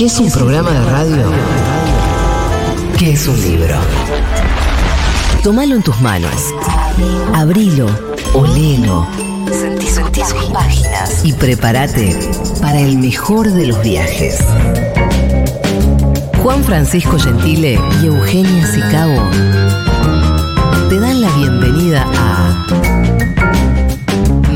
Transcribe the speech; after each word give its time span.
que 0.00 0.06
es 0.06 0.18
un 0.18 0.30
programa 0.30 0.70
de 0.70 0.82
radio 0.82 1.30
que 2.98 3.12
es 3.12 3.28
un 3.28 3.38
libro. 3.38 3.74
Tómalo 5.42 5.76
en 5.76 5.82
tus 5.82 6.00
manos. 6.00 6.54
Abrilo, 7.34 7.86
olelo. 8.32 9.06
Sentí, 9.52 9.86
sentí 9.88 10.22
sus 10.22 10.42
páginas. 10.44 11.22
Y 11.22 11.34
prepárate 11.34 12.18
para 12.62 12.80
el 12.80 12.96
mejor 12.96 13.50
de 13.50 13.66
los 13.66 13.82
viajes. 13.82 14.38
Juan 16.42 16.64
Francisco 16.64 17.18
Gentile 17.18 17.78
y 18.02 18.06
Eugenia 18.06 18.66
Sicabo 18.68 19.20
te 20.88 20.98
dan 20.98 21.20
la 21.20 21.28
bienvenida 21.32 22.06
a 22.16 22.66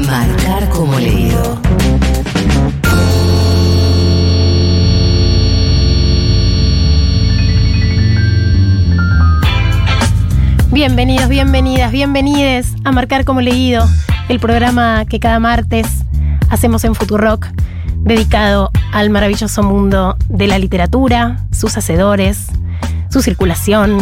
Marcar 0.07 0.71
como 0.71 0.99
leído. 0.99 1.61
Bienvenidos, 10.75 11.29
bienvenidas, 11.29 11.93
bienvenides 11.93 12.75
a 12.83 12.91
Marcar 12.91 13.25
como 13.25 13.41
Leído, 13.41 13.87
el 14.29 14.41
programa 14.41 15.05
que 15.05 15.21
cada 15.21 15.39
martes 15.39 15.87
hacemos 16.51 16.83
en 16.83 16.97
Futurock, 16.97 17.47
dedicado 17.99 18.73
al 18.93 19.09
maravilloso 19.09 19.63
mundo 19.63 20.17
de 20.29 20.49
la 20.49 20.59
literatura, 20.59 21.47
sus 21.53 21.77
hacedores, 21.77 22.49
su 23.09 23.23
circulación, 23.23 23.99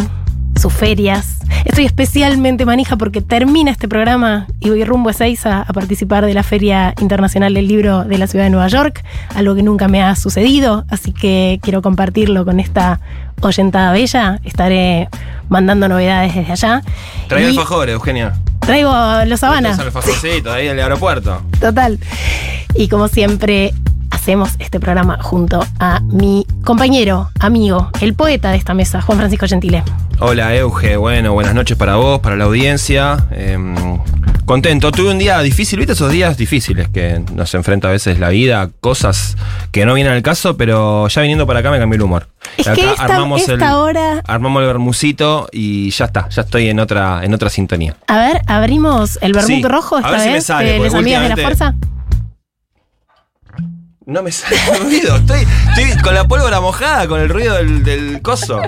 sus 0.59 0.73
ferias. 0.73 1.32
Estoy 1.65 1.85
especialmente 1.85 2.65
manija 2.65 2.97
porque 2.97 3.21
termina 3.21 3.71
este 3.71 3.87
programa 3.87 4.47
y 4.59 4.69
voy 4.69 4.83
rumbo 4.83 5.09
a 5.09 5.13
Seiza 5.13 5.61
a 5.61 5.73
participar 5.73 6.25
de 6.25 6.33
la 6.33 6.43
Feria 6.43 6.93
Internacional 6.99 7.53
del 7.53 7.67
Libro 7.67 8.03
de 8.03 8.17
la 8.17 8.27
Ciudad 8.27 8.45
de 8.45 8.51
Nueva 8.51 8.67
York, 8.67 9.03
algo 9.33 9.55
que 9.55 9.63
nunca 9.63 9.87
me 9.87 10.03
ha 10.03 10.15
sucedido, 10.15 10.85
así 10.89 11.13
que 11.13 11.59
quiero 11.61 11.81
compartirlo 11.81 12.43
con 12.43 12.59
esta 12.59 12.99
oyentada 13.41 13.91
bella. 13.93 14.39
Estaré 14.43 15.07
mandando 15.49 15.87
novedades 15.87 16.35
desde 16.35 16.51
allá. 16.51 16.81
Traigo 17.27 17.49
Y 17.49 17.51
alfajores, 17.51 17.93
Eugenia. 17.93 18.33
Traigo 18.59 18.93
los 19.25 19.43
Habana. 19.43 19.69
Los 19.69 20.47
ahí 20.47 20.67
del 20.67 20.79
aeropuerto. 20.79 21.41
Total. 21.59 21.99
Y 22.75 22.87
como 22.87 23.07
siempre, 23.07 23.73
hacemos 24.09 24.51
este 24.59 24.79
programa 24.79 25.17
junto 25.21 25.65
a 25.79 25.99
mi 26.01 26.45
compañero, 26.63 27.29
amigo, 27.39 27.89
el 27.99 28.13
poeta 28.13 28.51
de 28.51 28.57
esta 28.57 28.73
mesa, 28.73 29.01
Juan 29.01 29.17
Francisco 29.17 29.47
Gentile. 29.47 29.83
Hola, 30.25 30.55
Euge. 30.55 30.95
Bueno, 30.95 31.33
buenas 31.33 31.53
noches 31.53 31.75
para 31.77 31.97
vos, 31.97 32.21
para 32.21 32.37
la 32.37 32.45
audiencia. 32.45 33.27
Em, 33.31 33.75
contento. 34.45 34.93
Tuve 34.93 35.11
un 35.11 35.19
día 35.19 35.41
difícil. 35.41 35.79
¿Viste 35.79 35.91
esos 35.91 36.09
días 36.13 36.37
difíciles 36.37 36.87
que 36.87 37.21
nos 37.33 37.53
enfrenta 37.55 37.89
a 37.89 37.91
veces 37.91 38.19
la 38.19 38.29
vida? 38.29 38.69
Cosas 38.79 39.35
que 39.73 39.85
no 39.85 39.93
vienen 39.95 40.13
al 40.13 40.21
caso, 40.21 40.55
pero 40.55 41.09
ya 41.09 41.21
viniendo 41.21 41.45
para 41.45 41.59
acá 41.59 41.71
me 41.71 41.77
cambió 41.77 41.97
el 41.97 42.03
humor. 42.03 42.29
Es 42.55 42.65
Acá 42.67 42.75
que 42.75 42.89
esta, 42.89 43.35
esta 43.35 43.77
hora. 43.79 44.21
Armamos 44.25 44.61
el 44.61 44.67
bermucito 44.67 45.49
y 45.51 45.89
ya 45.89 46.05
está. 46.05 46.29
Ya 46.29 46.43
estoy 46.43 46.69
en 46.69 46.79
otra, 46.79 47.25
en 47.25 47.33
otra 47.33 47.49
sintonía. 47.49 47.97
A 48.07 48.17
ver, 48.17 48.43
abrimos 48.47 49.19
el 49.21 49.33
vermut 49.33 49.57
Sí, 49.57 49.63
rojo 49.63 49.97
a 49.97 49.99
esta 49.99 50.11
ver 50.11 50.19
si 50.21 50.27
me 50.27 50.33
vez 50.35 50.45
sale, 50.45 50.71
de 50.71 50.79
las 50.79 50.93
amigas 50.93 51.23
de 51.23 51.29
la 51.29 51.35
fuerza. 51.35 51.75
No 54.05 54.21
me 54.23 54.31
sale 54.33 54.57
el 54.73 54.83
ruido. 54.83 55.15
Estoy, 55.15 55.47
estoy 55.69 56.01
con 56.01 56.13
la 56.13 56.27
pólvora 56.27 56.59
mojada, 56.59 57.07
con 57.07 57.19
el 57.21 57.29
ruido 57.29 57.55
del, 57.55 57.83
del 57.83 58.21
coso. 58.21 58.61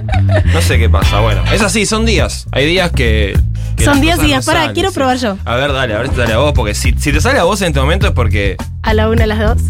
No 0.45 0.61
sé 0.61 0.77
qué 0.77 0.89
pasa. 0.89 1.19
Bueno, 1.19 1.43
es 1.51 1.61
así, 1.61 1.85
son 1.85 2.05
días. 2.05 2.47
Hay 2.51 2.65
días 2.65 2.91
que. 2.91 3.37
que 3.75 3.83
Son 3.85 3.99
días 4.01 4.19
y 4.19 4.27
días. 4.27 4.45
no 4.45 4.53
Pará, 4.53 4.71
quiero 4.73 4.89
sí. 4.89 4.95
probar 4.95 5.17
yo. 5.17 5.37
A 5.45 5.55
ver, 5.55 5.73
dale, 5.73 5.93
a 5.93 5.97
ver 5.97 6.07
si 6.07 6.15
te 6.15 6.21
sale 6.21 6.33
a 6.33 6.37
vos, 6.37 6.53
porque 6.53 6.73
si, 6.73 6.93
si 6.93 7.11
te 7.11 7.19
sale 7.21 7.39
a 7.39 7.43
vos 7.43 7.61
en 7.61 7.67
este 7.67 7.79
momento 7.79 8.07
es 8.07 8.13
porque. 8.13 8.55
A 8.81 8.93
la 8.93 9.09
una, 9.09 9.23
a 9.25 9.27
las 9.27 9.39
dos. 9.39 9.61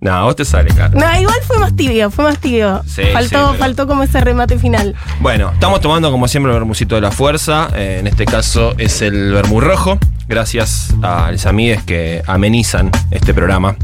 No, 0.00 0.12
a 0.12 0.22
vos 0.22 0.36
te 0.36 0.44
sale, 0.44 0.68
cara. 0.74 0.90
No, 0.90 1.20
igual 1.20 1.36
fue 1.44 1.58
más 1.58 1.74
tibio, 1.74 2.10
fue 2.10 2.24
más 2.24 2.38
tibio. 2.38 2.82
Sí, 2.86 3.02
faltó, 3.12 3.28
sí, 3.28 3.44
pero- 3.50 3.54
faltó 3.54 3.86
como 3.88 4.02
ese 4.04 4.20
remate 4.20 4.58
final. 4.58 4.94
Bueno, 5.20 5.50
estamos 5.52 5.80
tomando 5.80 6.10
como 6.12 6.28
siempre 6.28 6.52
el 6.52 6.58
vermucito 6.58 6.94
de 6.94 7.00
la 7.00 7.10
fuerza. 7.10 7.68
Eh, 7.74 7.96
en 8.00 8.06
este 8.06 8.24
caso 8.24 8.74
es 8.78 9.02
el 9.02 9.32
vermú 9.32 9.60
rojo. 9.60 9.98
Gracias 10.28 10.94
a 11.02 11.32
los 11.32 11.46
amigues 11.46 11.82
que 11.82 12.22
amenizan 12.26 12.90
este 13.10 13.34
programa. 13.34 13.74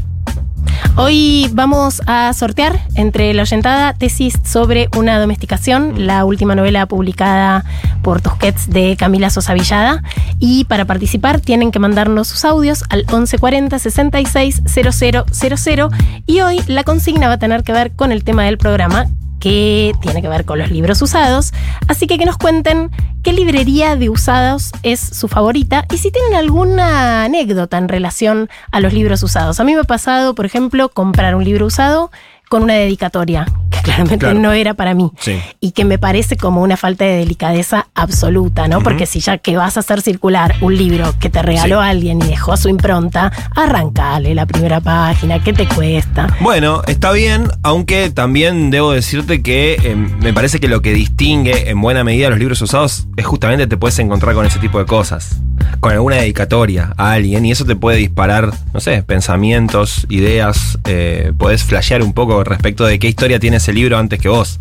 Hoy 0.97 1.49
vamos 1.53 2.01
a 2.07 2.31
sortear 2.33 2.79
entre 2.95 3.33
la 3.33 3.41
oyentada 3.41 3.93
tesis 3.93 4.39
sobre 4.43 4.87
una 4.95 5.19
domesticación, 5.19 6.07
la 6.07 6.23
última 6.23 6.55
novela 6.55 6.85
publicada 6.85 7.65
por 8.01 8.21
Tusquets 8.21 8.69
de 8.69 8.95
Camila 8.97 9.29
Sosa 9.29 9.53
Villada. 9.53 10.03
Y 10.39 10.65
para 10.65 10.85
participar 10.85 11.41
tienen 11.41 11.71
que 11.71 11.79
mandarnos 11.79 12.29
sus 12.29 12.45
audios 12.45 12.83
al 12.89 12.99
1140 12.99 13.77
66 13.77 14.61
000. 14.65 15.89
Y 16.25 16.41
hoy 16.41 16.61
la 16.67 16.83
consigna 16.83 17.27
va 17.27 17.33
a 17.33 17.39
tener 17.39 17.63
que 17.63 17.73
ver 17.73 17.91
con 17.91 18.11
el 18.11 18.23
tema 18.23 18.43
del 18.43 18.57
programa 18.57 19.07
que 19.45 19.93
tiene 20.01 20.23
que 20.23 20.27
ver 20.27 20.43
con 20.43 20.57
los 20.57 20.71
libros 20.71 21.03
usados. 21.03 21.53
Así 21.87 22.07
que 22.07 22.17
que 22.17 22.25
nos 22.25 22.35
cuenten 22.35 22.89
qué 23.21 23.31
librería 23.31 23.95
de 23.95 24.09
usados 24.09 24.71
es 24.81 24.99
su 24.99 25.27
favorita 25.27 25.85
y 25.93 25.99
si 25.99 26.09
tienen 26.09 26.33
alguna 26.33 27.25
anécdota 27.25 27.77
en 27.77 27.87
relación 27.87 28.49
a 28.71 28.79
los 28.79 28.91
libros 28.91 29.21
usados. 29.21 29.59
A 29.59 29.63
mí 29.63 29.75
me 29.75 29.81
ha 29.81 29.83
pasado, 29.83 30.33
por 30.33 30.47
ejemplo, 30.47 30.89
comprar 30.89 31.35
un 31.35 31.43
libro 31.43 31.67
usado 31.67 32.09
con 32.49 32.63
una 32.63 32.73
dedicatoria, 32.75 33.45
que 33.71 33.79
claramente 33.81 34.25
Claro. 34.25 34.39
no 34.39 34.51
era 34.53 34.73
para 34.73 34.93
mí. 34.93 35.11
Sí. 35.19 35.39
Y 35.59 35.71
que 35.71 35.85
me 35.85 35.97
parece 35.97 36.37
como 36.37 36.61
una 36.61 36.77
falta 36.77 37.05
de 37.05 37.17
delicadeza 37.17 37.87
absoluta, 37.95 38.67
¿no? 38.67 38.81
Porque 38.81 39.05
si 39.05 39.19
ya 39.19 39.37
que 39.37 39.57
vas 39.57 39.77
a 39.77 39.79
hacer 39.81 40.01
circular 40.01 40.55
un 40.61 40.75
libro 40.77 41.13
que 41.19 41.29
te 41.29 41.41
regaló 41.41 41.81
Sí. 41.81 41.87
alguien 41.89 42.19
y 42.21 42.27
dejó 42.27 42.55
su 42.57 42.69
impronta, 42.69 43.31
arrancale 43.55 44.35
la 44.35 44.45
primera 44.45 44.79
página, 44.79 45.43
¿qué 45.43 45.53
te 45.53 45.67
cuesta? 45.67 46.27
Bueno, 46.39 46.81
está 46.87 47.11
bien, 47.11 47.47
aunque 47.63 48.09
también 48.11 48.69
debo 48.71 48.91
decirte 48.91 49.41
que 49.41 49.73
eh, 49.83 49.95
me 49.95 50.33
parece 50.33 50.59
que 50.59 50.67
lo 50.67 50.81
que 50.81 50.93
distingue 50.93 51.69
en 51.69 51.81
buena 51.81 52.03
medida 52.03 52.29
los 52.29 52.39
libros 52.39 52.61
usados 52.61 53.07
es 53.17 53.25
justamente 53.25 53.67
te 53.67 53.77
puedes 53.77 53.97
encontrar 53.99 54.35
con 54.35 54.45
ese 54.45 54.59
tipo 54.59 54.77
de 54.79 54.85
cosas, 54.85 55.37
con 55.79 55.91
alguna 55.91 56.17
dedicatoria 56.17 56.93
a 56.97 57.13
alguien 57.13 57.45
y 57.45 57.51
eso 57.51 57.65
te 57.65 57.75
puede 57.75 57.97
disparar, 57.97 58.51
no 58.73 58.79
sé, 58.79 59.03
pensamientos, 59.03 60.05
ideas, 60.09 60.77
eh, 60.85 61.33
podés 61.37 61.63
flashear 61.63 62.01
un 62.03 62.13
poco 62.13 62.34
respecto 62.43 62.85
de 62.85 62.99
qué 62.99 63.07
historia 63.07 63.39
tiene 63.39 63.57
ese 63.57 63.73
libro 63.73 63.97
antes 63.97 64.19
que 64.19 64.29
vos. 64.29 64.59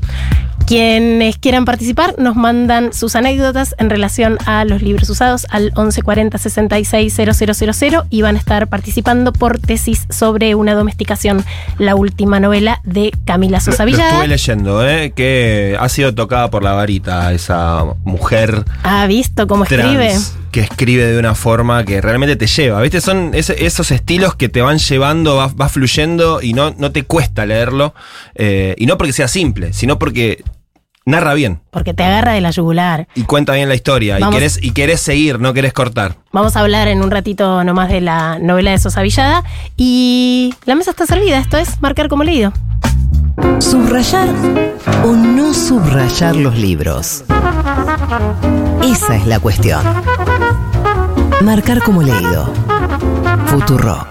Quienes 0.66 1.36
quieran 1.36 1.66
participar 1.66 2.14
nos 2.16 2.36
mandan 2.36 2.94
sus 2.94 3.16
anécdotas 3.16 3.74
en 3.78 3.90
relación 3.90 4.38
a 4.46 4.64
los 4.64 4.80
libros 4.80 5.10
usados 5.10 5.46
al 5.50 5.64
1140 5.64 6.38
66 6.38 7.14
000 7.14 8.06
y 8.08 8.22
van 8.22 8.36
a 8.36 8.38
estar 8.38 8.68
participando 8.68 9.32
por 9.34 9.58
tesis 9.58 10.06
sobre 10.08 10.54
una 10.54 10.72
domesticación, 10.72 11.44
la 11.78 11.94
última 11.96 12.40
novela 12.40 12.80
de 12.84 13.12
Camila 13.26 13.60
Sosa 13.60 13.84
Lo, 13.84 13.90
lo 13.90 13.96
Villada. 13.96 14.10
estuve 14.12 14.28
leyendo, 14.28 14.88
¿eh? 14.88 15.12
que 15.14 15.76
ha 15.78 15.88
sido 15.90 16.14
tocada 16.14 16.50
por 16.50 16.62
la 16.62 16.72
varita 16.72 17.32
esa 17.32 17.84
mujer 18.04 18.64
¿Ha 18.82 19.06
visto 19.06 19.46
cómo 19.46 19.64
escribe? 19.64 20.14
Que 20.54 20.60
escribe 20.60 21.04
de 21.04 21.18
una 21.18 21.34
forma 21.34 21.84
que 21.84 22.00
realmente 22.00 22.36
te 22.36 22.46
lleva. 22.46 22.80
¿Viste? 22.80 23.00
Son 23.00 23.32
esos 23.34 23.90
estilos 23.90 24.36
que 24.36 24.48
te 24.48 24.62
van 24.62 24.78
llevando, 24.78 25.34
va, 25.34 25.48
va 25.48 25.68
fluyendo 25.68 26.40
y 26.40 26.52
no, 26.52 26.70
no 26.78 26.92
te 26.92 27.02
cuesta 27.02 27.44
leerlo. 27.44 27.92
eh, 28.36 28.76
y 28.78 28.86
no 28.86 28.96
porque 28.96 29.12
sea 29.12 29.26
simple, 29.26 29.72
sino 29.72 29.98
porque 29.98 30.44
narra 31.06 31.34
bien 31.34 31.60
Porque 31.72 31.92
te 31.92 32.04
agarra 32.04 32.34
de 32.34 32.40
la 32.40 32.52
yugular. 32.52 33.08
y 33.16 33.24
cuenta 33.24 33.54
bien 33.54 33.68
la 33.68 33.74
historia. 33.74 34.20
Y 34.20 34.30
querés, 34.30 34.60
y 34.62 34.70
querés 34.70 35.00
seguir, 35.00 35.40
no 35.40 35.52
querés 35.54 35.72
cortar. 35.72 36.18
Vamos 36.30 36.54
a 36.54 36.60
hablar 36.60 36.86
en 36.86 37.02
un 37.02 37.10
ratito 37.10 37.64
nomás 37.64 37.88
de 37.90 38.00
la 38.00 38.38
novela 38.38 38.70
de 38.70 38.78
Sosa 38.78 39.02
Villada. 39.02 39.42
Y 39.76 40.54
la 40.66 40.76
mesa 40.76 40.92
está 40.92 41.04
servida, 41.04 41.40
esto 41.40 41.58
es 41.58 41.80
marcar 41.82 42.06
como 42.08 42.22
leído. 42.22 42.52
Subrayar 43.58 44.28
o 45.04 45.12
no 45.12 45.52
subrayar 45.52 46.36
los 46.36 46.56
libros. 46.56 47.24
Esa 48.82 49.16
es 49.16 49.26
la 49.26 49.40
cuestión. 49.40 49.82
Marcar 51.42 51.82
como 51.82 52.02
leído. 52.02 52.52
Futuro. 53.46 54.06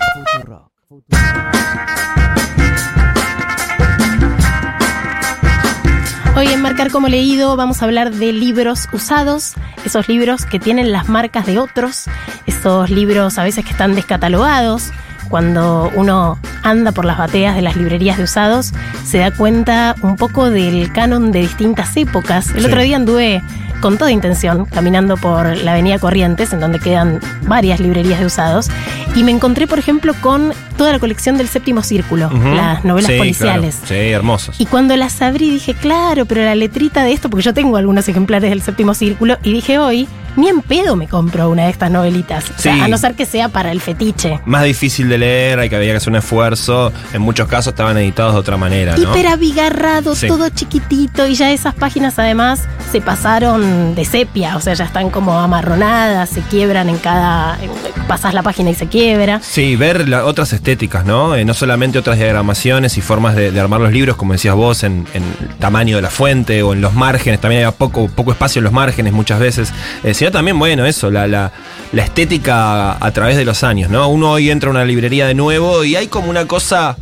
Hoy 6.36 6.48
en 6.48 6.62
Marcar 6.62 6.92
como 6.92 7.08
leído 7.08 7.56
vamos 7.56 7.82
a 7.82 7.86
hablar 7.86 8.12
de 8.12 8.34
libros 8.34 8.88
usados, 8.92 9.54
esos 9.86 10.10
libros 10.10 10.46
que 10.46 10.60
tienen 10.60 10.92
las 10.92 11.08
marcas 11.08 11.46
de 11.46 11.60
otros, 11.60 12.06
esos 12.48 12.90
libros 12.90 13.38
a 13.38 13.44
veces 13.44 13.64
que 13.64 13.72
están 13.72 13.96
descatalogados, 13.96 14.92
cuando 15.30 15.92
uno 15.96 16.38
anda 16.64 16.92
por 16.92 17.06
las 17.06 17.18
bateas 17.18 17.56
de 17.56 17.62
las 17.62 17.76
librerías 17.76 18.18
de 18.18 18.24
usados, 18.24 18.74
se 19.06 19.18
da 19.18 19.32
cuenta 19.32 19.96
un 20.02 20.16
poco 20.16 20.50
del 20.50 20.92
canon 20.94 21.32
de 21.32 21.40
distintas 21.42 21.96
épocas. 21.98 22.50
El 22.52 22.62
Sí. 22.62 22.66
otro 22.68 22.82
día 22.82 22.96
anduve 22.96 23.42
con 23.82 23.98
toda 23.98 24.12
intención 24.12 24.64
caminando 24.64 25.18
por 25.18 25.58
la 25.58 25.74
avenida 25.74 26.00
Corrientes, 26.00 26.54
en 26.54 26.62
donde 26.62 26.80
quedan 26.80 27.20
varias 27.48 27.82
librerías 27.82 28.18
de 28.22 28.26
usados, 28.28 28.70
y 29.14 29.24
me 29.26 29.32
encontré, 29.32 29.68
por 29.68 29.78
ejemplo, 29.78 30.14
con 30.22 30.54
toda 30.78 30.94
la 30.94 31.00
colección 31.00 31.38
del 31.38 31.50
séptimo 31.50 31.82
círculo, 31.84 32.30
las 32.56 32.86
novelas 32.86 33.12
Sí, 33.12 33.18
policiales. 33.18 33.76
claro. 33.86 34.02
Sí, 34.04 34.10
hermosos. 34.12 34.62
Y 34.62 34.68
cuando 34.68 34.96
las 34.96 35.22
abrí 35.22 35.50
dije, 35.50 35.74
claro, 35.74 36.26
pero 36.26 36.44
la 36.46 36.56
letrita 36.56 37.04
de 37.04 37.12
esto, 37.12 37.30
porque 37.30 37.44
yo 37.44 37.54
tengo 37.54 37.76
algunos 37.76 38.08
ejemplares 38.08 38.52
del 38.52 38.62
séptimo 38.62 38.94
círculo, 38.94 39.38
y 39.44 39.52
dije 39.52 39.78
hoy, 39.80 40.08
ni 40.36 40.48
en 40.48 40.62
pedo 40.62 40.96
me 40.96 41.08
compro 41.08 41.50
una 41.50 41.64
de 41.66 41.70
estas 41.70 41.92
novelitas. 41.92 42.46
O 42.58 42.60
sea, 42.62 42.74
Sí. 42.76 42.82
a 42.82 42.88
no 42.88 42.98
ser 42.98 43.16
que 43.16 43.26
sea 43.26 43.50
para 43.50 43.72
el 43.72 43.82
fetiche. 43.82 44.40
Más 44.46 44.64
difícil 44.64 45.10
de 45.10 45.18
leer, 45.18 45.60
hay 45.60 45.70
que 45.70 45.76
había 45.76 45.92
que 45.92 45.98
hacer 45.98 46.10
un 46.10 46.18
esfuerzo. 46.18 46.92
En 47.14 47.22
muchos 47.22 47.48
casos 47.48 47.74
estaban 47.74 47.98
editados 47.98 48.34
de 48.34 48.40
otra 48.40 48.58
manera, 48.58 48.96
¿no? 48.98 49.04
Hiper 49.12 49.28
abigarrado, 49.28 50.16
Sí. 50.16 50.28
todo 50.28 50.50
chiquitito, 50.50 51.28
y 51.28 51.36
ya 51.36 51.52
esas 51.52 51.76
páginas 51.76 52.18
además 52.20 52.62
se 52.92 53.02
pasaron 53.02 53.96
de 53.96 54.06
sepia, 54.06 54.56
o 54.58 54.62
sea, 54.62 54.74
ya 54.74 54.86
están 54.86 55.10
como 55.10 55.40
amarronadas, 55.40 56.30
se 56.30 56.42
quiebran 56.42 56.90
en 56.90 56.98
cada. 56.98 57.58
pasas 58.08 58.34
la 58.34 58.44
página 58.44 58.70
y 58.70 58.76
se 58.76 58.88
quiebra. 58.88 59.40
Sí, 59.42 59.76
ver 59.78 60.10
la- 60.10 60.26
otras 60.26 60.52
estéticas, 60.52 61.06
¿no? 61.06 61.36
Eh, 61.36 61.46
no 61.46 61.54
solamente 61.54 61.98
otras 61.98 62.18
diagramaciones 62.18 62.98
y 62.98 63.02
formas 63.02 63.34
de, 63.36 63.50
de 63.52 63.60
armar 63.60 63.80
los 63.80 63.94
libros, 63.94 64.18
como 64.18 64.34
decías 64.34 64.56
vos, 64.56 64.84
en, 64.84 65.08
en 65.14 65.24
el 65.24 65.48
tamaño 65.58 65.96
de 65.96 66.02
la 66.02 66.10
fuente 66.10 66.62
o 66.64 66.74
en 66.74 66.82
los 66.82 66.94
márgenes, 66.94 67.40
también 67.40 67.64
había 67.64 67.72
poco, 67.78 68.10
poco 68.10 68.32
espacio 68.32 68.60
en 68.60 68.66
los 68.66 68.74
márgenes 68.74 69.14
muchas 69.14 69.40
veces, 69.40 69.74
eh, 70.04 70.14
sino 70.24 70.32
también, 70.32 70.58
bueno, 70.58 70.86
eso, 70.86 71.12
la, 71.12 71.28
la, 71.28 71.52
la 71.92 72.04
estética 72.04 72.92
a, 72.94 72.98
a 73.06 73.12
través 73.12 73.36
de 73.36 73.44
los 73.44 73.62
años, 73.64 73.90
¿no? 73.92 74.08
Uno 74.08 74.32
hoy 74.32 74.50
entra 74.50 74.70
a 74.70 74.72
una 74.72 74.86
librería 74.86 75.28
de 75.28 75.34
nuevo 75.36 75.84
y 75.84 75.98
hay 75.98 76.08
como 76.08 76.30
una 76.30 76.46
cosa... 76.48 76.96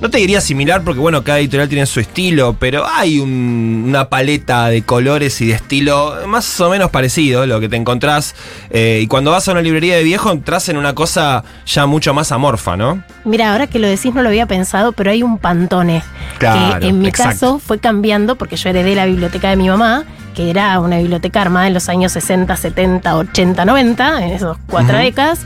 No 0.00 0.10
te 0.10 0.18
diría 0.18 0.40
similar 0.40 0.82
porque, 0.82 0.98
bueno, 0.98 1.22
cada 1.22 1.38
editorial 1.38 1.68
tiene 1.68 1.86
su 1.86 2.00
estilo, 2.00 2.56
pero 2.58 2.84
hay 2.88 3.20
un- 3.20 3.84
una 3.86 4.08
paleta 4.08 4.66
de 4.66 4.82
colores 4.82 5.40
y 5.42 5.46
de 5.46 5.52
estilo 5.52 6.16
más 6.26 6.58
o 6.60 6.70
menos 6.70 6.90
parecido, 6.90 7.46
lo 7.46 7.60
que 7.60 7.68
te 7.68 7.76
encontrás. 7.76 8.34
eh, 8.70 9.00
y 9.02 9.06
cuando 9.06 9.30
vas 9.30 9.46
a 9.46 9.52
una 9.52 9.60
librería 9.62 9.94
de 9.94 10.02
viejo, 10.02 10.32
entras 10.32 10.68
en 10.70 10.76
una 10.76 10.94
cosa 10.94 11.44
ya 11.66 11.86
mucho 11.86 12.14
más 12.14 12.32
amorfa, 12.32 12.76
¿no? 12.76 13.04
Mira, 13.24 13.52
ahora 13.52 13.68
que 13.68 13.78
lo 13.78 13.86
decís 13.86 14.12
no 14.12 14.22
lo 14.22 14.28
había 14.30 14.46
pensado, 14.46 14.90
pero 14.92 15.10
hay 15.12 15.22
un 15.22 15.38
pantone. 15.38 16.02
Claro, 16.38 16.80
que 16.80 16.88
en 16.88 16.98
mi 16.98 17.06
exacto. 17.08 17.32
caso 17.34 17.58
fue 17.60 17.78
cambiando 17.78 18.34
porque 18.36 18.56
yo 18.56 18.70
heredé 18.70 18.96
la 18.96 19.06
biblioteca 19.06 19.50
de 19.50 19.56
mi 19.56 19.68
mamá, 19.68 20.04
que 20.34 20.50
era 20.50 20.78
una 20.80 20.98
biblioteca 20.98 21.40
armada 21.40 21.66
en 21.66 21.74
los 21.74 21.88
años 21.88 22.12
60, 22.12 22.56
70, 22.56 23.16
80, 23.16 23.64
90, 23.64 24.24
en 24.24 24.30
esos 24.32 24.56
cuatro 24.68 24.98
décadas. 24.98 25.40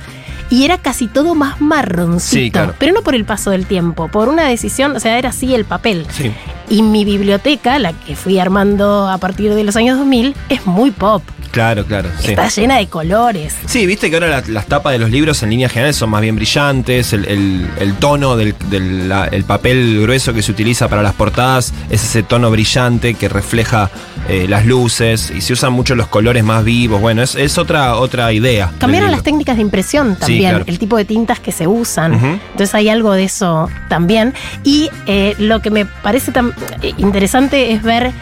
Y 0.49 0.65
era 0.65 0.79
casi 0.79 1.09
todo 1.09 1.35
más 1.35 1.61
marroncito. 1.61 2.43
Sí, 2.45 2.51
claro. 2.51 2.75
Pero 2.79 2.93
no 2.93 3.03
por 3.03 3.17
el 3.17 3.25
paso 3.25 3.51
del 3.51 3.67
tiempo, 3.67 4.09
por 4.09 4.29
una 4.29 4.47
decisión, 4.47 4.95
o 4.95 5.01
sea, 5.01 5.19
era 5.19 5.31
así 5.31 5.55
el 5.55 5.65
papel. 5.65 6.07
Sí. 6.11 6.33
Y 6.69 6.83
mi 6.83 7.05
biblioteca, 7.05 7.79
la 7.79 7.93
que 7.93 8.15
fui 8.15 8.39
armando 8.39 9.09
a 9.09 9.19
partir 9.19 9.55
de 9.55 9.65
los 9.65 9.77
años 9.77 9.99
2000, 9.99 10.35
es 10.49 10.67
muy 10.67 10.93
pop. 10.93 11.23
Claro, 11.57 11.87
claro. 11.87 12.11
Sí. 12.21 12.33
Está 12.33 12.49
llena 12.49 12.77
de 12.77 12.87
colores. 12.89 13.55
Sí, 13.65 13.87
viste 13.87 14.11
que 14.11 14.17
ahora 14.17 14.29
la- 14.29 14.43
las 14.47 14.67
tapas 14.67 14.93
de 14.93 14.99
los 14.99 15.11
libros 15.11 15.43
en 15.43 15.49
líneas 15.49 15.73
generales 15.73 15.97
son 15.97 16.11
más 16.11 16.21
bien 16.21 16.37
brillantes, 16.37 17.15
el, 17.15 17.25
el- 17.25 17.67
el 17.81 17.95
tono 17.95 18.37
del, 18.37 18.55
del- 18.69 19.09
la- 19.09 19.25
el 19.25 19.45
papel 19.45 20.03
grueso 20.03 20.35
que 20.35 20.43
se 20.43 20.53
utiliza 20.53 20.89
para 20.89 21.03
las 21.03 21.15
portadas 21.15 21.73
es 21.89 22.05
ese 22.05 22.23
tono 22.23 22.51
brillante 22.51 23.15
que 23.15 23.31
refleja 23.31 23.91
eh, 24.29 24.45
las 24.49 24.67
luces 24.67 25.33
y 25.35 25.41
se 25.41 25.55
usan 25.55 25.73
mucho 25.73 25.95
los 25.95 26.09
colores 26.09 26.45
más 26.45 26.63
vivos. 26.63 27.01
Bueno, 27.01 27.23
es, 27.23 27.35
es 27.37 27.57
otra, 27.57 27.97
otra 27.97 28.31
idea. 28.35 28.71
Cambiaron 28.79 29.11
las 29.11 29.23
técnicas 29.23 29.57
de 29.57 29.63
impresión 29.63 30.17
también, 30.17 30.51
claro. 30.51 30.65
el 30.67 30.79
tipo 30.79 30.99
de 30.99 31.07
tintas 31.07 31.41
que 31.41 31.53
se 31.53 31.67
usan. 31.67 32.13
Entonces 32.51 32.75
hay 32.75 32.91
algo 32.91 33.13
de 33.15 33.25
eso 33.25 33.71
también. 33.89 34.35
Y 34.63 34.91
eh, 35.07 35.35
lo 35.39 35.63
que 35.63 35.71
me 35.71 35.87
parece 35.87 36.33
tan 36.33 36.53
eh, 36.83 36.93
interesante 36.99 37.73
es 37.73 37.83
ver 37.83 38.13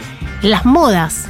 las 0.43 0.65
modas 0.65 1.25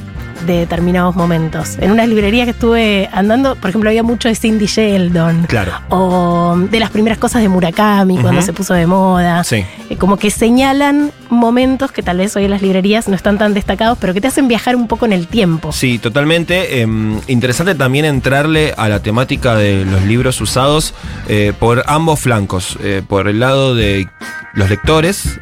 de 0.46 0.58
determinados 0.58 1.16
momentos. 1.16 1.76
En 1.81 1.90
unas 1.90 2.08
librerías 2.08 2.44
que 2.44 2.50
estuve 2.50 3.08
andando, 3.12 3.56
por 3.56 3.70
ejemplo, 3.70 3.90
había 3.90 4.02
mucho 4.02 4.28
de 4.28 4.34
Cindy 4.34 4.66
Sheldon. 4.66 5.44
Claro. 5.48 5.72
O 5.88 6.56
de 6.70 6.81
las 6.81 6.90
primeras 6.90 7.19
cosas 7.19 7.42
de 7.42 7.48
Murakami 7.48 8.19
cuando 8.19 8.42
se 8.42 8.52
puso 8.52 8.75
de 8.75 8.86
moda. 8.86 9.44
Sí. 9.44 9.64
Eh, 9.90 9.96
Como 9.96 10.16
que 10.16 10.31
señalan 10.31 11.12
momentos 11.31 11.92
que 11.92 12.02
tal 12.02 12.19
vez 12.19 12.36
hoy 12.36 12.44
en 12.44 12.50
las 12.50 12.62
librerías 12.62 13.08
no 13.08 13.16
están 13.16 13.38
tan 13.38 13.54
destacados, 13.54 13.98
pero 14.00 14.14
que 14.14 14.20
te 14.20 14.28
hacen 14.28 14.48
viajar 14.48 14.76
un 14.76 14.88
poco 14.88 15.06
en 15.06 15.12
el 15.12 15.26
tiempo. 15.26 15.72
Sí, 15.72 15.98
totalmente. 15.98 16.80
Em, 16.80 17.20
interesante 17.26 17.75
también 17.75 18.04
entrarle 18.04 18.75
a 18.76 18.88
la 18.88 19.00
temática 19.00 19.54
de 19.56 19.84
los 19.84 20.02
libros 20.02 20.40
usados 20.40 20.94
eh, 21.28 21.52
por 21.58 21.82
ambos 21.87 22.20
flancos. 22.20 22.78
Eh, 22.82 23.02
por 23.06 23.28
el 23.28 23.40
lado 23.40 23.75
de 23.75 24.08
los 24.54 24.70
lectores, 24.70 25.40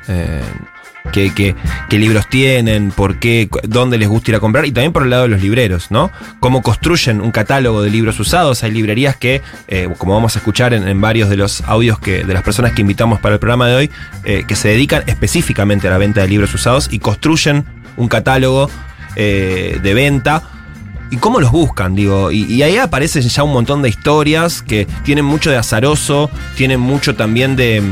qué, 1.11 1.55
libros 1.91 2.29
tienen, 2.29 2.91
por 2.91 3.19
qué, 3.19 3.49
dónde 3.65 3.99
les 3.99 4.09
gusta 4.09 4.31
ir 4.31 4.37
a 4.37 4.41
comprar, 4.41 4.65
y 4.67 4.73
también 4.73 4.93
por 4.93 5.03
el 5.03 5.11
lado 5.11 5.25
de 5.25 5.29
los 5.29 5.43
libreros, 5.43 5.91
¿no? 5.91 6.11
Cómo 6.41 6.63
construyen 6.63 7.21
un 7.21 7.31
catálogo 7.31 7.83
de 7.83 7.91
libros 7.91 8.19
usados. 8.21 8.63
Hay 8.63 8.71
librerías 8.71 9.17
que, 9.17 9.43
eh, 9.69 9.89
como 9.99 10.15
vamos 10.15 10.37
a 10.37 10.39
escuchar 10.39 10.75
en, 10.75 11.01
varios 11.01 11.29
de 11.29 11.37
los 11.37 11.63
audios 11.63 11.99
que, 11.99 12.25
de 12.25 12.35
las 12.35 12.43
personas 12.43 12.73
que 12.73 12.83
invitamos 12.83 13.21
para 13.21 13.35
el 13.35 13.41
programa 13.41 13.67
de 13.69 13.75
hoy, 13.75 13.91
eh, 14.25 14.45
que 14.47 14.57
se 14.57 14.69
dedican 14.69 15.03
específicamente 15.07 15.89
a 15.89 15.91
la 15.91 15.99
venta 15.99 16.21
de 16.21 16.29
libros 16.29 16.55
usados 16.55 16.89
y 16.91 16.99
construyen 16.99 17.65
un 17.97 18.09
catálogo 18.09 18.71
eh, 19.17 19.79
de 19.83 19.95
venta. 19.95 20.43
¿Y 21.11 21.17
cómo 21.19 21.41
los 21.41 21.51
buscan? 21.51 21.95
Digo, 21.95 22.33
y, 22.33 22.45
y 22.45 22.63
ahí 22.63 22.79
aparecen 22.79 23.23
ya 23.23 23.43
un 23.43 23.53
montón 23.53 23.83
de 23.83 23.91
historias 23.91 24.63
que 24.63 24.87
tienen 25.05 25.27
mucho 25.27 25.51
de 25.51 25.59
azaroso, 25.59 26.31
tienen 26.57 26.81
mucho 26.81 27.15
también 27.15 27.55
de. 27.55 27.83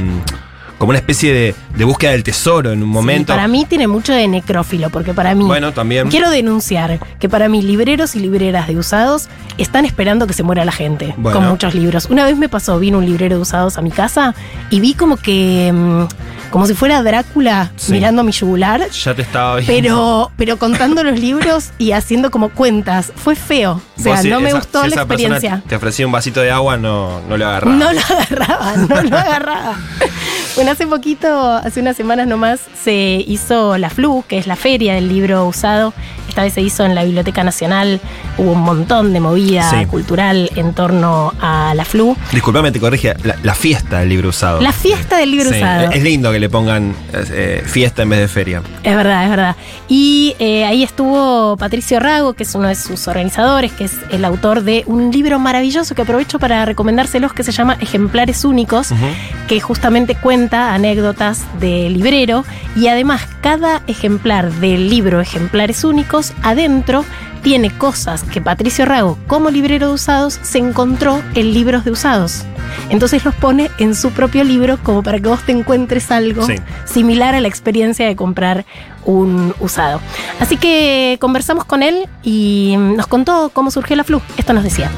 Como 0.81 0.91
una 0.91 0.99
especie 0.99 1.33
de, 1.35 1.55
de 1.77 1.85
búsqueda 1.85 2.13
del 2.13 2.23
tesoro 2.25 2.73
en 2.73 2.83
un 2.83 2.89
Sí, 2.89 2.93
momento. 2.95 3.33
para 3.35 3.47
mí 3.49 3.67
tiene 3.69 3.87
mucho 3.87 4.15
de 4.15 4.27
necrófilo, 4.27 4.89
porque 4.89 5.13
para 5.13 5.35
mí. 5.35 5.45
Bueno, 5.45 5.73
también. 5.73 6.09
Quiero 6.09 6.31
denunciar 6.31 6.99
que 7.19 7.29
para 7.29 7.51
mí 7.51 7.61
libreros 7.61 8.17
y 8.17 8.21
libreras 8.21 8.67
de 8.67 8.79
usados 8.79 9.29
están 9.59 9.85
esperando 9.85 10.27
que 10.27 10.33
se 10.33 10.43
muera 10.43 10.65
la 10.65 10.73
gente 10.73 11.15
Bueno. 11.19 11.39
con 11.39 11.49
muchos 11.51 11.75
libros. 11.75 12.07
Una 12.07 12.25
vez 12.25 12.39
me 12.39 12.49
pasó, 12.49 12.79
vino 12.79 12.97
un 12.97 13.05
librero 13.05 13.37
de 13.37 13.43
usados 13.43 13.77
a 13.77 13.83
mi 13.83 13.91
casa 13.91 14.35
y 14.71 14.81
vi 14.81 14.95
como 14.95 15.19
que, 15.19 15.71
mm, 15.71 16.05
como 16.51 16.67
si 16.67 16.75
fuera 16.75 17.03
Drácula 17.03 17.71
Sí. 17.77 17.93
mirando 17.93 18.23
mi 18.25 18.33
yugular, 18.33 18.89
Ya 18.91 19.15
te 19.15 19.23
estaba 19.23 19.57
viendo. 19.57 19.73
pero, 19.73 20.31
pero 20.37 20.57
contando 20.59 21.03
los 21.05 21.19
libros 21.19 21.71
y 21.79 21.93
haciendo 21.93 22.31
como 22.31 22.51
cuentas. 22.51 23.13
Fue 23.17 23.35
feo. 23.37 23.81
O 23.99 24.03
sea, 24.03 24.17
si 24.19 24.29
no 24.31 24.41
me 24.41 24.49
esa- 24.49 24.59
gustó 24.59 24.83
si 24.83 24.89
la 24.89 24.95
esa 24.95 25.03
experiencia. 25.03 25.63
Te 25.69 25.77
ofrecía 25.77 26.07
un 26.07 26.13
vasito 26.13 26.41
de 26.41 26.51
agua, 26.51 26.77
no, 26.77 27.21
no 27.29 27.37
le 27.37 27.45
agarraba. 27.45 27.77
No 27.77 27.93
lo 27.93 28.01
agarraba, 28.01 28.77
no 28.77 29.03
lo 29.03 29.17
agarraba. 29.19 29.77
Bueno, 30.57 30.73
hace 30.73 30.85
poquito, 30.87 31.53
hace 31.53 31.81
unas 31.81 31.97
semanas 31.97 32.27
nomás, 32.27 32.61
se 32.83 33.25
hizo 33.27 33.79
la 33.79 33.89
FLU, 33.89 34.25
que 34.27 34.37
es 34.37 34.49
la 34.49 34.57
feria 34.57 34.95
del 34.95 35.09
libro 35.09 35.47
usado. 35.47 35.95
Esta 36.29 36.43
vez 36.43 36.53
se 36.55 36.61
hizo 36.61 36.85
en 36.85 36.95
la 36.97 37.05
Biblioteca 37.05 37.45
Nacional. 37.45 38.01
Hubo 38.37 38.53
un 38.53 38.61
montón 38.63 39.13
de 39.13 39.21
movida 39.21 39.71
Sí. 39.71 39.87
cultural 39.87 40.51
en 40.57 40.75
torno 40.75 41.33
a 41.41 41.73
la 41.77 41.85
FLU. 41.85 42.17
Disculpame, 42.33 42.73
te 42.73 42.81
corrige. 42.81 43.15
La, 43.23 43.37
la 43.45 43.55
fiesta 43.55 44.01
del 44.01 44.09
libro 44.09 44.31
usado. 44.31 44.61
La 44.61 44.73
fiesta 44.73 45.17
del 45.19 45.31
libro 45.31 45.51
Sí, 45.51 45.57
usado. 45.57 45.91
Es 45.93 46.03
lindo 46.03 46.33
que 46.33 46.40
le 46.41 46.49
pongan 46.49 46.95
eh, 47.13 47.63
fiesta 47.65 48.03
en 48.03 48.09
vez 48.09 48.21
de 48.21 48.29
feria. 48.29 48.63
Es 48.83 48.97
verdad, 48.97 49.25
es 49.25 49.31
verdad. 49.31 49.57
Y 49.89 50.35
eh, 50.39 50.65
ahí 50.65 50.83
estuvo 50.83 51.57
Patricio 51.57 52.01
Rago, 52.01 52.33
que 52.33 52.45
es 52.45 52.55
uno 52.55 52.69
de 52.69 52.75
sus 52.75 53.07
organizadores, 53.09 53.73
que 53.73 53.85
es 53.85 53.93
el 54.11 54.25
autor 54.25 54.63
de 54.63 54.85
un 54.87 55.11
libro 55.11 55.39
maravilloso 55.39 55.95
que 55.95 56.03
aprovecho 56.03 56.39
para 56.39 56.65
recomendárselos, 56.65 57.33
que 57.33 57.45
se 57.45 57.53
llama 57.53 57.77
Ejemplares 57.81 58.45
Únicos, 58.45 58.89
que 59.49 59.61
justamente 59.61 60.15
cuenta 60.15 60.75
anécdotas 60.75 61.45
del 61.61 61.95
librero 61.95 62.45
y 62.75 62.89
además 62.89 63.23
cada 63.41 63.83
ejemplar 63.87 64.51
del 64.55 64.89
libro 64.89 65.21
Ejemplares 65.21 65.85
Únicos 65.85 66.33
adentro 66.43 67.05
tiene 67.43 67.77
cosas 67.77 68.23
que 68.25 68.41
Patricio 68.41 68.85
Rago, 68.85 69.19
como 69.27 69.51
librero 69.51 69.89
de 69.89 69.95
usados, 69.95 70.39
se 70.43 70.59
encontró 70.59 71.23
en 71.35 71.53
libros 71.55 71.85
de 71.85 71.91
usados. 71.91 72.43
Entonces 72.89 73.25
los 73.25 73.35
pone 73.35 73.71
en 73.79 73.95
su 73.95 74.11
propio 74.11 74.45
libro 74.45 74.79
como 74.83 75.03
para 75.03 75.19
que 75.19 75.29
vos 75.29 75.41
te 75.45 75.53
encuentres 75.53 76.11
algo 76.11 76.47
Sí. 76.47 76.55
similar 76.85 77.35
a 77.35 77.41
la 77.41 77.49
experiencia 77.49 78.07
de 78.07 78.17
comprar 78.17 78.65
un 79.05 79.55
usado. 79.61 80.01
Así 80.39 80.57
que 80.57 81.17
conversamos 81.21 81.65
con 81.65 81.83
él 81.83 82.09
y 82.23 82.77
nos 82.79 83.07
contó 83.07 83.51
cómo 83.53 83.71
surgió 83.71 83.97
la 83.97 84.05
flu. 84.05 84.21
Esto 84.37 84.53
nos 84.53 84.65
decía. 84.65 84.91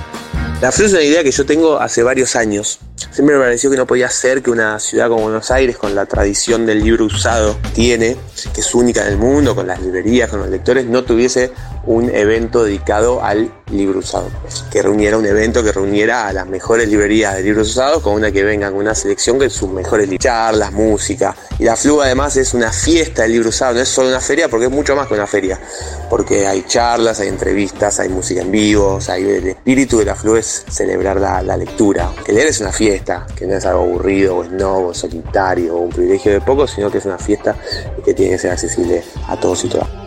La 0.60 0.70
FLU 0.70 0.86
es 0.86 0.92
una 0.92 1.02
idea 1.02 1.24
que 1.24 1.32
yo 1.32 1.44
tengo 1.44 1.80
hace 1.80 2.04
varios 2.04 2.36
años. 2.36 2.78
Siempre 3.10 3.34
me 3.36 3.42
pareció 3.42 3.68
que 3.68 3.76
no 3.76 3.84
podía 3.84 4.08
ser 4.08 4.42
que 4.42 4.50
una 4.52 4.78
ciudad 4.78 5.08
como 5.08 5.22
Buenos 5.24 5.50
Aires, 5.50 5.76
con 5.76 5.96
la 5.96 6.06
tradición 6.06 6.66
del 6.66 6.84
libro 6.84 7.04
usado 7.06 7.56
que 7.62 7.68
tiene, 7.70 8.16
que 8.54 8.60
es 8.60 8.72
única 8.72 9.02
en 9.02 9.08
el 9.08 9.18
mundo, 9.18 9.56
con 9.56 9.66
las 9.66 9.80
librerías, 9.82 10.30
con 10.30 10.38
los 10.38 10.48
lectores, 10.48 10.86
no 10.86 11.02
tuviese 11.02 11.50
un 11.86 12.14
evento 12.14 12.64
dedicado 12.64 13.22
al 13.22 13.52
libro 13.70 13.98
usado. 13.98 14.30
Que 14.70 14.82
reuniera 14.82 15.18
un 15.18 15.26
evento 15.26 15.62
que 15.62 15.72
reuniera 15.72 16.28
a 16.28 16.32
las 16.32 16.46
mejores 16.46 16.88
librerías 16.88 17.34
de 17.34 17.42
libros 17.42 17.70
usados 17.70 18.02
con 18.02 18.14
una 18.14 18.30
que 18.30 18.42
venga 18.42 18.70
con 18.70 18.80
una 18.80 18.94
selección 18.94 19.38
que 19.38 19.50
sus 19.50 19.70
mejores 19.70 20.08
charlas, 20.18 20.72
música. 20.72 21.34
Y 21.58 21.64
la 21.64 21.76
FLU 21.76 22.02
además 22.02 22.36
es 22.36 22.54
una 22.54 22.72
fiesta 22.72 23.22
del 23.22 23.32
libro 23.32 23.48
usado, 23.48 23.74
no 23.74 23.80
es 23.80 23.88
solo 23.88 24.08
una 24.08 24.20
feria 24.20 24.48
porque 24.48 24.66
es 24.66 24.72
mucho 24.72 24.94
más 24.94 25.08
que 25.08 25.14
una 25.14 25.26
feria. 25.26 25.60
Porque 26.08 26.46
hay 26.46 26.64
charlas, 26.66 27.20
hay 27.20 27.28
entrevistas, 27.28 27.98
hay 28.00 28.08
música 28.08 28.42
en 28.42 28.50
vivo, 28.50 28.98
hay 29.08 29.22
el 29.22 29.48
espíritu 29.48 29.98
de 29.98 30.04
la 30.04 30.14
FLU 30.14 30.36
es 30.36 30.64
celebrar 30.68 31.20
la, 31.20 31.42
la 31.42 31.56
lectura. 31.56 32.12
Que 32.24 32.32
leer 32.32 32.48
es 32.48 32.60
una 32.60 32.72
fiesta, 32.72 33.26
que 33.34 33.46
no 33.46 33.54
es 33.54 33.64
algo 33.64 33.82
aburrido 33.82 34.36
o 34.36 34.44
esnobo, 34.44 34.94
solitario 34.94 35.76
o 35.76 35.80
un 35.80 35.90
privilegio 35.90 36.32
de 36.32 36.40
pocos, 36.40 36.70
sino 36.70 36.90
que 36.90 36.98
es 36.98 37.04
una 37.04 37.18
fiesta 37.18 37.56
que 38.04 38.14
tiene 38.14 38.32
que 38.32 38.38
ser 38.38 38.52
accesible 38.52 39.02
a 39.28 39.38
todos 39.38 39.64
y 39.64 39.68
todas. 39.68 40.01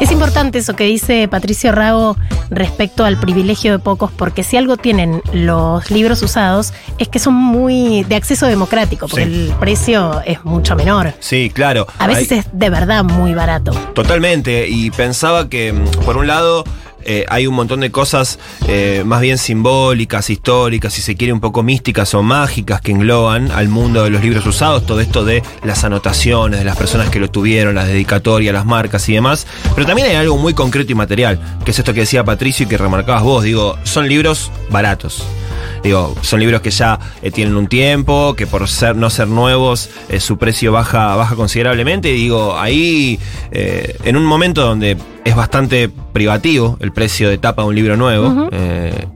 Es 0.00 0.10
importante 0.12 0.58
eso 0.58 0.76
que 0.76 0.84
dice 0.84 1.28
Patricio 1.28 1.72
Rago 1.72 2.16
respecto 2.50 3.04
al 3.04 3.18
privilegio 3.18 3.72
de 3.72 3.78
pocos, 3.78 4.10
porque 4.12 4.42
si 4.42 4.56
algo 4.56 4.76
tienen 4.76 5.22
los 5.32 5.90
libros 5.90 6.22
usados 6.22 6.72
es 6.98 7.08
que 7.08 7.18
son 7.18 7.34
muy 7.34 8.04
de 8.04 8.16
acceso 8.16 8.46
democrático, 8.46 9.08
porque 9.08 9.24
Sí. 9.26 9.32
el 9.32 9.54
precio 9.58 10.20
es 10.26 10.44
mucho 10.44 10.76
menor. 10.76 11.14
Sí, 11.20 11.50
claro. 11.52 11.86
A 11.98 12.06
veces 12.06 12.32
Hay- 12.32 12.38
es 12.40 12.46
de 12.52 12.70
verdad 12.70 13.02
muy 13.02 13.34
barato. 13.34 13.72
Totalmente, 13.94 14.68
y 14.68 14.90
pensaba 14.90 15.48
que, 15.48 15.72
mm, 15.72 16.04
por 16.04 16.16
un 16.18 16.26
lado, 16.26 16.64
eh, 17.06 17.24
hay 17.28 17.46
un 17.46 17.54
montón 17.54 17.80
de 17.80 17.90
cosas 17.90 18.38
eh, 18.66 19.02
más 19.04 19.20
bien 19.20 19.38
simbólicas, 19.38 20.30
históricas, 20.30 20.92
si 20.92 21.02
se 21.02 21.16
quiere 21.16 21.32
un 21.32 21.40
poco 21.40 21.62
místicas 21.62 22.14
o 22.14 22.22
mágicas 22.22 22.80
que 22.80 22.92
engloban 22.92 23.50
al 23.50 23.68
mundo 23.68 24.04
de 24.04 24.10
los 24.10 24.22
libros 24.22 24.46
usados, 24.46 24.86
todo 24.86 25.00
esto 25.00 25.24
de 25.24 25.42
las 25.62 25.84
anotaciones, 25.84 26.58
de 26.58 26.64
las 26.64 26.76
personas 26.76 27.10
que 27.10 27.20
lo 27.20 27.30
tuvieron, 27.30 27.74
las 27.74 27.88
dedicatorias, 27.88 28.54
las 28.54 28.66
marcas 28.66 29.08
y 29.08 29.14
demás, 29.14 29.46
pero 29.74 29.86
también 29.86 30.08
hay 30.08 30.16
algo 30.16 30.36
muy 30.38 30.54
concreto 30.54 30.92
y 30.92 30.94
material, 30.94 31.38
que 31.64 31.70
es 31.70 31.78
esto 31.78 31.94
que 31.94 32.00
decía 32.00 32.24
Patricio 32.24 32.66
y 32.66 32.68
que 32.68 32.78
remarcabas 32.78 33.22
vos, 33.22 33.44
digo, 33.44 33.76
son 33.84 34.08
libros 34.08 34.50
baratos. 34.70 35.24
Digo, 35.84 36.14
son 36.22 36.40
libros 36.40 36.62
que 36.62 36.70
ya 36.70 36.98
eh, 37.20 37.30
tienen 37.30 37.56
un 37.56 37.66
tiempo, 37.66 38.34
que 38.34 38.46
por 38.46 38.66
ser 38.68 38.96
no 38.96 39.10
ser 39.10 39.28
nuevos, 39.28 39.90
eh, 40.08 40.18
su 40.18 40.38
precio 40.38 40.72
baja, 40.72 41.14
baja 41.14 41.36
considerablemente. 41.36 42.10
Y 42.10 42.14
digo, 42.14 42.58
ahí, 42.58 43.20
eh, 43.52 43.94
en 44.02 44.16
un 44.16 44.24
momento 44.24 44.62
donde 44.62 44.96
es 45.26 45.36
bastante 45.36 45.90
privativo 46.14 46.78
el 46.80 46.90
precio 46.90 47.28
de 47.28 47.36
tapa 47.36 47.62
de 47.62 47.68
un 47.68 47.74
libro 47.74 47.98
nuevo, 47.98 48.48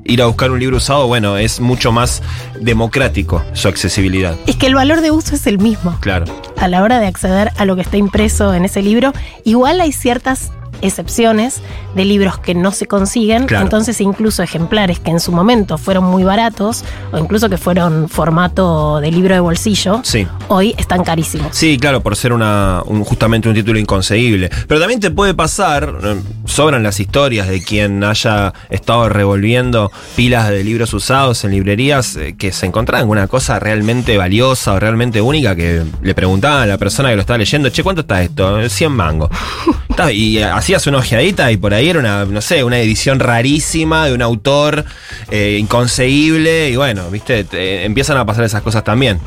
ir 0.04 0.22
a 0.22 0.26
buscar 0.26 0.50
un 0.50 0.58
libro 0.58 0.76
usado, 0.76 1.06
bueno, 1.06 1.38
es 1.38 1.60
mucho 1.60 1.90
más 1.90 2.22
democrático 2.60 3.42
su 3.54 3.68
accesibilidad. 3.68 4.34
Es 4.46 4.56
que 4.56 4.66
el 4.66 4.74
valor 4.74 5.00
de 5.00 5.10
uso 5.10 5.36
es 5.36 5.46
el 5.46 5.58
mismo. 5.58 5.96
Claro. 6.00 6.26
a 6.58 6.68
la 6.68 6.82
hora 6.82 6.98
de 6.98 7.06
acceder 7.06 7.50
a 7.56 7.64
lo 7.64 7.76
que 7.76 7.82
está 7.82 7.96
impreso 7.96 8.52
en 8.52 8.64
ese 8.64 8.82
libro, 8.82 9.12
igual 9.44 9.80
hay 9.80 9.92
ciertas 9.92 10.50
excepciones 10.82 11.60
de 11.94 12.04
libros 12.04 12.38
que 12.38 12.54
no 12.54 12.70
se 12.72 12.86
consiguen, 12.86 13.46
Claro. 13.46 13.64
entonces 13.64 14.00
incluso 14.00 14.42
ejemplares 14.42 14.98
que 15.00 15.10
en 15.10 15.20
su 15.20 15.32
momento 15.32 15.78
fueron 15.78 16.04
muy 16.04 16.24
baratos 16.24 16.84
o 17.12 17.18
incluso 17.18 17.48
que 17.48 17.56
fueron 17.58 18.08
formato 18.08 19.00
de 19.00 19.10
libro 19.10 19.34
de 19.34 19.40
bolsillo, 19.40 20.00
Sí. 20.04 20.26
hoy 20.48 20.74
están 20.78 21.04
carísimos. 21.04 21.48
Sí, 21.56 21.78
claro, 21.78 22.00
por 22.02 22.16
ser 22.16 22.32
una, 22.32 22.82
un- 22.86 23.04
justamente 23.04 23.48
un 23.48 23.54
título 23.54 23.78
inconseguible. 23.78 24.50
Pero 24.66 24.80
también 24.80 25.00
te 25.00 25.10
puede 25.10 25.34
pasar, 25.34 25.94
eh, 26.02 26.16
sobran 26.46 26.82
las 26.82 27.00
historias 27.00 27.48
de 27.48 27.62
quien 27.62 28.04
haya 28.04 28.52
estado 28.70 29.08
revolviendo 29.08 29.90
pilas 30.16 30.48
de 30.48 30.64
libros 30.64 30.92
usados 30.94 31.44
en 31.44 31.50
librerías 31.52 32.16
eh, 32.16 32.34
que 32.38 32.52
se 32.52 32.66
encontraban 32.66 33.06
con 33.08 33.18
una 33.18 33.26
cosa 33.28 33.58
realmente 33.58 34.16
valiosa 34.16 34.74
o 34.74 34.80
realmente 34.80 35.20
única 35.20 35.54
que 35.56 35.82
le 36.02 36.14
preguntaban 36.14 36.62
a 36.62 36.66
la 36.66 36.78
persona 36.78 37.08
que 37.10 37.16
lo 37.16 37.20
estaba 37.22 37.38
leyendo, 37.38 37.68
che, 37.70 37.82
¿cuánto 37.82 38.02
está 38.02 38.22
esto? 38.22 38.68
100 38.68 38.92
mangos. 38.92 39.30
Y 40.10 40.38
eh, 40.38 40.44
hacías 40.44 40.86
una 40.86 40.98
ojeadita 40.98 41.50
y 41.52 41.56
por 41.56 41.74
ahí 41.74 41.88
era 41.90 41.98
una, 42.00 42.24
no 42.24 42.40
sé, 42.40 42.62
una 42.64 42.78
edición 42.78 43.20
rarísima 43.20 44.06
de 44.06 44.12
un 44.14 44.22
autor 44.22 44.84
eh, 45.30 45.56
inconseguible 45.60 46.70
y 46.70 46.76
bueno, 46.76 47.10
viste, 47.10 47.44
te- 47.44 47.84
empiezan 47.84 48.16
a 48.16 48.24
pasar 48.24 48.44
esas 48.44 48.62
cosas 48.62 48.84
también. 48.84 49.18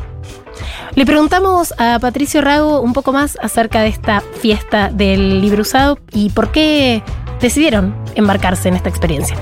Le 0.96 1.06
preguntamos 1.06 1.74
a 1.78 2.00
Patricio 2.00 2.42
Rago 2.42 2.82
un 2.82 2.94
poco 2.94 3.14
más 3.14 3.38
acerca 3.42 3.82
de 3.82 3.88
esta 3.90 4.22
fiesta 4.42 4.90
del 4.94 5.42
libro 5.42 5.62
usado 5.62 5.98
y 6.12 6.30
por 6.30 6.52
qué 6.52 7.02
decidieron 7.40 7.96
embarcarse 8.16 8.68
en 8.70 8.76
esta 8.76 8.90
experiencia. 8.90 9.38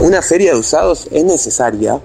Una 0.00 0.20
feria 0.22 0.52
de 0.52 0.58
usados 0.58 1.08
es 1.12 1.24
necesaria 1.24 2.00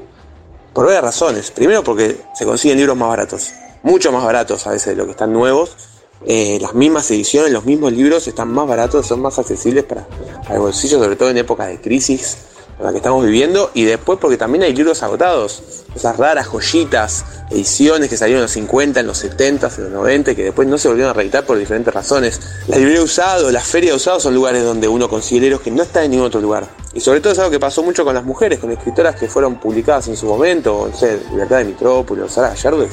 por 0.74 0.86
varias 0.86 1.04
razones. 1.04 1.50
Primero 1.52 1.84
porque 1.84 2.18
se 2.36 2.46
consiguen 2.46 2.78
libros 2.78 2.96
más 2.96 3.10
baratos, 3.10 3.52
mucho 3.84 4.12
más 4.12 4.24
baratos 4.24 4.68
a 4.68 4.72
veces 4.72 4.88
de 4.88 4.96
lo 4.96 5.06
que 5.06 5.12
están 5.12 5.34
nuevos. 5.34 5.76
Eh, 6.26 6.60
las 6.62 6.74
mismas 6.74 7.10
ediciones, 7.12 7.52
los 7.52 7.66
mismos 7.66 7.92
libros 7.94 8.28
están 8.28 8.52
más 8.52 8.68
baratos, 8.68 9.08
son 9.08 9.22
más 9.22 9.40
accesibles 9.40 9.84
para, 9.84 10.08
para 10.44 10.56
el 10.56 10.62
bolsillo, 10.62 11.00
sobre 11.00 11.16
todo 11.16 11.30
en 11.30 11.38
épocas 11.38 11.68
de 11.68 11.82
crisis 11.82 12.38
la 12.82 12.92
que 12.92 12.98
estamos 12.98 13.26
viviendo. 13.26 13.72
Y 13.74 13.84
después 13.84 14.20
porque 14.20 14.38
también 14.38 14.64
hay 14.64 14.74
libros 14.74 15.04
agotados, 15.04 15.64
esas 15.96 16.18
raras 16.18 16.48
joyitas, 16.48 17.26
ediciones 17.50 18.10
que 18.10 18.18
salieron 18.18 18.40
en 18.40 18.44
los 18.44 18.52
50, 18.52 19.00
en 19.00 19.08
los 19.08 19.18
70, 19.18 19.72
en 19.78 19.84
los 19.84 19.92
90, 19.94 20.32
y 20.32 20.36
que 20.36 20.44
después 20.46 20.68
no 20.68 20.78
se 20.78 20.88
volvieron 20.88 21.12
a 21.12 21.14
reeditar 21.14 21.46
por 21.46 21.58
diferentes 21.58 21.94
razones. 21.94 22.40
La 22.68 22.78
librería 22.78 23.04
usado, 23.04 23.52
las 23.52 23.68
ferias 23.68 23.92
de 23.92 23.98
usados 23.98 24.24
son 24.24 24.34
lugares 24.34 24.64
donde 24.64 24.88
uno 24.88 25.10
consigue 25.10 25.42
libros 25.42 25.62
que 25.62 25.72
no 25.72 25.84
están 25.84 26.06
en 26.06 26.12
ningún 26.12 26.28
otro 26.28 26.42
lugar. 26.42 26.68
Y 26.94 27.00
sobre 27.00 27.22
todo 27.22 27.34
es 27.34 27.40
algo 27.40 27.52
que 27.52 27.60
pasó 27.60 27.84
mucho 27.84 28.04
con 28.04 28.14
las 28.14 28.26
mujeres, 28.26 28.60
con 28.60 28.72
escritoras 28.72 29.16
que 29.16 29.28
fueron 29.28 29.60
publicadas 29.60 30.08
en 30.08 30.18
su 30.18 30.26
momento, 30.26 30.90
no 30.92 30.98
sé, 30.98 31.20
Libertad 31.32 31.60
de 31.60 31.66
Mitrópolis, 31.66 32.32
Sara 32.32 32.50
Gallardo, 32.50 32.88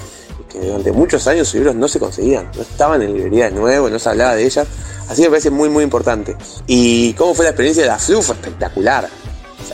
que 0.49 0.59
durante 0.61 0.93
muchos 0.93 1.27
años 1.27 1.49
sus 1.49 1.57
libros 1.57 1.75
no 1.75 1.89
se 1.89 1.99
conseguían, 1.99 2.51
no 2.55 2.63
estaban 2.63 3.03
en 3.03 3.15
librerías 3.15 3.53
de 3.53 3.59
nuevo, 3.61 3.89
no 3.91 3.99
se 3.99 4.09
hablaba 4.09 4.35
de 4.35 4.45
ellas. 4.45 4.67
Así 5.09 5.23
me 5.23 5.29
parece 5.29 5.51
muy, 5.51 5.69
muy 5.69 5.85
importante. 5.85 6.37
¿Y 6.67 7.13
cómo 7.15 7.35
fue 7.35 7.45
la 7.45 7.51
experiencia 7.51 7.83
de 7.83 7.89
la 7.89 7.99
FLU? 7.99 8.21
Fue 8.23 8.35
espectacular. 8.35 9.09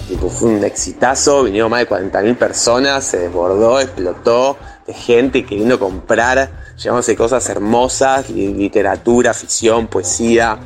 Tipo, 0.08 0.28
fue 0.28 0.50
un 0.50 0.64
exitazo, 0.64 1.44
vinieron 1.44 1.70
más 1.70 1.80
de 1.80 1.88
40.000 1.88 2.36
personas, 2.36 3.04
se 3.04 3.18
desbordó, 3.18 3.80
explotó 3.80 4.56
de 4.86 4.92
gente 4.92 5.46
queriendo 5.46 5.78
comprar, 5.78 6.50
llevándose 6.76 7.16
cosas 7.16 7.48
hermosas, 7.48 8.28
li- 8.28 8.52
literatura, 8.52 9.32
ficción, 9.32 9.86
poesía. 9.86 10.58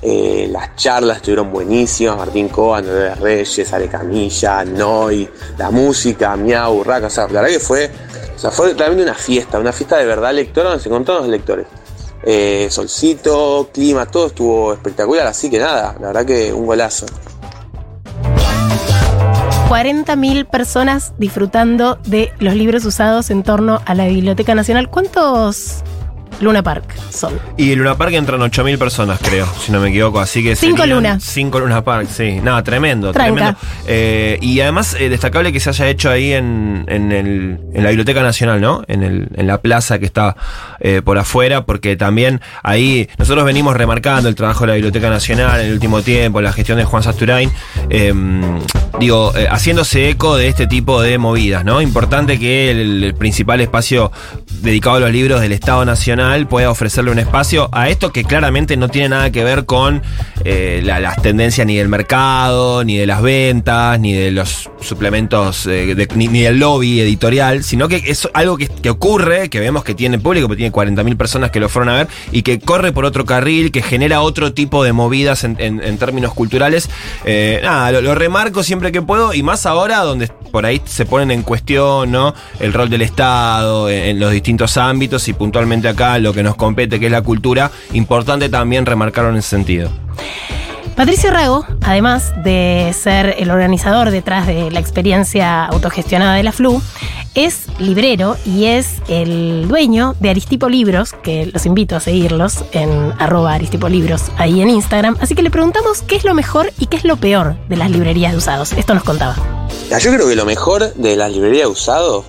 Eh, 0.00 0.48
las 0.50 0.76
charlas 0.76 1.16
estuvieron 1.16 1.50
buenísimas, 1.50 2.16
Martín 2.18 2.48
Coa, 2.50 2.82
Noel 2.82 3.16
Reyes, 3.16 3.72
Ale 3.72 3.88
Camilla, 3.88 4.64
Noy, 4.64 5.28
la 5.58 5.70
música, 5.70 6.36
Miau, 6.36 6.74
Urraca, 6.80 7.06
o 7.06 7.10
sea, 7.10 7.26
la 7.28 7.40
verdad 7.40 7.48
que 7.56 7.60
fue, 7.60 7.90
o 8.34 8.38
sea, 8.38 8.50
fue 8.50 8.74
realmente 8.74 9.02
una 9.02 9.14
fiesta, 9.14 9.58
una 9.58 9.72
fiesta 9.72 9.96
de 9.96 10.06
verdad 10.06 10.32
lectora 10.32 10.70
donde 10.70 10.82
se 10.82 10.88
encontraron 10.88 11.22
los 11.24 11.30
lectores. 11.30 11.66
Eh, 12.22 12.68
solcito, 12.70 13.68
clima, 13.72 14.06
todo 14.06 14.28
estuvo 14.28 14.72
espectacular, 14.72 15.26
así 15.26 15.50
que 15.50 15.58
nada, 15.58 15.94
la 16.00 16.08
verdad 16.08 16.24
que 16.24 16.52
un 16.52 16.66
golazo. 16.66 17.06
40.000 19.68 20.46
personas 20.48 21.12
disfrutando 21.18 21.98
de 22.06 22.32
los 22.38 22.54
libros 22.54 22.84
usados 22.84 23.30
en 23.30 23.42
torno 23.42 23.80
a 23.84 23.94
la 23.94 24.06
Biblioteca 24.06 24.54
Nacional. 24.54 24.88
¿Cuántos 24.88 25.82
Luna 26.44 26.62
Park 26.62 26.84
son? 27.10 27.34
Y 27.56 27.72
el 27.72 27.78
Luna 27.78 27.96
Park 27.96 28.12
entran 28.14 28.40
8.000 28.40 28.78
personas, 28.78 29.18
creo, 29.22 29.46
si 29.60 29.72
no 29.72 29.80
me 29.80 29.88
equivoco. 29.90 30.20
Así 30.20 30.42
que 30.42 30.54
Cinco 30.56 30.78
serían 30.78 30.96
Luna. 30.96 31.20
Cinco 31.20 31.60
Luna 31.60 31.82
Park, 31.84 32.08
sí. 32.10 32.38
Nada, 32.42 32.62
tremendo, 32.62 33.12
Tranca. 33.12 33.34
tremendo. 33.34 33.58
Eh, 33.86 34.38
y 34.40 34.60
además, 34.60 34.96
eh, 34.98 35.08
destacable 35.08 35.52
que 35.52 35.60
se 35.60 35.70
haya 35.70 35.88
hecho 35.88 36.10
ahí 36.10 36.32
en, 36.32 36.84
en, 36.88 37.12
el- 37.12 37.58
en 37.74 37.82
la 37.82 37.88
Biblioteca 37.90 38.22
Nacional, 38.22 38.60
¿no? 38.60 38.82
En, 38.88 39.02
el, 39.02 39.28
en 39.34 39.46
la 39.46 39.60
plaza 39.60 39.98
que 39.98 40.06
está 40.06 40.36
eh, 40.80 41.02
por 41.04 41.18
afuera, 41.18 41.64
porque 41.66 41.96
también 41.96 42.40
ahí 42.62 43.08
nosotros 43.18 43.44
venimos 43.44 43.76
remarcando 43.76 44.28
el 44.28 44.34
trabajo 44.34 44.60
de 44.62 44.66
la 44.68 44.74
Biblioteca 44.74 45.10
Nacional 45.10 45.60
en 45.60 45.66
el 45.68 45.72
último 45.74 46.02
tiempo, 46.02 46.40
la 46.40 46.52
gestión 46.52 46.78
de 46.78 46.84
Juan 46.84 47.02
Sasturain. 47.02 47.50
eh, 47.90 48.12
digo, 49.00 49.32
haciéndose 49.50 50.08
eco 50.10 50.36
de 50.36 50.48
este 50.48 50.66
tipo 50.66 51.02
de 51.02 51.18
movidas, 51.18 51.64
¿no? 51.64 51.80
Importante 51.82 52.38
que 52.38 52.70
el, 52.70 53.04
el 53.04 53.14
principal 53.14 53.60
espacio 53.60 54.12
dedicado 54.60 54.96
a 54.96 55.00
los 55.00 55.10
libros 55.12 55.40
del 55.40 55.52
Estado 55.52 55.84
Nacional 55.84 56.33
pueda 56.46 56.70
ofrecerle 56.70 57.10
un 57.10 57.18
espacio 57.18 57.68
a 57.72 57.88
esto 57.88 58.12
que 58.12 58.24
claramente 58.24 58.76
no 58.76 58.88
tiene 58.88 59.10
nada 59.10 59.30
que 59.30 59.44
ver 59.44 59.64
con 59.64 60.02
eh, 60.44 60.82
la- 60.84 61.00
las 61.00 61.22
tendencias 61.22 61.66
ni 61.66 61.76
del 61.76 61.88
mercado, 61.88 62.84
ni 62.84 62.96
de 62.96 63.06
las 63.06 63.22
ventas, 63.22 63.98
ni 64.00 64.12
de 64.12 64.30
los 64.30 64.70
suplementos, 64.80 65.66
eh, 65.66 66.08
ni, 66.14 66.28
del 66.28 66.58
lobby 66.58 67.00
editorial, 67.00 67.64
sino 67.64 67.88
que 67.88 68.02
es 68.06 68.28
algo 68.34 68.56
que, 68.56 68.90
ocurre, 68.90 69.48
que 69.48 69.60
vemos 69.60 69.84
que 69.84 69.94
tiene 69.94 70.18
público, 70.18 70.48
que 70.48 70.56
tiene 70.56 70.72
40.000 70.72 71.16
personas 71.16 71.50
que 71.50 71.60
lo 71.60 71.68
fueron 71.68 71.88
a 71.88 71.94
ver, 71.94 72.08
y 72.32 72.42
que 72.42 72.58
corre 72.58 72.92
por 72.92 73.04
otro 73.04 73.24
carril, 73.24 73.70
que 73.70 73.82
genera 73.82 74.20
otro 74.20 74.52
tipo 74.52 74.84
de 74.84 74.92
movidas 74.92 75.44
en, 75.44 75.98
términos 75.98 76.34
culturales. 76.34 76.88
Eh, 77.24 77.62
lo, 78.02 78.14
remarco 78.14 78.62
siempre 78.62 78.92
que 78.92 79.02
puedo, 79.02 79.34
y 79.34 79.42
más 79.42 79.66
ahora 79.66 80.00
donde 80.00 80.28
por 80.28 80.66
ahí 80.66 80.80
se 80.84 81.04
ponen 81.04 81.30
en 81.30 81.42
cuestión 81.42 82.12
¿no? 82.12 82.34
el 82.60 82.72
rol 82.72 82.88
del 82.88 83.02
Estado 83.02 83.90
en 83.90 84.20
los 84.20 84.30
distintos 84.30 84.76
ámbitos 84.76 85.26
y 85.28 85.32
puntualmente 85.32 85.88
acá 85.88 86.13
lo 86.22 86.32
que 86.32 86.42
nos 86.42 86.56
compete, 86.56 87.00
que 87.00 87.06
es 87.06 87.12
la 87.12 87.22
cultura, 87.22 87.70
importante 87.92 88.48
también 88.48 88.86
remarcarlo 88.86 89.30
en 89.30 89.36
ese 89.36 89.48
sentido. 89.50 89.90
Patricio 90.96 91.32
Rago, 91.32 91.66
además 91.82 92.32
de 92.44 92.94
ser 92.96 93.34
el 93.38 93.50
organizador 93.50 94.12
detrás 94.12 94.46
de 94.46 94.70
la 94.70 94.78
experiencia 94.78 95.64
autogestionada 95.64 96.34
de 96.34 96.44
la 96.44 96.52
FLU, 96.52 96.80
es 97.34 97.66
librero 97.80 98.36
y 98.46 98.66
es 98.66 99.02
el 99.08 99.66
dueño 99.66 100.14
de 100.20 100.30
Aristipo 100.30 100.68
Libros, 100.68 101.12
que 101.12 101.46
los 101.46 101.66
invito 101.66 101.96
a 101.96 102.00
seguirlos 102.00 102.64
en 102.70 103.12
arroba 103.18 103.54
Aristipo 103.54 103.88
Libros 103.88 104.30
ahí 104.36 104.62
en 104.62 104.70
Instagram. 104.70 105.16
Así 105.20 105.34
que 105.34 105.42
le 105.42 105.50
preguntamos 105.50 106.02
qué 106.02 106.14
es 106.14 106.24
lo 106.24 106.32
mejor 106.32 106.72
y 106.78 106.86
qué 106.86 106.96
es 106.96 107.04
lo 107.04 107.16
peor 107.16 107.56
de 107.68 107.76
las 107.76 107.90
librerías 107.90 108.30
de 108.30 108.38
usados. 108.38 108.72
Esto 108.72 108.94
nos 108.94 109.02
contaba. 109.02 109.34
Ya, 109.90 109.98
Yo 109.98 110.12
creo 110.12 110.28
que 110.28 110.36
lo 110.36 110.44
mejor 110.44 110.94
de 110.94 111.16
las 111.16 111.32
librerías 111.32 111.66
de 111.66 111.72
usado 111.72 112.24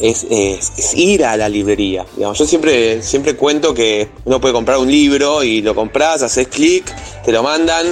es, 0.00 0.26
es- 0.30 0.94
ir 0.94 1.24
a 1.24 1.36
la 1.36 1.48
librería. 1.48 2.04
Digamos, 2.16 2.38
yo 2.38 2.46
siempre, 2.46 3.02
siempre 3.02 3.36
cuento 3.36 3.74
que 3.74 4.08
uno 4.24 4.40
puede 4.40 4.54
comprar 4.54 4.78
un 4.78 4.90
libro 4.90 5.42
y 5.42 5.62
lo 5.62 5.74
compras, 5.74 6.22
haces 6.22 6.48
clic, 6.48 6.84
te 7.24 7.32
lo 7.32 7.42
mandan 7.42 7.86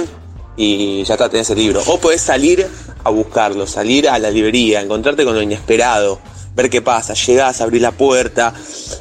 y 0.57 1.03
ya 1.03 1.13
está, 1.13 1.29
tenés 1.29 1.49
el 1.51 1.57
libro. 1.59 1.81
O 1.87 1.99
podés 1.99 2.21
salir 2.21 2.67
a 3.03 3.09
buscarlo, 3.09 3.65
salir 3.65 4.09
a 4.09 4.19
la 4.19 4.29
librería, 4.29 4.81
encontrarte 4.81 5.23
con 5.23 5.33
lo 5.33 5.41
inesperado, 5.41 6.19
ver 6.53 6.69
qué 6.69 6.81
pasa. 6.81 7.13
Llegás, 7.13 7.61
abrís 7.61 7.81
la 7.81 7.91
puerta, 7.93 8.53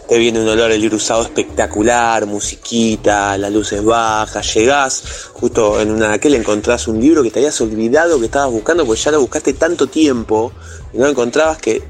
te 0.09 0.19
viene 0.19 0.41
un 0.41 0.49
olor 0.49 0.71
de 0.71 0.79
libro 0.79 0.97
usado 0.99 1.23
espectacular, 1.23 2.27
musiquita, 2.27 3.37
las 3.39 3.51
luces 3.53 3.83
bajas. 3.85 4.55
Llegás, 4.55 5.03
justo 5.33 5.81
en 5.81 5.91
una 5.91 6.09
de 6.09 6.15
aquel 6.15 6.35
encontrás 6.35 6.87
un 6.87 7.01
libro 7.01 7.23
que 7.25 7.31
te 7.31 7.41
habías 7.41 7.61
olvidado 7.61 8.21
que 8.21 8.27
estabas 8.27 8.53
buscando, 8.53 8.87
porque 8.87 9.01
ya 9.03 9.11
lo 9.11 9.21
buscaste 9.21 9.55
tanto 9.55 9.89
tiempo 9.89 10.53
y 10.93 10.99
no 10.99 11.09
encontrabas 11.09 11.59
que 11.59 11.83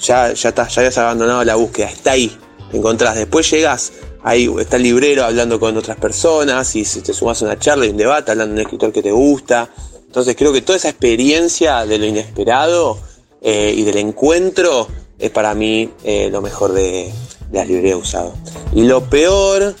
ya, 0.00 0.32
ya, 0.32 0.48
está, 0.48 0.68
ya 0.68 0.80
habías 0.80 0.98
abandonado 0.98 1.44
la 1.44 1.56
búsqueda, 1.56 1.88
está 1.88 2.12
ahí, 2.12 2.36
te 2.70 2.76
encontrás. 2.76 3.16
Después 3.16 3.50
llegás, 3.50 3.92
ahí 4.22 4.50
está 4.58 4.76
el 4.76 4.82
librero 4.82 5.24
hablando 5.24 5.60
con 5.60 5.76
otras 5.76 5.96
personas 5.96 6.74
y 6.76 6.84
te 6.84 7.12
sumas 7.12 7.40
a 7.42 7.46
una 7.46 7.58
charla 7.58 7.86
y 7.86 7.90
un 7.90 7.96
debate 7.96 8.32
hablando 8.32 8.54
de 8.54 8.60
un 8.60 8.66
escritor 8.66 8.92
que 8.92 9.02
te 9.02 9.12
gusta. 9.12 9.68
Entonces 10.06 10.34
creo 10.36 10.52
que 10.52 10.62
toda 10.62 10.76
esa 10.76 10.88
experiencia 10.88 11.86
de 11.86 11.98
lo 11.98 12.06
inesperado 12.06 12.98
eh, 13.40 13.72
y 13.76 13.84
del 13.84 13.98
encuentro 13.98 14.88
es 15.18 15.30
para 15.30 15.54
mí 15.54 15.90
eh, 16.02 16.28
lo 16.32 16.40
mejor 16.40 16.72
de, 16.72 17.12
las 17.52 17.66
librerías 17.66 17.98
usadas. 17.98 18.32
Y 18.74 18.84
lo 18.84 19.08
peor, 19.08 19.74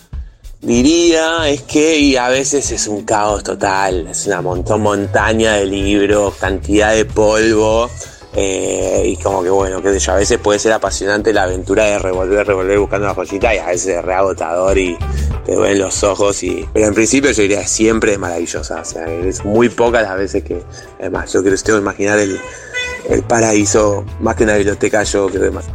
diría, 0.60 1.48
es 1.48 1.62
que 1.62 2.18
a 2.18 2.28
veces 2.28 2.70
es 2.70 2.86
un 2.86 3.04
caos 3.04 3.42
total, 3.42 4.08
es 4.08 4.26
una 4.26 4.42
montaña 4.42 5.54
de 5.54 5.66
libros, 5.66 6.34
cantidad 6.36 6.94
de 6.94 7.04
polvo. 7.04 7.90
Eh, 8.34 9.02
y 9.06 9.16
como 9.16 9.42
que 9.42 9.50
bueno, 9.50 9.82
qué 9.82 9.92
sé 9.92 9.98
yo, 9.98 10.12
a 10.12 10.16
veces 10.16 10.38
puede 10.38 10.58
ser 10.58 10.72
apasionante 10.72 11.32
la 11.32 11.44
aventura 11.44 11.84
de 11.84 11.98
revolver, 11.98 12.46
revolver 12.46 12.78
buscando 12.78 13.06
una 13.06 13.14
joyita 13.14 13.54
y 13.54 13.58
a 13.58 13.66
veces 13.66 13.96
es 13.96 14.04
re 14.04 14.14
agotador 14.14 14.78
y 14.78 14.96
te 15.44 15.54
duelen 15.54 15.78
los 15.78 16.04
ojos 16.04 16.42
y. 16.42 16.68
Pero 16.72 16.86
en 16.86 16.94
principio 16.94 17.30
yo 17.32 17.42
diría 17.42 17.66
siempre 17.66 18.12
es 18.12 18.18
maravillosa. 18.18 18.80
O 18.80 18.84
sea, 18.84 19.06
es 19.06 19.44
muy 19.44 19.68
pocas 19.68 20.02
las 20.02 20.16
veces 20.16 20.44
que. 20.44 20.62
Además, 21.00 21.32
yo 21.32 21.42
creo 21.42 21.56
que 21.56 21.62
tengo 21.62 21.78
que 21.78 21.82
imaginar 21.82 22.18
el, 22.18 22.40
el 23.08 23.22
paraíso 23.22 24.04
más 24.20 24.36
que 24.36 24.44
una 24.44 24.54
biblioteca, 24.56 25.02
yo 25.02 25.28
creo 25.28 25.42
que 25.42 25.50
más. 25.50 25.66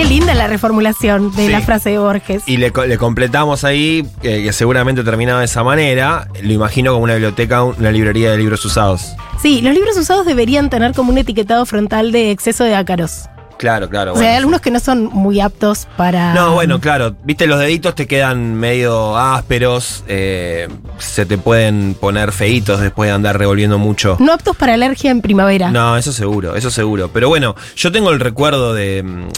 Qué 0.00 0.06
linda 0.06 0.34
la 0.34 0.46
reformulación 0.46 1.30
de 1.36 1.44
Sí. 1.46 1.52
la 1.52 1.60
frase 1.60 1.90
de 1.90 1.98
Borges. 1.98 2.42
Y 2.46 2.56
le, 2.56 2.72
co- 2.72 2.86
le 2.86 2.96
completamos 2.96 3.64
ahí, 3.64 4.06
eh, 4.22 4.42
que 4.44 4.52
seguramente 4.54 5.04
terminaba 5.04 5.40
de 5.40 5.44
esa 5.44 5.62
manera. 5.62 6.26
Lo 6.42 6.52
imagino 6.54 6.92
como 6.92 7.04
una 7.04 7.12
biblioteca, 7.14 7.62
una 7.64 7.90
librería 7.90 8.30
de 8.30 8.38
libros 8.38 8.64
usados. 8.64 9.12
Sí, 9.42 9.60
los 9.60 9.74
libros 9.74 9.98
usados 9.98 10.24
deberían 10.24 10.70
tener 10.70 10.94
como 10.94 11.12
un 11.12 11.18
etiquetado 11.18 11.66
frontal 11.66 12.12
de 12.12 12.30
exceso 12.30 12.64
de 12.64 12.74
ácaros. 12.76 13.24
Claro, 13.58 13.90
claro. 13.90 14.12
O 14.12 14.14
sea, 14.14 14.20
bueno. 14.22 14.30
hay 14.30 14.36
algunos 14.38 14.60
que 14.62 14.70
no 14.70 14.80
son 14.80 15.04
muy 15.12 15.38
aptos 15.38 15.86
para. 15.98 16.32
No, 16.32 16.54
bueno, 16.54 16.80
claro. 16.80 17.14
Viste, 17.24 17.46
los 17.46 17.60
deditos 17.60 17.94
te 17.94 18.06
quedan 18.06 18.54
medio 18.54 19.18
ásperos. 19.18 20.02
eh, 20.08 20.66
se 20.96 21.26
te 21.26 21.36
pueden 21.36 21.94
poner 21.94 22.32
feitos 22.32 22.80
después 22.80 23.08
de 23.10 23.14
andar 23.14 23.38
revolviendo 23.38 23.76
mucho. 23.78 24.16
No 24.18 24.32
aptos 24.32 24.56
para 24.56 24.72
alergia 24.72 25.10
en 25.10 25.20
primavera. 25.20 25.70
No, 25.70 25.98
eso 25.98 26.10
seguro, 26.10 26.56
eso 26.56 26.70
seguro. 26.70 27.10
Pero 27.12 27.28
bueno, 27.28 27.54
yo 27.76 27.92
tengo 27.92 28.10
el 28.12 28.20
recuerdo 28.20 28.72
de 28.72 29.02
mm, 29.02 29.28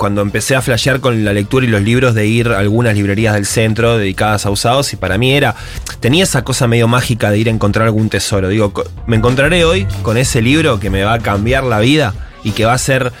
cuando 0.00 0.22
empecé 0.22 0.56
a 0.56 0.62
flashear 0.62 1.00
con 1.00 1.26
la 1.26 1.34
lectura 1.34 1.66
y 1.66 1.68
los 1.68 1.82
libros 1.82 2.14
de 2.14 2.26
ir 2.26 2.48
a 2.48 2.58
algunas 2.60 2.94
librerías 2.94 3.34
del 3.34 3.44
centro 3.44 3.98
dedicadas 3.98 4.46
a 4.46 4.50
usados 4.50 4.94
y 4.94 4.96
para 4.96 5.18
mí 5.18 5.34
era, 5.34 5.54
tenía 6.00 6.24
esa 6.24 6.42
cosa 6.42 6.66
medio 6.66 6.88
mágica 6.88 7.30
de 7.30 7.38
ir 7.38 7.48
a 7.48 7.50
encontrar 7.50 7.84
algún 7.84 8.08
tesoro. 8.08 8.48
Digo, 8.48 8.72
me 9.06 9.16
encontraré 9.16 9.66
hoy 9.66 9.86
con 10.00 10.16
ese 10.16 10.40
libro 10.40 10.80
que 10.80 10.88
me 10.88 11.04
va 11.04 11.12
a 11.12 11.18
cambiar 11.18 11.64
la 11.64 11.80
vida 11.80 12.14
y 12.44 12.52
que 12.52 12.64
va 12.64 12.72
a 12.72 12.78
ser 12.78 13.12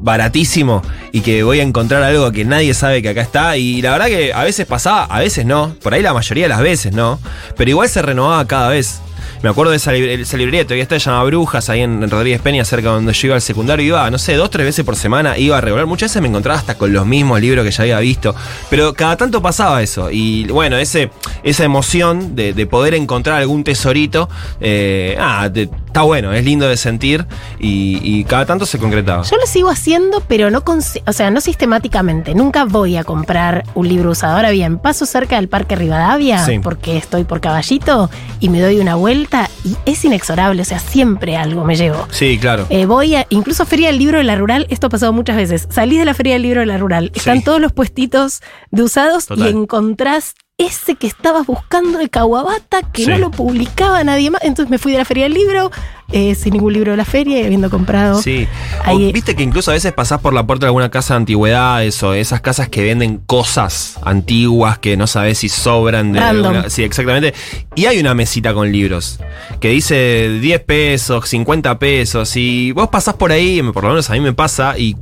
baratísimo 0.00 0.80
y 1.12 1.20
que 1.20 1.42
voy 1.42 1.60
a 1.60 1.62
encontrar 1.62 2.02
algo 2.02 2.32
que 2.32 2.46
nadie 2.46 2.72
sabe 2.72 3.02
que 3.02 3.10
acá 3.10 3.20
está 3.20 3.58
y 3.58 3.82
la 3.82 3.92
verdad 3.92 4.06
que 4.06 4.32
a 4.32 4.42
veces 4.42 4.64
pasaba, 4.64 5.04
a 5.04 5.20
veces 5.20 5.44
no, 5.44 5.76
por 5.82 5.92
ahí 5.92 6.00
la 6.00 6.14
mayoría 6.14 6.44
de 6.44 6.48
las 6.48 6.62
veces 6.62 6.94
no, 6.94 7.20
pero 7.58 7.68
igual 7.68 7.90
se 7.90 8.00
renovaba 8.00 8.46
cada 8.46 8.70
vez. 8.70 9.02
Me 9.42 9.48
acuerdo 9.50 9.70
de 9.70 9.76
esa, 9.76 9.92
libre- 9.92 10.14
esa 10.20 10.36
librería, 10.36 10.64
todavía 10.64 10.82
está, 10.82 10.98
se 10.98 11.06
llama 11.10 11.24
Brujas, 11.24 11.68
ahí 11.68 11.80
en 11.80 12.08
Rodríguez 12.10 12.40
Peña, 12.40 12.64
cerca 12.64 12.88
de 12.88 12.94
donde 12.96 13.12
yo 13.12 13.26
iba 13.28 13.34
al 13.36 13.42
secundario, 13.42 13.86
iba, 13.86 14.10
no 14.10 14.18
sé, 14.18 14.34
dos, 14.34 14.50
tres 14.50 14.66
veces 14.66 14.84
por 14.84 14.96
semana, 14.96 15.36
iba 15.38 15.58
a 15.58 15.60
regular. 15.60 15.86
Muchas 15.86 16.10
veces 16.10 16.22
me 16.22 16.28
encontraba 16.28 16.58
hasta 16.58 16.76
con 16.76 16.92
los 16.92 17.06
mismos 17.06 17.40
libros 17.40 17.64
que 17.64 17.70
ya 17.70 17.82
había 17.82 17.98
visto, 18.00 18.34
pero 18.70 18.94
cada 18.94 19.16
tanto 19.16 19.40
pasaba 19.42 19.82
eso. 19.82 20.10
Y 20.10 20.44
bueno, 20.46 20.76
ese, 20.76 21.10
esa 21.42 21.64
emoción 21.64 22.34
de, 22.36 22.52
de 22.52 22.66
poder 22.66 22.94
encontrar 22.94 23.38
algún 23.40 23.64
tesorito, 23.64 24.28
eh, 24.60 25.16
ah, 25.20 25.48
te- 25.52 25.68
está 25.96 26.04
bueno, 26.04 26.32
es 26.34 26.44
lindo 26.44 26.68
de 26.68 26.76
sentir 26.76 27.24
y, 27.58 28.00
y 28.02 28.24
cada 28.24 28.44
tanto 28.44 28.66
se 28.66 28.78
concretaba. 28.78 29.22
Yo 29.22 29.36
lo 29.38 29.46
sigo 29.46 29.70
haciendo, 29.70 30.20
pero 30.28 30.50
no, 30.50 30.62
consi- 30.62 31.02
o 31.06 31.12
sea, 31.14 31.30
no 31.30 31.40
sistemáticamente. 31.40 32.34
Nunca 32.34 32.64
voy 32.66 32.96
a 32.98 33.04
comprar 33.04 33.64
un 33.74 33.88
libro 33.88 34.10
usado. 34.10 34.36
Ahora 34.36 34.50
bien, 34.50 34.78
paso 34.78 35.06
cerca 35.06 35.36
del 35.36 35.48
Parque 35.48 35.74
Rivadavia 35.74 36.44
Sí. 36.44 36.58
porque 36.58 36.98
estoy 36.98 37.24
por 37.24 37.40
caballito 37.40 38.10
y 38.40 38.50
me 38.50 38.60
doy 38.60 38.78
una 38.78 38.94
vuelta 38.94 39.48
y 39.64 39.74
es 39.86 40.04
inexorable. 40.04 40.60
O 40.60 40.64
sea, 40.66 40.80
siempre 40.80 41.36
algo 41.38 41.64
me 41.64 41.76
llevo. 41.76 42.06
Sí, 42.10 42.38
claro. 42.38 42.66
Eh, 42.68 42.84
voy 42.84 43.14
a, 43.14 43.26
incluso 43.30 43.64
Feria 43.64 43.86
del 43.88 43.98
Libro 43.98 44.18
de 44.18 44.24
la 44.24 44.36
Rural, 44.36 44.66
esto 44.68 44.88
ha 44.88 44.90
pasado 44.90 45.14
muchas 45.14 45.36
veces. 45.36 45.66
Salís 45.70 45.98
de 45.98 46.04
la 46.04 46.12
Feria 46.12 46.34
del 46.34 46.42
Libro 46.42 46.60
de 46.60 46.66
la 46.66 46.76
Rural, 46.76 47.10
están 47.14 47.38
Sí. 47.38 47.44
todos 47.44 47.58
los 47.60 47.72
puestitos 47.72 48.42
de 48.70 48.82
usados 48.82 49.26
Total. 49.26 49.46
y 49.46 49.50
encontrás 49.50 50.34
ese 50.58 50.94
que 50.94 51.06
estabas 51.06 51.46
buscando 51.46 51.98
de 51.98 52.08
Kawabata, 52.08 52.82
que 52.92 53.04
Sí. 53.04 53.10
no 53.10 53.18
lo 53.18 53.30
publicaba 53.30 54.02
nadie 54.04 54.30
más. 54.30 54.42
Entonces 54.42 54.70
me 54.70 54.78
fui 54.78 54.92
de 54.92 54.98
la 54.98 55.04
Feria 55.04 55.24
del 55.24 55.34
Libro, 55.34 55.70
eh, 56.12 56.34
sin 56.34 56.52
ningún 56.52 56.72
libro 56.72 56.92
de 56.92 56.96
la 56.96 57.04
feria, 57.04 57.40
y 57.40 57.44
habiendo 57.44 57.68
comprado. 57.70 58.22
Sí. 58.22 58.46
O 58.86 58.90
Ahí- 58.90 59.12
Viste 59.12 59.34
que 59.34 59.42
incluso 59.42 59.70
a 59.70 59.74
veces 59.74 59.92
pasás 59.92 60.20
por 60.20 60.32
la 60.32 60.46
puerta 60.46 60.66
de 60.66 60.68
alguna 60.68 60.90
casa 60.90 61.14
de 61.14 61.18
antigüedades 61.18 62.02
o 62.02 62.14
esas 62.14 62.40
casas 62.40 62.68
que 62.68 62.82
venden 62.84 63.18
cosas 63.26 63.98
antiguas 64.04 64.78
que 64.78 64.96
no 64.96 65.06
sabes 65.06 65.38
si 65.38 65.48
sobran 65.48 66.12
de 66.12 66.20
alguna- 66.20 66.70
Sí, 66.70 66.82
exactamente. 66.84 67.34
Y 67.74 67.86
hay 67.86 67.98
una 67.98 68.14
mesita 68.14 68.54
con 68.54 68.70
libros 68.72 69.18
que 69.60 69.68
dice 69.70 70.38
10 70.40 70.60
pesos, 70.60 71.28
50 71.28 71.78
pesos. 71.78 72.36
Y 72.36 72.72
vos 72.72 72.88
pasás 72.88 73.14
por 73.14 73.32
ahí, 73.32 73.60
por 73.72 73.82
lo 73.84 73.90
menos 73.90 74.08
a 74.10 74.12
mí 74.14 74.20
me 74.20 74.32
pasa, 74.32 74.78
y 74.78 74.96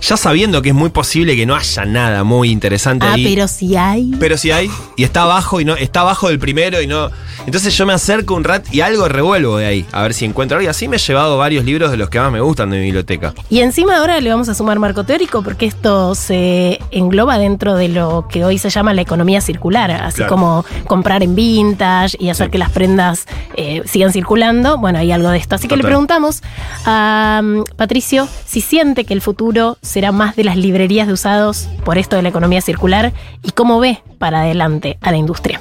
ya 0.00 0.16
sabiendo 0.16 0.62
que 0.62 0.68
es 0.70 0.74
muy 0.74 0.90
posible 0.90 1.34
que 1.36 1.46
no 1.46 1.54
haya 1.56 1.84
nada 1.84 2.24
muy 2.24 2.50
interesante 2.50 3.06
Ah, 3.06 3.14
ahí. 3.14 3.24
pero 3.34 3.48
si 3.48 3.76
hay. 3.76 4.12
Pero 4.20 4.36
si 4.36 4.50
hay, 4.50 4.70
y 4.96 5.04
está 5.04 5.22
abajo 5.22 5.60
y 5.60 5.64
no, 5.64 5.74
está 5.76 6.00
abajo 6.00 6.28
del 6.28 6.38
primero 6.38 6.80
y 6.80 6.86
no. 6.86 7.10
Entonces 7.46 7.76
yo 7.76 7.86
me 7.86 7.92
acerco 7.92 8.34
un 8.34 8.44
rat 8.44 8.66
y 8.72 8.80
algo 8.80 9.08
revuelvo 9.08 9.58
de 9.58 9.66
ahí, 9.66 9.86
a 9.92 10.02
ver 10.02 10.14
si 10.14 10.24
encuentro 10.24 10.43
Y 10.62 10.66
así 10.66 10.88
me 10.88 10.96
he 10.96 10.98
llevado 10.98 11.38
varios 11.38 11.64
libros 11.64 11.90
de 11.90 11.96
los 11.96 12.08
que 12.10 12.18
más 12.20 12.30
me 12.30 12.40
gustan 12.40 12.70
de 12.70 12.78
mi 12.78 12.84
biblioteca. 12.84 13.34
Y 13.50 13.60
encima 13.60 13.98
ahora 13.98 14.20
le 14.20 14.30
vamos 14.30 14.48
a 14.48 14.54
sumar 14.54 14.78
marco 14.78 15.04
teórico 15.04 15.42
porque 15.42 15.66
esto 15.66 16.14
se 16.14 16.78
engloba 16.90 17.38
dentro 17.38 17.74
de 17.76 17.88
lo 17.88 18.26
que 18.28 18.44
hoy 18.44 18.58
se 18.58 18.70
llama 18.70 18.92
la 18.94 19.02
economía 19.02 19.40
circular, 19.40 19.90
así 19.90 20.16
Claro. 20.18 20.30
como 20.30 20.64
comprar 20.86 21.22
en 21.22 21.34
vintage 21.34 22.16
y 22.20 22.28
hacer 22.30 22.46
Sí. 22.46 22.52
que 22.52 22.58
las 22.58 22.70
prendas 22.70 23.26
eh, 23.56 23.82
sigan 23.86 24.12
circulando. 24.12 24.78
Bueno, 24.78 24.98
hay 24.98 25.10
algo 25.12 25.30
de 25.30 25.38
esto. 25.38 25.54
Así 25.54 25.68
que 25.68 25.76
le 25.76 25.82
preguntamos 25.84 26.42
a 26.84 27.40
um, 27.42 27.64
Patricio 27.76 28.28
si 28.46 28.60
siente 28.60 29.04
que 29.04 29.14
el 29.14 29.20
futuro 29.20 29.78
será 29.82 30.12
más 30.12 30.36
de 30.36 30.44
las 30.44 30.56
librerías 30.56 31.06
de 31.06 31.12
usados 31.12 31.68
por 31.84 31.98
esto 31.98 32.16
de 32.16 32.22
la 32.22 32.28
economía 32.28 32.60
circular 32.60 33.12
y 33.42 33.50
cómo 33.52 33.80
ve 33.80 34.02
para 34.18 34.42
adelante 34.42 34.98
a 35.00 35.10
la 35.10 35.16
industria. 35.16 35.60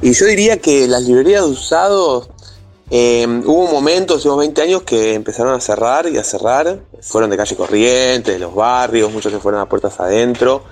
Y 0.00 0.12
yo 0.12 0.26
diría 0.26 0.58
que 0.58 0.86
las 0.88 1.02
librerías 1.04 1.44
de 1.44 1.50
usados, 1.50 2.28
eh, 2.90 3.26
hubo 3.46 3.68
momentos, 3.68 4.18
hace 4.18 4.28
unos 4.28 4.40
20 4.40 4.62
años, 4.62 4.82
que 4.82 5.14
empezaron 5.14 5.54
a 5.54 5.60
cerrar 5.60 6.06
y 6.08 6.18
a 6.18 6.24
cerrar. 6.24 6.80
Fueron 7.00 7.30
de 7.30 7.36
calle 7.36 7.56
corriente, 7.56 8.32
de 8.32 8.38
los 8.38 8.54
barrios, 8.54 9.12
muchos 9.12 9.32
se 9.32 9.38
fueron 9.38 9.60
a 9.60 9.68
puertas 9.68 9.98
adentro. 10.00 10.64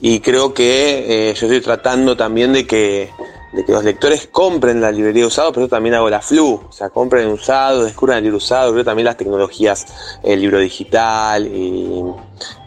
Y 0.00 0.20
creo 0.20 0.54
que 0.54 1.30
eh, 1.30 1.34
yo 1.34 1.46
estoy 1.46 1.60
tratando 1.60 2.16
también 2.16 2.52
de 2.52 2.66
que, 2.66 3.10
de 3.52 3.64
que 3.64 3.72
los 3.72 3.82
lectores 3.82 4.28
compren 4.30 4.80
la 4.80 4.92
librería 4.92 5.22
de 5.22 5.26
usados, 5.26 5.52
pero 5.52 5.66
yo 5.66 5.70
también 5.70 5.96
hago 5.96 6.08
la 6.08 6.20
flu. 6.20 6.62
O 6.68 6.72
sea, 6.72 6.88
compren 6.90 7.28
usado, 7.28 7.84
descubran 7.84 8.18
el 8.18 8.24
libro 8.24 8.36
usado. 8.38 8.72
Creo 8.72 8.84
también 8.84 9.06
las 9.06 9.16
tecnologías, 9.16 9.86
el 10.22 10.40
libro 10.40 10.60
digital 10.60 11.46
y, 11.46 12.02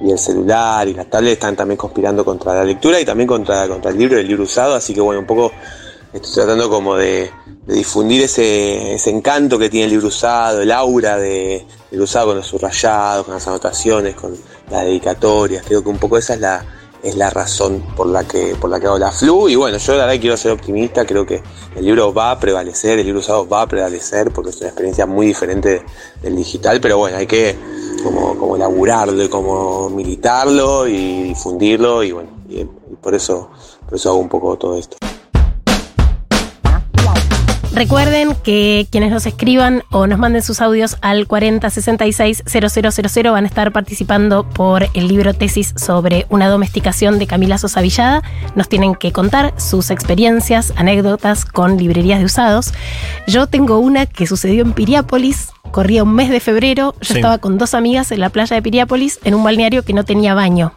el 0.02 0.20
celular 0.20 0.88
y 0.90 0.94
la 0.94 1.06
tablet 1.06 1.34
están 1.34 1.56
también 1.56 1.78
conspirando 1.78 2.26
contra 2.26 2.54
la 2.54 2.66
lectura 2.66 3.00
y 3.00 3.06
también 3.06 3.28
contra, 3.28 3.66
contra 3.70 3.92
el 3.92 3.98
libro 3.98 4.18
y 4.18 4.22
el 4.22 4.28
libro 4.28 4.44
usado. 4.44 4.76
Así 4.76 4.94
que 4.94 5.00
bueno, 5.00 5.22
un 5.22 5.28
poco 5.28 5.52
estoy 6.14 6.34
tratando 6.34 6.70
como 6.70 6.96
de, 6.96 7.32
difundir 7.68 8.24
ese, 8.24 8.96
encanto 9.10 9.58
que 9.58 9.70
tiene 9.70 9.86
el 9.86 9.92
libro 9.92 10.08
usado, 10.08 10.62
el 10.62 10.72
aura 10.72 11.18
de, 11.18 11.66
del 11.90 12.02
usado 12.02 12.28
con 12.28 12.38
los 12.38 12.48
subrayados, 12.48 13.26
con 13.26 13.36
las 13.36 13.48
anotaciones, 13.48 14.16
con 14.16 14.36
las 14.70 14.84
dedicatorias. 14.84 15.66
Creo 15.66 15.84
que 15.84 15.90
un 15.90 15.98
poco 15.98 16.18
esa 16.18 16.34
es 16.34 16.40
la, 16.40 16.66
es 17.04 17.16
la 17.16 17.30
razón 17.30 17.84
por 17.96 18.08
la 18.08 18.24
que, 18.26 18.56
por 18.60 18.70
la 18.70 18.80
que 18.80 18.88
hago 18.88 18.98
la 18.98 19.12
flu. 19.12 19.48
Y 19.48 19.56
bueno, 19.56 19.78
yo 19.78 19.94
la 19.96 20.06
verdad 20.06 20.20
quiero 20.20 20.38
ser 20.38 20.52
optimista, 20.52 21.06
creo 21.06 21.26
que 21.26 21.42
el 21.76 21.86
libro 21.86 22.14
va 22.14 22.32
a 22.32 22.40
prevalecer, 22.40 23.00
el 23.00 23.06
libro 23.06 23.22
usado 23.22 23.48
va 23.48 23.62
a 23.62 23.68
prevalecer 23.68 24.32
porque 24.32 24.50
es 24.50 24.58
una 24.58 24.68
experiencia 24.68 25.06
muy 25.06 25.28
diferente 25.28 25.84
del 26.22 26.36
digital, 26.36 26.82
pero 26.82 26.98
bueno, 26.98 27.18
hay 27.18 27.28
que 27.28 27.56
como, 28.04 28.38
como 28.38 28.58
laburarlo, 28.58 29.30
como 29.30 29.90
militarlo 29.90 30.88
y 30.88 31.24
difundirlo 31.24 32.04
y 32.04 32.12
bueno, 32.12 32.30
y, 32.50 32.62
y 32.62 32.66
por 33.02 33.16
eso, 33.16 33.50
por 33.86 33.96
eso 33.96 34.10
hago 34.10 34.20
un 34.20 34.30
poco 34.30 34.58
todo 34.58 34.78
esto. 34.78 34.98
Recuerden 37.74 38.36
que 38.44 38.86
quienes 38.92 39.12
nos 39.12 39.26
escriban 39.26 39.84
o 39.92 40.06
nos 40.06 40.20
manden 40.20 40.42
sus 40.42 40.60
audios 40.60 40.98
al 41.02 41.26
4066-0000 41.26 43.32
van 43.32 43.46
a 43.46 43.48
estar 43.48 43.72
participando 43.72 44.44
por 44.44 44.90
el 44.94 45.08
libro 45.08 45.34
tesis 45.34 45.74
sobre 45.78 46.26
una 46.30 46.50
domesticación 46.50 47.18
de 47.18 47.28
Camila 47.28 47.58
Sosa 47.58 47.80
Villada. 47.82 48.24
Nos 48.56 48.68
tienen 48.68 48.94
que 48.96 49.14
contar 49.14 49.54
sus 49.58 49.90
experiencias, 49.90 50.74
anécdotas 50.76 51.46
con 51.46 51.78
librerías 51.78 52.20
de 52.20 52.26
usados. 52.26 52.74
Yo 53.26 53.48
tengo 53.48 53.80
una 53.80 54.06
que 54.06 54.28
sucedió 54.28 54.64
en 54.64 54.74
Piriápolis. 54.74 55.52
Corría 55.72 56.04
un 56.04 56.14
mes 56.14 56.30
de 56.30 56.42
febrero, 56.42 56.94
yo 57.00 57.08
Sí. 57.08 57.14
estaba 57.16 57.38
con 57.38 57.58
dos 57.58 57.74
amigas 57.74 58.12
en 58.12 58.20
la 58.20 58.28
playa 58.30 58.58
de 58.58 58.62
Piriápolis 58.62 59.18
en 59.24 59.34
un 59.34 59.46
balneario 59.46 59.86
que 59.86 59.94
no 59.94 60.04
tenía 60.04 60.34
baño 60.34 60.74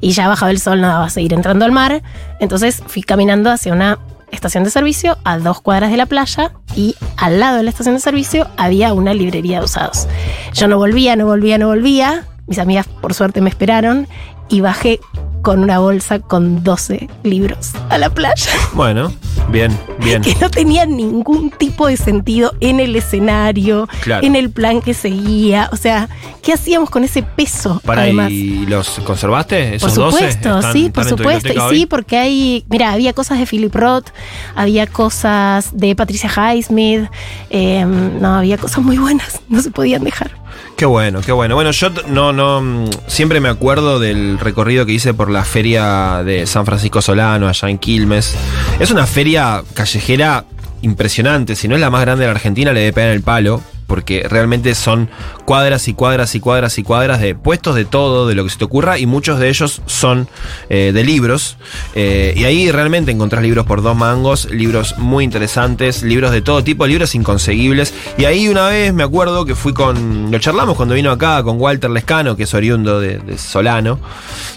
y 0.00 0.12
ya 0.12 0.28
bajaba 0.28 0.52
el 0.52 0.60
sol, 0.60 0.80
no 0.80 0.86
daba 0.86 1.06
a 1.06 1.10
seguir 1.10 1.34
entrando 1.34 1.64
al 1.64 1.72
mar. 1.72 2.00
Entonces 2.38 2.80
fui 2.86 3.02
caminando 3.02 3.50
hacia 3.50 3.72
una 3.72 3.98
estación 4.30 4.64
de 4.64 4.70
servicio 4.70 5.18
a 5.24 5.38
dos 5.38 5.60
cuadras 5.60 5.90
de 5.90 5.96
la 5.96 6.06
playa 6.06 6.52
y 6.74 6.94
al 7.16 7.40
lado 7.40 7.56
de 7.56 7.62
la 7.62 7.70
estación 7.70 7.94
de 7.94 8.00
servicio 8.00 8.48
había 8.56 8.92
una 8.92 9.14
librería 9.14 9.58
de 9.58 9.64
usados. 9.64 10.06
Yo 10.52 10.68
no 10.68 10.78
volvía, 10.78 11.16
no 11.16 11.26
volvía, 11.26 11.58
no 11.58 11.68
volvía. 11.68 12.24
Mis 12.46 12.58
amigas 12.58 12.86
por 12.86 13.14
suerte 13.14 13.40
me 13.40 13.50
esperaron 13.50 14.08
y 14.48 14.60
bajé 14.60 15.00
con 15.42 15.60
una 15.60 15.78
bolsa 15.78 16.18
con 16.18 16.62
12 16.64 17.08
libros 17.22 17.72
a 17.90 17.98
la 17.98 18.10
playa 18.10 18.50
Bueno, 18.74 19.12
bien, 19.50 19.76
bien. 20.00 20.22
que 20.22 20.34
no 20.40 20.50
tenían 20.50 20.96
ningún 20.96 21.50
tipo 21.50 21.86
de 21.86 21.96
sentido 21.96 22.52
en 22.60 22.80
el 22.80 22.96
escenario, 22.96 23.88
Claro. 24.02 24.26
en 24.26 24.36
el 24.36 24.50
plan 24.50 24.80
que 24.82 24.94
seguía. 24.94 25.68
O 25.72 25.76
sea, 25.76 26.08
¿qué 26.42 26.52
hacíamos 26.52 26.90
con 26.90 27.04
ese 27.04 27.22
peso? 27.22 27.80
Para 27.84 28.02
además? 28.02 28.30
¿Y 28.30 28.66
los 28.66 28.88
conservaste? 29.04 29.76
¿Esos 29.76 29.92
Por 29.92 30.04
12? 30.06 30.16
supuesto, 30.18 30.56
¿Están- 30.58 30.72
sí, 30.72 30.90
por 30.90 31.04
supuesto. 31.04 31.52
Y 31.52 31.74
sí, 31.76 31.86
porque 31.86 32.16
hay, 32.18 32.64
mira, 32.68 32.92
había 32.92 33.12
cosas 33.12 33.38
de 33.38 33.46
Philip 33.46 33.74
Roth, 33.74 34.08
había 34.54 34.86
cosas 34.86 35.70
de 35.72 35.94
Patricia 35.96 36.30
Highsmith, 36.30 37.08
eh, 37.50 37.84
no, 37.84 38.34
había 38.38 38.58
cosas 38.58 38.84
muy 38.84 38.98
buenas, 38.98 39.40
no 39.48 39.62
se 39.62 39.70
podían 39.70 40.04
dejar. 40.04 40.30
Qué 40.76 40.86
bueno, 40.86 41.20
qué 41.20 41.32
bueno. 41.32 41.54
Bueno, 41.54 41.70
yo 41.72 41.90
no, 42.06 42.32
no, 42.32 42.60
mm, 42.60 42.90
siempre 43.06 43.40
me 43.40 43.48
acuerdo 43.48 43.98
del 43.98 44.38
recorrido 44.38 44.86
que 44.86 44.92
hice 44.92 45.14
por 45.14 45.30
la 45.30 45.44
feria 45.44 46.22
de 46.24 46.46
San 46.46 46.64
Francisco 46.64 47.02
Solano, 47.02 47.48
allá 47.48 47.68
en 47.68 47.78
Quilmes. 47.78 48.36
Es 48.78 48.90
una 48.90 49.06
feria 49.06 49.62
callejera 49.74 50.44
impresionante, 50.82 51.56
si 51.56 51.66
no 51.66 51.74
es 51.74 51.80
la 51.80 51.90
más 51.90 52.02
grande 52.02 52.22
de 52.22 52.28
la 52.28 52.36
Argentina, 52.36 52.72
le 52.72 52.80
debe 52.80 52.92
pegar 52.92 53.10
el 53.10 53.22
palo, 53.22 53.60
porque 53.88 54.24
realmente 54.28 54.74
son 54.76 55.08
cuadras 55.46 55.88
y 55.88 55.94
cuadras 55.94 56.34
y 56.34 56.40
cuadras 56.40 56.78
y 56.78 56.82
cuadras 56.82 57.20
de 57.20 57.34
puestos 57.34 57.74
de 57.74 57.86
todo, 57.86 58.28
de 58.28 58.34
lo 58.34 58.44
que 58.44 58.50
se 58.50 58.58
te 58.58 58.64
ocurra, 58.64 58.98
y 58.98 59.06
muchos 59.06 59.40
de 59.40 59.48
ellos 59.48 59.80
son 59.86 60.28
eh, 60.68 60.92
de 60.94 61.04
libros. 61.04 61.56
Eh, 61.94 62.34
y 62.36 62.44
ahí 62.44 62.70
realmente 62.70 63.10
encontrás 63.10 63.42
libros 63.42 63.64
por 63.64 63.82
dos 63.82 63.96
mangos, 63.96 64.50
libros 64.50 64.96
muy 64.98 65.24
interesantes, 65.24 66.02
libros 66.02 66.32
de 66.32 66.42
todo 66.42 66.62
tipo, 66.62 66.86
libros 66.86 67.14
inconseguibles. 67.14 67.94
Y 68.18 68.26
ahí 68.26 68.48
una 68.48 68.68
vez 68.68 68.92
me 68.92 69.02
acuerdo 69.02 69.46
que 69.46 69.54
fui 69.54 69.72
con. 69.72 70.30
Lo 70.30 70.38
charlamos 70.38 70.76
cuando 70.76 70.94
vino 70.94 71.10
acá 71.10 71.42
con 71.42 71.58
Walter 71.58 71.90
Lescano, 71.90 72.36
que 72.36 72.42
es 72.42 72.52
oriundo 72.52 73.00
de, 73.00 73.38
Solano. 73.38 73.98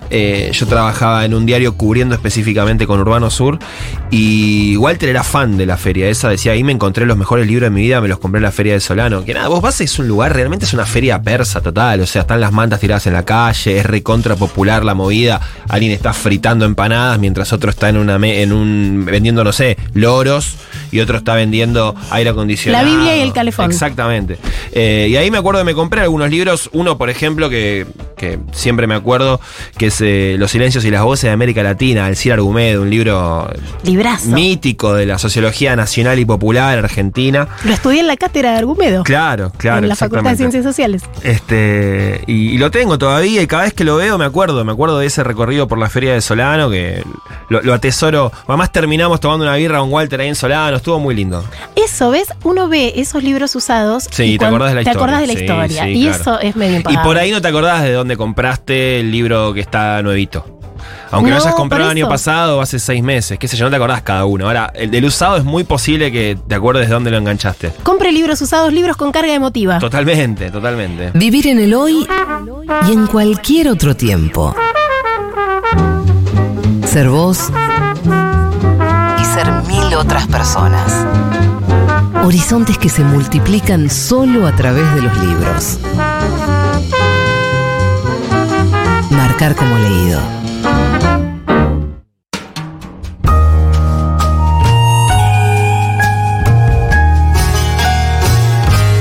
Eh, 0.10 0.52
yo 0.54 0.68
trabajaba 0.68 1.24
en 1.24 1.34
un 1.34 1.46
diario 1.46 1.78
cubriendo 1.78 2.16
específicamente 2.16 2.86
con 2.86 3.00
Urbano 3.00 3.30
Sur. 3.30 3.60
Y 4.10 4.76
Walter 4.76 5.08
era 5.08 5.24
fan 5.24 5.56
de 5.56 5.66
la 5.66 5.78
feria 5.78 6.10
esa. 6.10 6.28
Decía, 6.28 6.52
ahí 6.52 6.66
me 6.66 6.74
encontré 6.74 7.06
los 7.06 7.18
mejores 7.18 7.48
libros 7.48 7.68
de 7.68 7.74
mi 7.74 7.82
vida, 7.82 8.02
me 8.02 8.10
los 8.10 8.20
compré 8.20 8.40
en 8.40 8.44
la 8.44 8.52
feria 8.52 8.74
de 8.74 8.82
Solano. 8.82 9.21
Que 9.26 9.34
nada, 9.34 9.48
vos 9.48 9.62
vas, 9.62 9.80
es 9.82 10.00
un 10.00 10.08
lugar, 10.08 10.34
realmente 10.34 10.66
es 10.66 10.74
una 10.74 10.86
feria 10.86 11.22
persa 11.22 11.62
total. 11.62 12.02
O 12.02 12.06
sea, 12.06 12.22
están 12.22 12.42
las 12.42 12.52
mantas 12.52 12.80
tiradas 12.80 13.08
en 13.08 13.14
la 13.14 13.24
calle, 13.24 13.78
es 13.78 13.86
recontra 13.86 14.36
popular 14.36 14.84
la 14.84 14.94
movida. 14.94 15.42
Alguien 15.70 15.92
está 15.92 16.14
fritando 16.14 16.66
empanadas 16.66 17.20
mientras 17.20 17.54
otro 17.54 17.70
está 17.70 17.90
en 17.90 17.98
una 17.98 18.16
en 18.16 18.52
un 18.52 19.04
vendiendo, 19.06 19.44
no 19.44 19.52
sé, 19.52 19.78
loros. 19.94 20.56
Y 20.92 21.00
otro 21.00 21.18
está 21.18 21.36
vendiendo 21.36 21.96
aire 22.10 22.32
acondicionado. 22.32 22.84
La 22.86 22.92
Biblia 22.92 23.18
y 23.18 23.22
el 23.22 23.32
calefón. 23.32 23.72
Exactamente. 23.72 24.38
Eh, 24.74 25.08
y 25.10 25.16
ahí 25.16 25.32
me 25.32 25.38
acuerdo 25.38 25.62
que 25.62 25.66
me 25.66 25.74
compré 25.74 26.02
algunos 26.02 26.30
libros. 26.30 26.70
Uno, 26.74 26.98
por 26.98 27.10
ejemplo, 27.10 27.50
que, 27.50 27.88
que 28.18 28.40
siempre 28.52 28.88
me 28.88 28.96
acuerdo, 28.96 29.40
que 29.78 29.88
es 29.88 30.02
eh, 30.02 30.36
Los 30.38 30.52
silencios 30.52 30.84
y 30.84 30.92
las 30.92 31.04
voces 31.04 31.24
de 31.24 31.32
América 31.32 31.64
Latina, 31.64 32.06
Alcir 32.08 32.34
Argumedo, 32.34 32.82
un 32.82 32.90
libro 32.90 33.50
Librazo. 33.84 34.28
mítico 34.30 34.94
de 34.94 35.06
la 35.06 35.18
sociología 35.18 35.78
nacional 35.78 36.20
y 36.20 36.26
popular 36.26 36.78
argentina. 36.78 37.48
Lo 37.64 37.72
estudié 37.74 38.02
en 38.02 38.08
la 38.08 38.18
cátedra 38.18 38.52
de 38.52 38.58
Argumedo. 38.58 39.04
Claro, 39.12 39.52
claro. 39.58 39.80
en 39.84 39.90
la 39.90 39.96
Facultad 39.96 40.32
de. 40.32 40.38
Ciencias 40.38 40.64
Sociales. 40.64 41.04
Este, 41.24 42.24
y, 42.28 42.52
y 42.52 42.58
lo 42.58 42.72
tengo 42.72 42.98
todavía 42.98 43.42
y 43.42 43.48
cada 43.48 43.64
vez 43.64 43.74
que 43.74 43.84
lo 43.84 43.98
veo 43.98 44.18
me 44.18 44.26
acuerdo, 44.26 44.64
me 44.64 44.72
acuerdo 44.72 45.00
de 45.00 45.08
ese 45.08 45.24
recorrido 45.24 45.68
por 45.68 45.78
la 45.78 45.90
feria 45.90 46.14
de 46.14 46.22
Solano 46.22 46.70
que 46.70 47.04
lo, 47.50 47.62
lo 47.62 47.74
atesoro. 47.74 48.32
Además 48.48 48.72
terminamos 48.72 49.20
tomando 49.20 49.44
una 49.46 49.56
birra 49.56 49.80
con 49.80 49.92
Walter 49.92 50.22
ahí 50.22 50.28
en 50.30 50.36
Solano, 50.36 50.78
estuvo 50.78 51.00
muy 51.00 51.14
lindo. 51.16 51.44
Eso, 51.76 52.12
¿ves? 52.12 52.28
Uno 52.44 52.68
ve 52.70 52.94
esos 52.96 53.24
libros 53.24 53.56
usados. 53.56 54.08
Sí, 54.12 54.24
y 54.34 54.38
te 54.38 54.46
acordás 54.46 54.70
de 54.70 54.76
la 54.76 54.84
te 54.84 54.90
historia. 54.92 55.02
acordás 55.16 55.22
de 55.22 55.28
la 55.28 55.34
Sí, 55.34 55.40
historia. 55.42 55.84
sí, 55.84 55.90
y 55.92 56.04
claro. 56.08 56.22
eso 56.22 56.40
es 56.40 56.56
medio 56.56 56.74
Y 56.74 56.78
impagable. 56.78 57.04
por 57.08 57.18
ahí 57.18 57.32
no 57.32 57.42
te 57.42 57.48
acordás 57.50 57.84
de 57.84 57.92
dónde 57.94 58.18
compraste 58.18 59.00
el 59.02 59.12
libro 59.12 59.54
que 59.54 59.60
está 59.62 60.02
nuevito. 60.02 60.61
Aunque 61.12 61.30
lo 61.30 61.38
No, 61.38 61.42
hayas 61.44 61.56
comprado 61.56 61.86
el 61.86 61.92
año 61.98 62.08
pasado 62.08 62.58
o 62.58 62.62
hace 62.62 62.80
seis 62.80 63.04
meses, 63.04 63.38
qué 63.38 63.48
sé 63.48 63.58
yo, 63.58 63.66
no 63.66 63.70
te 63.70 63.76
acordás 63.76 64.02
cada 64.02 64.26
uno. 64.26 64.48
Ahora, 64.48 64.72
el 64.74 64.90
del 64.92 65.06
usado 65.06 65.38
es 65.38 65.44
muy 65.44 65.64
posible 65.64 66.12
que 66.12 66.38
te 66.48 66.56
acuerdes 66.56 66.88
de 66.88 66.94
dónde 66.94 67.12
lo 67.12 67.18
enganchaste. 67.18 67.72
Compre 67.84 68.12
libros 68.12 68.42
usados, 68.42 68.72
libros 68.72 68.96
con 68.98 69.12
carga 69.12 69.34
emotiva. 69.34 69.80
Totalmente, 69.80 70.50
totalmente. 70.52 71.12
Vivir 71.14 71.48
en 71.48 71.60
el 71.60 71.74
hoy 71.74 72.08
y 72.88 72.92
en 72.94 73.08
cualquier 73.08 73.68
otro 73.68 73.96
tiempo. 73.96 74.56
Ser 76.86 77.10
vos 77.10 77.50
y 79.20 79.26
ser 79.26 79.52
mil 79.68 79.94
otras 79.96 80.28
personas. 80.28 81.06
Horizontes 82.24 82.78
que 82.78 82.90
se 82.90 83.04
multiplican 83.04 83.90
solo 83.90 84.48
a 84.48 84.52
través 84.56 84.94
de 84.96 85.02
los 85.02 85.18
libros. 85.20 85.80
Marcar 89.10 89.56
como 89.56 89.78
leído. 89.78 90.41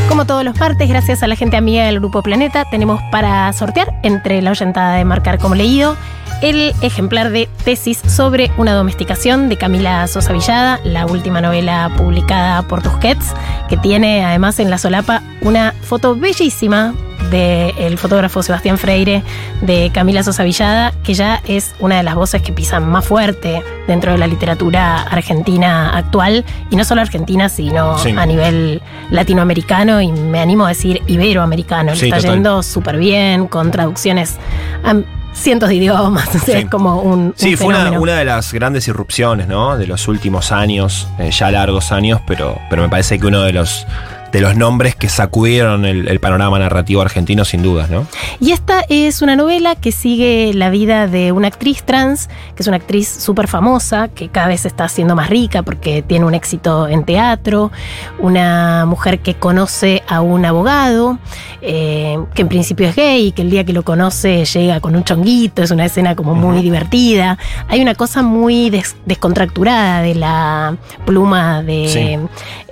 Como 0.08 0.26
todos 0.26 0.44
los 0.44 0.58
martes, 0.58 0.88
gracias 0.88 1.22
a 1.22 1.26
la 1.26 1.36
gente 1.36 1.56
amiga 1.56 1.84
del 1.86 2.00
Grupo 2.00 2.22
Planeta, 2.22 2.64
tenemos 2.70 3.00
para 3.10 3.52
sortear 3.52 4.00
entre 4.02 4.42
la 4.42 4.50
oyentada 4.50 4.96
de 4.96 5.04
Marcar 5.04 5.38
como 5.38 5.54
leído 5.54 5.96
el 6.42 6.74
ejemplar 6.80 7.30
de 7.30 7.48
tesis 7.64 7.98
sobre 7.98 8.50
una 8.56 8.72
domesticación 8.72 9.48
de 9.48 9.56
Camila 9.56 10.06
Sosa 10.06 10.32
Villada, 10.32 10.80
la 10.84 11.06
última 11.06 11.40
novela 11.40 11.90
publicada 11.96 12.62
por 12.62 12.82
Tusquets, 12.82 13.34
que 13.68 13.76
tiene 13.76 14.24
además 14.24 14.58
en 14.58 14.70
la 14.70 14.78
solapa 14.78 15.22
una 15.42 15.72
foto 15.82 16.16
bellísima 16.16 16.94
del 17.30 17.96
fotógrafo 17.98 18.42
Sebastián 18.42 18.76
Freire 18.78 19.22
de 19.62 19.90
Camila 19.94 20.22
Sosa 20.22 20.42
Villada, 20.44 20.92
que 21.04 21.14
ya 21.14 21.40
es 21.46 21.74
una 21.80 21.96
de 21.98 22.02
las 22.02 22.14
voces 22.14 22.42
que 22.42 22.52
pisan 22.52 22.88
más 22.88 23.04
fuerte 23.04 23.62
dentro 23.86 24.12
de 24.12 24.18
la 24.18 24.26
literatura 24.26 25.02
argentina 25.02 25.96
actual, 25.96 26.44
y 26.70 26.76
no 26.76 26.84
solo 26.84 27.00
argentina, 27.00 27.48
sino 27.48 27.98
Sí. 27.98 28.10
a 28.16 28.26
nivel 28.26 28.82
latinoamericano 29.10 30.00
y 30.00 30.10
me 30.12 30.40
animo 30.40 30.64
a 30.66 30.68
decir 30.70 31.02
iberoamericano. 31.06 31.92
Le 31.92 31.96
Sí, 31.98 32.06
está 32.06 32.16
total. 32.18 32.32
yendo 32.34 32.62
súper 32.62 32.96
bien, 32.98 33.46
con 33.46 33.70
traducciones 33.70 34.36
a 34.84 34.94
cientos 35.32 35.68
de 35.68 35.76
idiomas, 35.76 36.28
o 36.34 36.38
sea, 36.38 36.40
Sí. 36.40 36.52
es 36.52 36.68
como 36.68 37.00
un, 37.00 37.32
Sí, 37.36 37.52
un 37.52 37.56
fue 37.58 37.66
una, 37.68 37.78
fenómeno. 37.78 38.02
una 38.02 38.14
de 38.16 38.24
las 38.24 38.52
grandes 38.52 38.88
irrupciones, 38.88 39.46
¿no? 39.46 39.76
De 39.78 39.86
los 39.86 40.08
últimos 40.08 40.50
años, 40.52 41.06
eh, 41.18 41.30
ya 41.30 41.50
largos 41.50 41.92
años, 41.92 42.20
pero, 42.26 42.58
pero 42.68 42.82
me 42.82 42.88
parece 42.88 43.18
que 43.18 43.26
uno 43.26 43.42
de 43.42 43.52
los, 43.52 43.86
de 44.32 44.40
los 44.40 44.56
nombres 44.56 44.94
que 44.94 45.08
sacudieron 45.08 45.84
el, 45.84 46.08
el 46.08 46.20
panorama 46.20 46.58
narrativo 46.58 47.00
argentino, 47.02 47.44
sin 47.44 47.62
dudas, 47.62 47.90
¿no? 47.90 48.06
Y 48.38 48.52
esta 48.52 48.84
es 48.88 49.22
una 49.22 49.34
novela 49.36 49.74
que 49.74 49.92
sigue 49.92 50.52
la 50.54 50.70
vida 50.70 51.06
de 51.08 51.32
una 51.32 51.48
actriz 51.48 51.82
trans, 51.82 52.28
que 52.54 52.62
es 52.62 52.66
una 52.68 52.76
actriz 52.76 53.08
súper 53.08 53.48
famosa, 53.48 54.08
que 54.08 54.28
cada 54.28 54.48
vez 54.48 54.64
está 54.66 54.84
haciendo 54.84 55.16
más 55.16 55.28
rica 55.30 55.62
porque 55.62 56.02
tiene 56.02 56.24
un 56.26 56.34
éxito 56.34 56.86
en 56.88 57.04
teatro, 57.04 57.72
una 58.18 58.86
mujer 58.86 59.20
que 59.20 59.34
conoce 59.34 60.02
a 60.08 60.20
un 60.20 60.44
abogado, 60.44 61.18
eh, 61.62 62.18
que 62.34 62.42
en 62.42 62.48
principio 62.48 62.88
es 62.88 62.96
gay, 62.96 63.26
y 63.28 63.32
que 63.32 63.42
el 63.42 63.50
día 63.50 63.64
que 63.64 63.72
lo 63.72 63.82
conoce 63.82 64.44
llega 64.44 64.80
con 64.80 64.94
un 64.96 65.04
chonguito, 65.04 65.62
es 65.62 65.70
una 65.70 65.86
escena 65.86 66.14
como 66.14 66.34
muy 66.34 66.62
divertida. 66.62 67.38
Hay 67.68 67.80
una 67.80 67.94
cosa 67.94 68.22
muy 68.22 68.70
des- 68.70 68.96
descontracturada 69.06 70.02
de 70.02 70.14
la 70.14 70.76
pluma 71.04 71.62
de 71.62 71.88
Sí. 71.88 72.18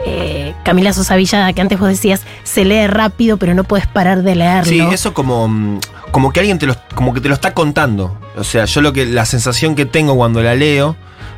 eh, 0.07 0.55
Camila 0.64 0.92
Sosa 0.92 1.16
Villada 1.16 1.48
Que 1.53 1.61
antes 1.61 1.79
vos 1.79 1.89
decías, 1.89 2.23
se 2.45 2.65
lee 2.65 2.87
rápido, 2.87 3.37
pero 3.37 3.55
no 3.55 3.65
puedes 3.65 3.87
parar 3.87 4.23
de 4.23 4.35
leerlo. 4.35 4.71
Sí, 4.71 4.81
eso 4.93 5.15
como, 5.15 5.49
mm, 5.49 5.81
como 6.11 6.33
que 6.33 6.41
alguien 6.41 6.59
te 6.59 6.67
lo, 6.67 6.77
como 6.95 7.15
que 7.15 7.21
te 7.21 7.29
lo 7.29 7.35
está 7.35 7.55
contando. 7.55 8.19
O 8.37 8.45
sea, 8.45 8.65
yo 8.65 8.81
lo 8.81 8.93
que, 8.93 9.07
la 9.07 9.25
sensación 9.25 9.75
que 9.75 9.87
tengo 9.87 10.17
cuando 10.17 10.43
la 10.43 10.55
leo, 10.55 10.97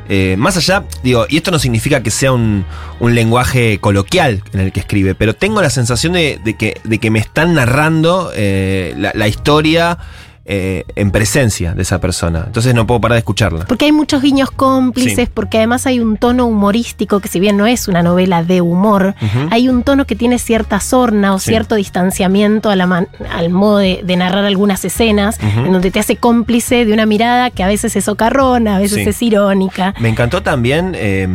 eh, 0.09 0.35
más 0.37 0.57
allá, 0.57 0.83
digo, 1.03 1.25
y 1.29 1.37
esto 1.37 1.51
no 1.51 1.59
significa 1.59 2.03
que 2.03 2.11
sea 2.11 2.31
un, 2.31 2.65
un 2.99 3.15
lenguaje 3.15 3.79
coloquial 3.79 4.43
en 4.53 4.59
el 4.59 4.71
que 4.71 4.81
escribe, 4.81 5.15
pero 5.15 5.35
tengo 5.35 5.61
la 5.61 5.69
sensación 5.69 6.13
de, 6.13 6.39
que, 6.57 6.81
de 6.83 6.99
que 6.99 7.09
me 7.09 7.19
están 7.19 7.53
narrando 7.53 8.31
eh, 8.35 8.93
la 9.13 9.27
historia 9.27 9.97
eh, 10.45 10.85
en 10.95 11.11
presencia 11.11 11.73
de 11.73 11.83
esa 11.83 11.99
persona. 12.01 12.43
Entonces 12.47 12.73
no 12.73 12.87
puedo 12.87 12.99
parar 12.99 13.13
de 13.15 13.19
escucharla. 13.19 13.65
Porque 13.65 13.85
hay 13.85 13.91
muchos 13.91 14.21
guiños 14.23 14.49
cómplices, 14.51 15.27
Sí. 15.27 15.31
porque 15.33 15.57
además 15.57 15.85
hay 15.85 15.99
un 15.99 16.17
tono 16.17 16.45
humorístico 16.47 17.19
que 17.19 17.27
si 17.27 17.39
bien 17.39 17.57
no 17.57 17.67
es 17.67 17.87
una 17.87 18.01
novela 18.01 18.43
de 18.43 18.61
humor, 18.61 19.13
hay 19.51 19.69
un 19.69 19.83
tono 19.83 20.05
que 20.05 20.15
tiene 20.15 20.39
cierta 20.39 20.79
sorna 20.79 21.35
o 21.35 21.39
Sí. 21.39 21.49
cierto 21.51 21.75
distanciamiento 21.75 22.69
a 22.69 22.75
la 22.75 22.87
man- 22.87 23.07
al 23.31 23.49
modo 23.51 23.77
de, 23.77 24.01
de 24.03 24.15
narrar 24.17 24.45
algunas 24.45 24.83
escenas, 24.83 25.37
en 25.41 25.71
donde 25.71 25.91
te 25.91 25.99
hace 25.99 26.15
cómplice 26.17 26.85
de 26.85 26.93
una 26.93 27.05
mirada 27.05 27.51
que 27.51 27.63
a 27.63 27.67
veces 27.67 27.95
es 27.95 28.05
socarrona, 28.05 28.77
a 28.77 28.79
veces 28.79 29.03
Sí. 29.03 29.09
es 29.09 29.21
irónica. 29.21 29.93
Me 29.99 30.09
encantó 30.09 30.41
también 30.41 30.93
eh, 30.95 31.27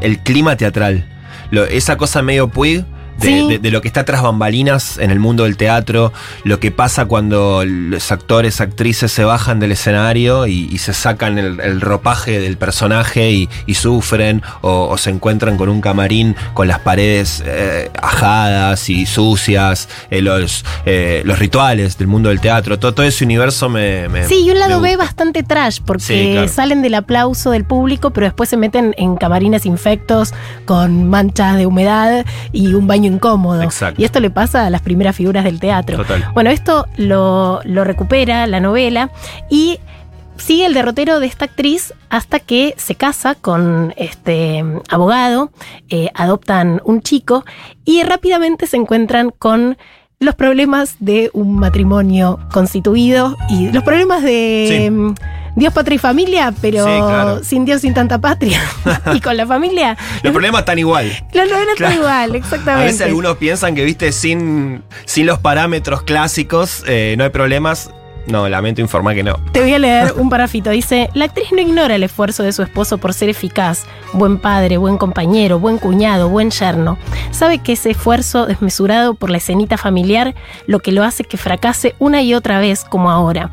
el 0.00 0.18
clima 0.18 0.56
teatral. 0.56 1.06
Lo- 1.50 1.64
esa 1.64 1.96
cosa 1.96 2.20
medio 2.22 2.48
puig. 2.48 2.84
De, 3.18 3.28
Sí. 3.28 3.48
de- 3.48 3.58
de 3.58 3.70
lo 3.70 3.80
que 3.80 3.88
está 3.88 4.04
tras 4.04 4.22
bambalinas 4.22 4.98
en 4.98 5.10
el 5.10 5.20
mundo 5.20 5.44
del 5.44 5.56
teatro, 5.56 6.12
lo 6.42 6.58
que 6.60 6.70
pasa 6.70 7.04
cuando 7.06 7.62
los 7.64 8.10
actores, 8.12 8.60
actrices 8.60 9.12
se 9.12 9.24
bajan 9.24 9.60
del 9.60 9.72
escenario 9.72 10.46
y, 10.46 10.68
y 10.70 10.78
se 10.78 10.92
sacan 10.92 11.38
el, 11.38 11.60
el 11.60 11.80
ropaje 11.80 12.40
del 12.40 12.56
personaje 12.56 13.30
y, 13.30 13.48
y 13.66 13.74
sufren, 13.74 14.42
o, 14.62 14.88
o 14.90 14.98
se 14.98 15.10
encuentran 15.10 15.56
con 15.56 15.68
un 15.68 15.80
camarín 15.80 16.34
con 16.54 16.66
las 16.68 16.80
paredes 16.80 17.42
eh, 17.46 17.90
ajadas 18.02 18.88
y 18.90 19.06
sucias, 19.06 19.88
eh, 20.10 20.20
los, 20.20 20.64
eh, 20.86 21.22
los 21.24 21.38
rituales 21.38 21.96
del 21.98 22.08
mundo 22.08 22.28
del 22.30 22.40
teatro, 22.40 22.78
todo, 22.78 22.94
todo 22.94 23.06
ese 23.06 23.24
universo 23.24 23.68
me... 23.68 24.08
me- 24.08 24.24
Sí, 24.26 24.44
y 24.46 24.50
un 24.50 24.58
lado 24.58 24.80
B 24.80 24.96
bastante 24.96 25.42
trash, 25.42 25.80
porque 25.84 26.02
Sí, 26.02 26.30
claro. 26.32 26.48
salen 26.48 26.82
del 26.82 26.94
aplauso 26.94 27.50
del 27.50 27.64
público, 27.64 28.10
pero 28.10 28.26
después 28.26 28.48
se 28.48 28.56
meten 28.56 28.94
en 28.98 29.16
camarines 29.16 29.66
infectos 29.66 30.32
con 30.64 31.08
manchas 31.08 31.56
de 31.56 31.66
humedad 31.66 32.24
y 32.52 32.74
un 32.74 32.86
baño 32.86 33.04
incómodo. 33.14 33.62
Exacto. 33.62 34.00
Y 34.00 34.04
esto 34.04 34.20
le 34.20 34.30
pasa 34.30 34.66
a 34.66 34.70
las 34.70 34.82
primeras 34.82 35.16
figuras 35.16 35.44
del 35.44 35.60
teatro. 35.60 35.96
Total. 35.98 36.24
Bueno, 36.34 36.50
esto 36.50 36.86
lo, 36.96 37.60
lo 37.64 37.84
recupera 37.84 38.46
la 38.46 38.60
novela 38.60 39.10
y 39.50 39.78
sigue 40.36 40.66
el 40.66 40.74
derrotero 40.74 41.20
de 41.20 41.26
esta 41.26 41.46
actriz 41.46 41.94
hasta 42.10 42.40
que 42.40 42.74
se 42.76 42.94
casa 42.94 43.34
con 43.34 43.94
este 43.96 44.64
abogado, 44.88 45.50
eh, 45.88 46.10
adoptan 46.14 46.80
un 46.84 47.00
chico 47.02 47.44
y 47.84 48.02
rápidamente 48.02 48.66
se 48.66 48.76
encuentran 48.76 49.30
con 49.30 49.76
los 50.20 50.34
problemas 50.34 50.96
de 51.00 51.30
un 51.34 51.56
matrimonio 51.56 52.38
constituido 52.52 53.36
y 53.48 53.70
los 53.70 53.82
problemas 53.82 54.22
de 54.22 54.66
Sí. 54.90 55.24
Dios, 55.56 55.72
patria 55.72 55.94
y 55.96 55.98
familia, 55.98 56.52
pero 56.60 56.84
Sí, 56.84 56.90
claro. 56.90 57.44
sin 57.44 57.64
Dios, 57.64 57.80
sin 57.82 57.94
tanta 57.94 58.18
patria. 58.18 58.60
y 59.14 59.20
con 59.20 59.36
la 59.36 59.46
familia. 59.46 59.96
Los 60.22 60.32
problemas 60.32 60.60
están 60.60 60.78
igual. 60.78 61.06
Los 61.32 61.46
Claro. 61.48 61.70
están 61.72 61.92
igual, 61.94 62.32
A 62.32 62.36
exactamente. 62.36 62.86
veces 62.86 63.00
algunos 63.02 63.36
piensan 63.36 63.74
que, 63.74 63.84
viste, 63.84 64.10
sin, 64.12 64.82
sin 65.04 65.26
los 65.26 65.38
parámetros 65.38 66.02
clásicos 66.02 66.82
eh, 66.86 67.14
no 67.18 67.24
hay 67.24 67.30
problemas. 67.30 67.90
No, 68.26 68.48
lamento 68.48 68.80
informar 68.80 69.14
que 69.14 69.22
no. 69.22 69.34
Te 69.52 69.60
voy 69.60 69.74
a 69.74 69.78
leer 69.78 70.14
un 70.16 70.30
parafito. 70.30 70.70
Dice, 70.70 71.10
la 71.12 71.26
actriz 71.26 71.48
no 71.52 71.60
ignora 71.60 71.94
el 71.94 72.02
esfuerzo 72.02 72.42
de 72.42 72.52
su 72.52 72.62
esposo 72.62 72.96
por 72.96 73.12
ser 73.12 73.28
eficaz, 73.28 73.84
buen 74.14 74.38
padre, 74.38 74.78
buen 74.78 74.96
compañero, 74.96 75.58
buen 75.58 75.76
cuñado, 75.76 76.30
buen 76.30 76.50
yerno. 76.50 76.96
Sabe 77.32 77.58
que 77.58 77.74
ese 77.74 77.90
esfuerzo 77.90 78.46
desmesurado 78.46 79.12
por 79.12 79.28
la 79.28 79.36
escenita 79.36 79.76
familiar 79.76 80.34
lo 80.66 80.78
que 80.80 80.90
lo 80.90 81.04
hace 81.04 81.22
que 81.24 81.36
fracase 81.36 81.94
una 81.98 82.22
y 82.22 82.32
otra 82.32 82.60
vez 82.60 82.84
como 82.84 83.10
ahora. 83.10 83.50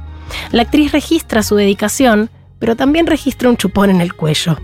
La 0.51 0.63
actriz 0.63 0.91
registra 0.91 1.43
su 1.43 1.55
dedicación, 1.55 2.29
pero 2.59 2.75
también 2.75 3.07
registra 3.07 3.49
un 3.49 3.57
chupón 3.57 3.89
en 3.89 4.01
el 4.01 4.13
cuello. 4.13 4.57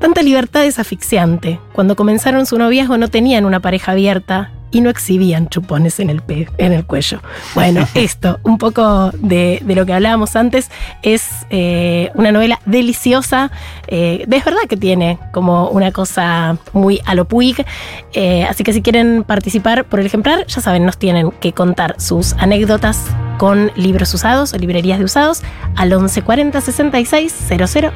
Tanta 0.00 0.22
libertad 0.22 0.64
es 0.64 0.78
asfixiante. 0.78 1.60
Cuando 1.72 1.96
comenzaron 1.96 2.46
su 2.46 2.58
noviazgo 2.58 2.98
no 2.98 3.08
tenían 3.08 3.44
una 3.44 3.60
pareja 3.60 3.92
abierta 3.92 4.52
y 4.74 4.80
no 4.82 4.90
exhibían 4.90 5.48
chupones 5.48 6.00
en 6.00 6.10
el, 6.10 6.20
pe- 6.20 6.48
en 6.58 6.72
el 6.74 6.84
cuello. 6.84 7.20
Bueno, 7.54 7.86
esto, 7.94 8.38
un 8.42 8.58
poco 8.58 9.10
de, 9.14 9.60
de 9.64 9.74
lo 9.74 9.86
que 9.86 9.94
hablábamos 9.94 10.36
antes, 10.36 10.70
es 11.02 11.46
eh, 11.50 12.10
una 12.14 12.30
novela 12.32 12.60
deliciosa. 12.66 13.50
eh, 13.86 14.26
es 14.30 14.44
verdad 14.44 14.60
que 14.68 14.76
tiene 14.76 15.18
como 15.32 15.68
una 15.68 15.92
cosa 15.92 16.58
muy 16.72 17.00
a 17.06 17.14
lo 17.14 17.24
Puig. 17.26 17.64
eh, 18.12 18.44
así 18.44 18.64
que 18.64 18.72
si 18.72 18.82
quieren 18.82 19.24
participar 19.24 19.84
por 19.84 20.00
el 20.00 20.06
ejemplar, 20.06 20.44
ya 20.46 20.60
saben, 20.60 20.84
nos 20.84 20.98
tienen 20.98 21.30
que 21.40 21.52
contar 21.52 21.94
sus 21.98 22.32
anécdotas 22.34 22.98
con 23.38 23.70
libros 23.76 24.12
usados 24.12 24.52
o 24.52 24.58
librerías 24.58 24.98
de 24.98 25.04
usados 25.04 25.42
al 25.76 25.88
1140 25.90 26.60
66 26.60 27.34
000. 27.48 27.92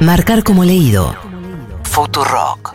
Marcar 0.00 0.42
como 0.44 0.64
leído. 0.64 1.14
Futurock. 1.82 2.74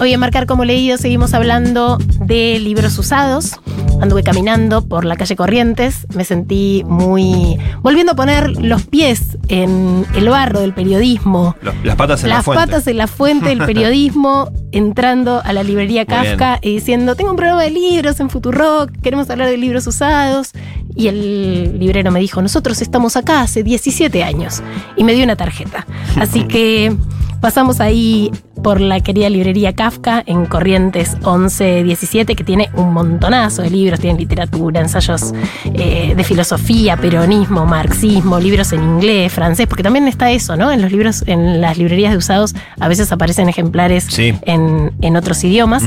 Hoy 0.00 0.12
en 0.12 0.20
Marcar 0.20 0.46
como 0.46 0.64
leído 0.64 0.96
seguimos 0.96 1.32
hablando 1.34 1.98
de 2.20 2.58
libros 2.58 2.98
usados. 2.98 3.60
Anduve 4.00 4.22
caminando 4.22 4.86
por 4.86 5.04
la 5.04 5.16
calle 5.16 5.34
Corrientes, 5.36 6.06
me 6.14 6.24
sentí 6.24 6.84
muy... 6.86 7.58
volviendo 7.82 8.12
a 8.12 8.14
poner 8.14 8.50
los 8.62 8.84
pies 8.84 9.36
en 9.48 10.06
el 10.14 10.28
barro 10.28 10.60
del 10.60 10.72
periodismo. 10.72 11.56
Los- 11.62 11.74
las 11.84 11.96
patas 11.96 12.22
en 12.22 12.28
la 12.30 12.36
Las 12.36 12.44
fuente. 12.44 12.64
patas 12.66 12.86
en 12.86 12.96
la 12.96 13.06
fuente 13.08 13.48
del 13.48 13.58
periodismo, 13.66 14.50
entrando 14.72 15.42
a 15.44 15.52
la 15.52 15.62
librería. 15.62 16.04
Kafka 16.06 16.58
y 16.62 16.74
diciendo, 16.74 17.16
tengo 17.16 17.30
un 17.30 17.36
programa 17.36 17.62
de 17.62 17.70
libros 17.70 18.20
en 18.20 18.30
Futurock, 18.30 18.90
queremos 19.02 19.28
hablar 19.30 19.48
de 19.48 19.56
libros 19.56 19.86
usados. 19.86 20.52
Y 20.94 21.08
el 21.08 21.78
librero 21.78 22.10
me 22.10 22.18
dijo, 22.20 22.40
nosotros 22.42 22.80
estamos 22.82 23.16
acá 23.16 23.42
hace 23.42 23.62
17 23.62 24.22
años. 24.24 24.62
Y 24.96 25.04
me 25.04 25.12
dio 25.14 25.24
una 25.24 25.36
tarjeta. 25.36 25.86
Así 26.20 26.44
que 26.44 26.96
pasamos 27.40 27.80
ahí 27.80 28.30
por 28.62 28.80
la 28.80 29.00
querida 29.00 29.28
librería 29.28 29.72
Kafka 29.74 30.22
en 30.26 30.46
Corrientes 30.46 31.14
1117, 31.24 32.34
que 32.36 32.44
tiene 32.44 32.70
un 32.74 32.92
montonazo 32.92 33.62
de 33.62 33.70
libros, 33.70 34.00
tiene 34.00 34.18
literatura, 34.18 34.80
ensayos 34.80 35.32
eh, 35.74 36.14
de 36.16 36.24
filosofía, 36.24 36.96
peronismo, 36.96 37.66
marxismo, 37.66 38.38
libros 38.38 38.72
en 38.72 38.82
inglés, 38.82 39.32
francés, 39.32 39.66
porque 39.66 39.82
también 39.82 40.08
está 40.08 40.30
eso, 40.30 40.56
¿no? 40.56 40.70
En 40.72 40.82
los 40.82 40.90
libros, 40.92 41.24
en 41.26 41.60
las 41.60 41.78
librerías 41.78 42.12
de 42.12 42.18
usados, 42.18 42.54
a 42.80 42.88
veces 42.88 43.10
aparecen 43.12 43.48
ejemplares 43.48 44.06
Sí. 44.08 44.34
en, 44.42 44.92
en 45.00 45.16
otros 45.16 45.42
idiomas. 45.44 45.82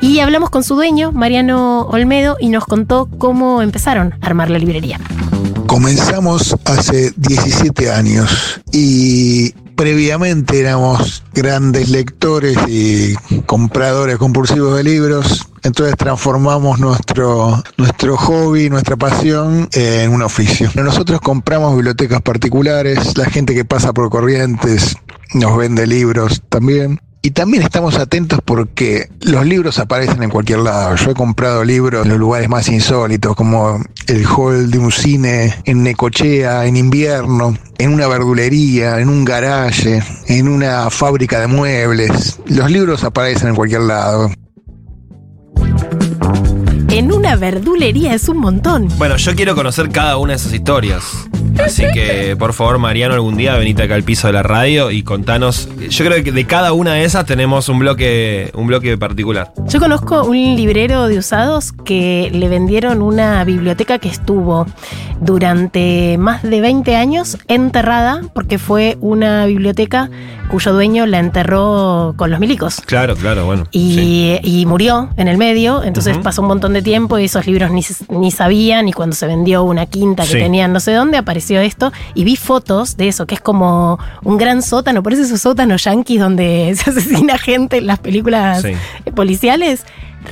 Y 0.00 0.20
hablamos 0.20 0.50
con 0.50 0.62
su 0.64 0.74
dueño, 0.74 1.12
Mariano 1.12 1.82
Olmedo, 1.82 2.36
y 2.40 2.48
nos 2.48 2.64
contó 2.64 3.08
cómo 3.18 3.62
empezaron 3.62 4.14
a 4.20 4.26
armar 4.26 4.50
la 4.50 4.58
librería. 4.58 4.98
Comenzamos 5.66 6.56
hace 6.64 7.12
17 7.16 7.90
años 7.90 8.60
y 8.72 9.52
previamente 9.76 10.60
éramos 10.60 11.22
grandes 11.34 11.90
lectores 11.90 12.56
y 12.66 13.14
compradores 13.44 14.16
compulsivos 14.16 14.76
de 14.76 14.84
libros. 14.84 15.46
Entonces 15.62 15.96
transformamos 15.96 16.80
nuestro, 16.80 17.62
nuestro 17.76 18.16
hobby, 18.16 18.70
nuestra 18.70 18.96
pasión 18.96 19.68
en 19.72 20.12
un 20.12 20.22
oficio. 20.22 20.70
Nosotros 20.74 21.20
compramos 21.20 21.74
bibliotecas 21.74 22.22
particulares, 22.22 23.16
la 23.16 23.26
gente 23.26 23.54
que 23.54 23.64
pasa 23.64 23.92
por 23.92 24.10
corrientes 24.10 24.96
nos 25.34 25.56
vende 25.56 25.86
libros 25.86 26.42
también. 26.48 27.00
Y 27.26 27.32
también 27.32 27.64
estamos 27.64 27.98
atentos 27.98 28.38
porque 28.44 29.10
los 29.22 29.44
libros 29.44 29.80
aparecen 29.80 30.22
en 30.22 30.30
cualquier 30.30 30.60
lado. 30.60 30.94
Yo 30.94 31.10
he 31.10 31.14
comprado 31.14 31.64
libros 31.64 32.04
en 32.04 32.10
los 32.10 32.20
lugares 32.20 32.48
más 32.48 32.68
insólitos, 32.68 33.34
como 33.34 33.80
el 34.06 34.24
hall 34.24 34.70
de 34.70 34.78
un 34.78 34.92
cine 34.92 35.52
en 35.64 35.82
Necochea, 35.82 36.66
en 36.66 36.76
invierno, 36.76 37.58
en 37.78 37.92
una 37.92 38.06
verdulería, 38.06 39.00
en 39.00 39.08
un 39.08 39.24
garaje, 39.24 40.04
en 40.28 40.46
una 40.46 40.88
fábrica 40.88 41.40
de 41.40 41.48
muebles. 41.48 42.38
Los 42.46 42.70
libros 42.70 43.02
aparecen 43.02 43.48
en 43.48 43.56
cualquier 43.56 43.80
lado. 43.80 44.30
En 46.90 47.12
una 47.12 47.36
verdulería 47.36 48.14
es 48.14 48.28
un 48.28 48.38
montón. 48.38 48.88
Bueno, 48.98 49.16
yo 49.16 49.34
quiero 49.34 49.54
conocer 49.54 49.90
cada 49.90 50.16
una 50.18 50.32
de 50.32 50.36
esas 50.36 50.52
historias. 50.52 51.02
Así 51.64 51.84
que, 51.94 52.36
por 52.38 52.52
favor, 52.52 52.78
Mariano, 52.78 53.14
algún 53.14 53.36
día 53.38 53.56
venite 53.56 53.82
acá 53.82 53.94
al 53.94 54.02
piso 54.02 54.26
de 54.26 54.34
la 54.34 54.42
radio 54.42 54.90
y 54.90 55.02
contanos. 55.02 55.68
Yo 55.88 56.04
creo 56.04 56.22
que 56.22 56.30
de 56.30 56.44
cada 56.44 56.74
una 56.74 56.92
de 56.94 57.04
esas 57.04 57.24
tenemos 57.24 57.68
un 57.70 57.78
bloque, 57.78 58.50
un 58.54 58.66
bloque 58.66 58.98
particular. 58.98 59.52
Yo 59.66 59.80
conozco 59.80 60.24
un 60.24 60.36
librero 60.36 61.08
de 61.08 61.16
usados 61.18 61.72
que 61.72 62.30
le 62.32 62.48
vendieron 62.48 63.00
una 63.00 63.42
biblioteca 63.44 63.98
que 63.98 64.08
estuvo 64.08 64.66
durante 65.20 66.16
más 66.18 66.42
de 66.42 66.60
20 66.60 66.94
años 66.94 67.38
enterrada 67.48 68.20
porque 68.34 68.58
fue 68.58 68.98
una 69.00 69.46
biblioteca 69.46 70.10
cuyo 70.50 70.72
dueño 70.72 71.06
la 71.06 71.18
enterró 71.18 72.14
con 72.16 72.30
los 72.30 72.38
milicos. 72.38 72.80
Claro, 72.86 73.16
claro, 73.16 73.46
bueno. 73.46 73.64
Y, 73.72 74.38
y 74.42 74.64
murió 74.66 75.08
en 75.16 75.26
el 75.28 75.38
medio, 75.38 75.82
entonces 75.82 76.14
Ujú. 76.14 76.22
pasó 76.22 76.42
un 76.42 76.48
montón 76.48 76.72
de 76.74 76.75
tiempo 76.82 77.18
y 77.18 77.24
esos 77.24 77.46
libros 77.46 77.70
ni, 77.70 77.82
ni 78.08 78.30
sabían 78.30 78.88
y 78.88 78.92
cuando 78.92 79.14
se 79.16 79.26
vendió 79.26 79.62
una 79.64 79.86
quinta 79.86 80.22
que 80.24 80.30
Sí. 80.32 80.38
tenían 80.38 80.72
no 80.72 80.80
sé 80.80 80.92
dónde 80.92 81.16
apareció 81.18 81.60
esto 81.60 81.92
y 82.14 82.24
vi 82.24 82.36
fotos 82.36 82.96
de 82.96 83.08
eso, 83.08 83.26
que 83.26 83.34
es 83.36 83.40
como 83.40 83.98
un 84.24 84.36
gran 84.38 84.62
sótano, 84.62 85.02
parece 85.02 85.22
esos 85.22 85.40
sótanos 85.40 85.84
yanquis 85.84 86.20
donde 86.20 86.74
se 86.82 86.90
asesina 86.90 87.38
gente 87.38 87.78
en 87.78 87.86
las 87.86 87.98
películas 87.98 88.62
Sí. 88.62 88.72
policiales, 89.14 89.84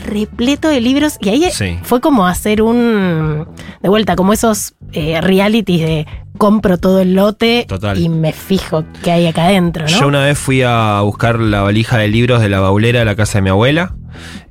repleto 0.06 0.68
de 0.68 0.80
libros 0.80 1.18
y 1.20 1.28
ahí 1.28 1.48
Sí. 1.52 1.78
fue 1.82 2.00
como 2.00 2.26
hacer 2.26 2.62
un, 2.62 3.46
de 3.82 3.88
vuelta, 3.88 4.16
como 4.16 4.32
esos 4.32 4.74
eh, 4.92 5.20
realities 5.20 5.80
de 5.82 6.06
compro 6.36 6.78
todo 6.78 7.00
el 7.00 7.14
lote 7.14 7.64
Total. 7.68 7.96
y 7.96 8.08
me 8.08 8.32
fijo 8.32 8.84
que 9.04 9.12
hay 9.12 9.26
acá 9.28 9.44
adentro, 9.46 9.84
¿no? 9.84 9.88
Yo 10.00 10.08
una 10.08 10.24
vez 10.24 10.36
fui 10.36 10.62
a 10.62 11.00
buscar 11.02 11.38
la 11.38 11.62
valija 11.62 11.96
de 11.96 12.08
libros 12.08 12.40
de 12.40 12.48
la 12.48 12.58
baulera 12.58 12.98
de 13.00 13.04
la 13.04 13.14
casa 13.14 13.38
de 13.38 13.42
mi 13.42 13.50
abuela, 13.50 13.94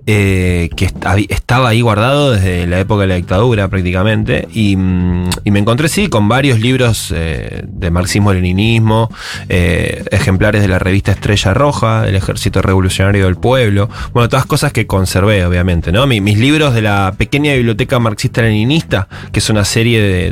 eh, 0.06 0.70
que 0.76 0.86
estaba 1.30 1.70
ahí 1.70 1.82
guardado 1.82 2.32
desde 2.32 2.68
la 2.68 2.80
época 2.80 3.02
de 3.04 3.08
la 3.08 3.16
dictadura 3.16 3.68
prácticamente, 3.70 4.48
y, 4.54 4.76
mm, 4.76 5.30
me 5.46 5.60
encontré 5.60 5.88
sí 5.88 6.08
con 6.10 6.28
varios 6.28 6.60
libros 6.60 7.14
eh, 7.16 7.64
de 7.68 7.92
marxismo-leninismo, 7.92 9.10
eh, 9.50 10.04
ejemplares 10.12 10.62
de 10.62 10.68
la 10.68 10.80
revista 10.80 11.12
Estrella 11.12 11.54
Roja, 11.54 12.02
del 12.04 12.16
Ejército 12.16 12.62
Revolucionario 12.62 13.26
del 13.26 13.36
Pueblo, 13.38 13.90
bueno, 14.14 14.28
todas 14.30 14.46
cosas 14.46 14.74
que 14.74 14.88
conservé 14.88 15.46
obviamente, 15.46 15.92
¿no? 15.92 16.06
Mi- 16.08 16.22
mis 16.22 16.38
libros 16.38 16.74
de 16.74 16.82
la 16.82 17.14
pequeña 17.18 17.54
biblioteca 17.54 18.00
marxista-leninista, 18.00 19.08
que 19.32 19.40
es 19.40 19.50
una 19.50 19.64
serie 19.66 20.02
de, 20.02 20.32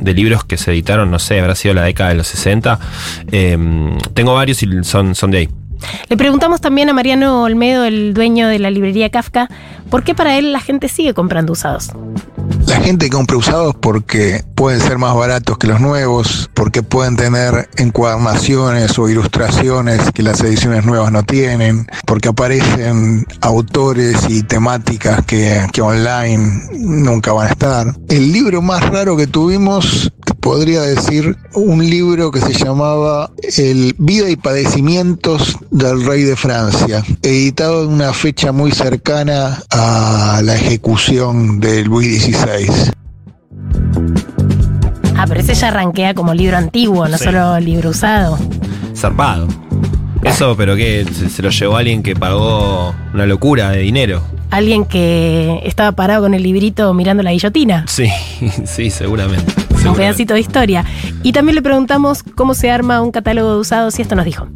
de- 0.00 0.14
libros 0.14 0.42
que 0.44 0.56
se 0.56 0.72
editaron, 0.72 1.10
no 1.10 1.18
sé, 1.20 1.38
habrá 1.38 1.54
sido 1.54 1.74
la 1.74 1.84
década 1.84 2.10
de 2.10 2.16
los 2.16 2.26
60, 2.26 2.78
eh, 3.30 3.56
tengo 4.14 4.34
varios 4.34 4.62
y 4.64 4.68
son, 4.82 5.14
son 5.14 5.30
de 5.30 5.38
ahí. 5.38 5.48
Le 6.08 6.16
preguntamos 6.16 6.60
también 6.60 6.88
a 6.88 6.92
Mariano 6.92 7.42
Olmedo, 7.42 7.84
el 7.84 8.14
dueño 8.14 8.48
de 8.48 8.58
la 8.58 8.70
librería 8.70 9.10
Kafka, 9.10 9.48
por 9.90 10.04
qué 10.04 10.14
para 10.14 10.38
él 10.38 10.52
la 10.52 10.60
gente 10.60 10.88
sigue 10.88 11.14
comprando 11.14 11.52
usados. 11.52 11.90
La 12.66 12.80
gente 12.80 13.08
compra 13.10 13.36
usados 13.36 13.74
porque 13.80 14.42
pueden 14.54 14.80
ser 14.80 14.98
más 14.98 15.14
baratos 15.14 15.58
que 15.58 15.66
los 15.66 15.80
nuevos, 15.80 16.50
porque 16.54 16.82
pueden 16.82 17.16
tener 17.16 17.68
encuadernaciones 17.76 18.98
o 18.98 19.08
ilustraciones 19.08 20.12
que 20.12 20.22
las 20.22 20.40
ediciones 20.40 20.84
nuevas 20.84 21.12
no 21.12 21.22
tienen, 21.22 21.86
porque 22.06 22.28
aparecen 22.28 23.26
autores 23.40 24.26
y 24.28 24.42
temáticas 24.42 25.24
que, 25.24 25.66
que 25.72 25.80
online 25.80 26.62
nunca 26.72 27.32
van 27.32 27.48
a 27.48 27.50
estar. 27.50 27.86
El 28.08 28.32
libro 28.32 28.60
más 28.62 28.88
raro 28.90 29.16
que 29.16 29.26
tuvimos, 29.26 30.12
podría 30.48 30.80
decir, 30.80 31.36
un 31.52 31.84
libro 31.84 32.30
que 32.30 32.40
se 32.40 32.54
llamaba 32.54 33.30
El 33.58 33.94
Vida 33.98 34.30
y 34.30 34.36
Padecimientos 34.36 35.58
del 35.70 36.06
Rey 36.06 36.22
de 36.22 36.36
Francia, 36.36 37.04
editado 37.20 37.84
en 37.84 37.90
una 37.90 38.14
fecha 38.14 38.50
muy 38.50 38.72
cercana 38.72 39.62
a 39.68 40.40
la 40.42 40.54
ejecución 40.56 41.60
de 41.60 41.84
Luis 41.84 42.22
XVI. 42.22 42.66
Ah, 45.18 45.26
pero 45.28 45.40
ese 45.40 45.52
ya 45.52 45.68
arranquea 45.68 46.14
como 46.14 46.32
libro 46.32 46.56
antiguo, 46.56 47.06
no 47.06 47.18
Sí. 47.18 47.24
solo 47.24 47.60
libro 47.60 47.90
usado. 47.90 48.38
Zarpado. 48.96 49.48
Eso, 50.24 50.56
pero 50.56 50.76
que 50.76 51.04
se, 51.12 51.28
se 51.28 51.42
lo 51.42 51.50
llevó 51.50 51.76
alguien 51.76 52.02
que 52.02 52.16
pagó 52.16 52.94
una 53.12 53.26
locura 53.26 53.68
de 53.68 53.80
dinero. 53.80 54.22
Alguien 54.50 54.84
que 54.84 55.60
estaba 55.64 55.92
parado 55.92 56.22
con 56.22 56.34
el 56.34 56.42
librito 56.42 56.92
mirando 56.94 57.22
la 57.22 57.32
guillotina. 57.32 57.84
Sí, 57.88 58.10
sí, 58.64 58.90
seguramente. 58.90 59.52
Un 59.86 59.94
pedacito 59.94 60.34
de 60.34 60.40
historia. 60.40 60.84
Y 61.22 61.32
también 61.32 61.54
le 61.54 61.62
preguntamos 61.62 62.22
cómo 62.22 62.54
se 62.54 62.70
arma 62.70 63.00
un 63.00 63.10
catálogo 63.10 63.54
de 63.54 63.60
usados 63.60 63.98
y 63.98 64.02
esto 64.02 64.14
nos 64.14 64.24
dijo. 64.24 64.48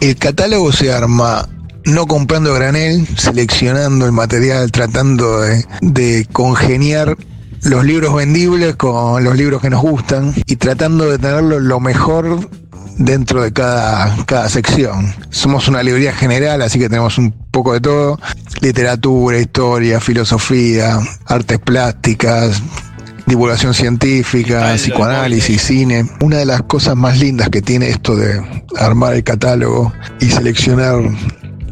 El 0.00 0.16
catálogo 0.16 0.72
se 0.72 0.92
arma 0.92 1.48
no 1.84 2.06
comprando 2.06 2.52
granel, 2.52 3.06
seleccionando 3.16 4.06
el 4.06 4.12
material, 4.12 4.70
tratando 4.72 5.40
de, 5.40 5.64
de 5.80 6.26
congeniar 6.32 7.16
los 7.62 7.84
libros 7.84 8.14
vendibles 8.14 8.76
con 8.76 9.24
los 9.24 9.36
libros 9.36 9.62
que 9.62 9.70
nos 9.70 9.82
gustan 9.82 10.34
y 10.46 10.56
tratando 10.56 11.10
de 11.10 11.18
tenerlo 11.18 11.58
lo 11.58 11.80
mejor 11.80 12.48
dentro 12.98 13.42
de 13.42 13.52
cada, 13.52 14.24
cada 14.24 14.48
sección. 14.48 15.14
Somos 15.30 15.68
una 15.68 15.82
librería 15.82 16.12
general, 16.12 16.62
así 16.62 16.78
que 16.78 16.88
tenemos 16.88 17.18
un 17.18 17.32
poco 17.50 17.72
de 17.72 17.80
todo. 17.80 18.18
Literatura, 18.70 19.38
historia, 19.38 20.00
filosofía, 20.00 20.98
artes 21.26 21.60
plásticas, 21.60 22.60
divulgación 23.24 23.74
científica, 23.74 24.74
psicoanálisis, 24.74 25.62
cine. 25.62 26.04
Una 26.20 26.38
de 26.38 26.46
las 26.46 26.62
cosas 26.62 26.96
más 26.96 27.16
lindas 27.20 27.48
que 27.48 27.62
tiene 27.62 27.88
esto 27.90 28.16
de 28.16 28.42
armar 28.76 29.14
el 29.14 29.22
catálogo 29.22 29.92
y 30.18 30.30
seleccionar 30.30 30.96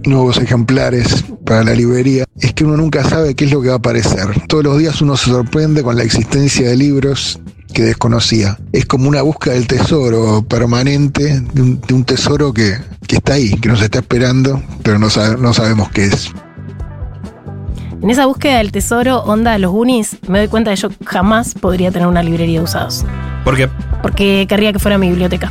nuevos 0.05 0.39
ejemplares 0.39 1.25
para 1.45 1.65
la 1.65 1.73
librería 1.75 2.27
es 2.41 2.53
que 2.53 2.65
uno 2.65 2.77
nunca 2.77 3.03
sabe 3.03 3.35
qué 3.35 3.47
es 3.47 3.51
lo 3.51 3.61
que 3.61 3.69
va 3.69 3.75
a 3.75 3.79
aparecer. 3.79 4.29
Todos 4.47 4.63
los 4.63 4.79
días 4.79 5.03
uno 5.03 5.17
se 5.17 5.31
sorprende 5.31 5.83
con 5.83 5.97
la 5.97 6.05
existencia 6.05 6.69
de 6.69 6.77
libros 6.77 7.41
que 7.73 7.83
desconocía. 7.83 8.57
Es 8.73 8.87
como 8.87 9.09
una 9.09 9.23
búsqueda 9.23 9.55
del 9.55 9.67
tesoro 9.67 10.47
permanente, 10.49 11.41
de 11.41 11.61
un, 11.61 11.81
de 11.81 11.93
un 11.93 12.05
tesoro 12.05 12.53
que, 12.55 12.79
que 13.09 13.17
está 13.17 13.33
ahí, 13.33 13.51
que 13.57 13.69
nos 13.69 13.83
está 13.83 13.99
esperando, 13.99 14.63
pero 14.85 15.01
no, 15.01 15.11
sabe- 15.11 15.39
no 15.39 15.53
sabemos 15.53 15.91
qué 15.91 16.05
es. 16.05 16.31
En 18.05 18.11
esa 18.11 18.27
búsqueda 18.27 18.59
del 18.59 18.71
tesoro, 18.71 19.21
onda 19.23 19.57
los 19.57 19.73
unis, 19.73 20.19
me 20.29 20.39
doy 20.41 20.49
cuenta 20.49 20.69
de 20.69 20.77
que 20.77 20.83
yo 20.83 20.89
jamás 21.07 21.55
podría 21.55 21.91
tener 21.91 22.07
una 22.07 22.23
librería 22.23 22.59
de 22.59 22.65
usados. 22.67 23.03
¿Por 23.45 23.57
qué? 23.57 23.67
Porque 24.03 24.45
querría 24.47 24.75
que 24.75 24.79
fuera 24.79 24.99
mi 24.99 25.09
biblioteca. 25.09 25.51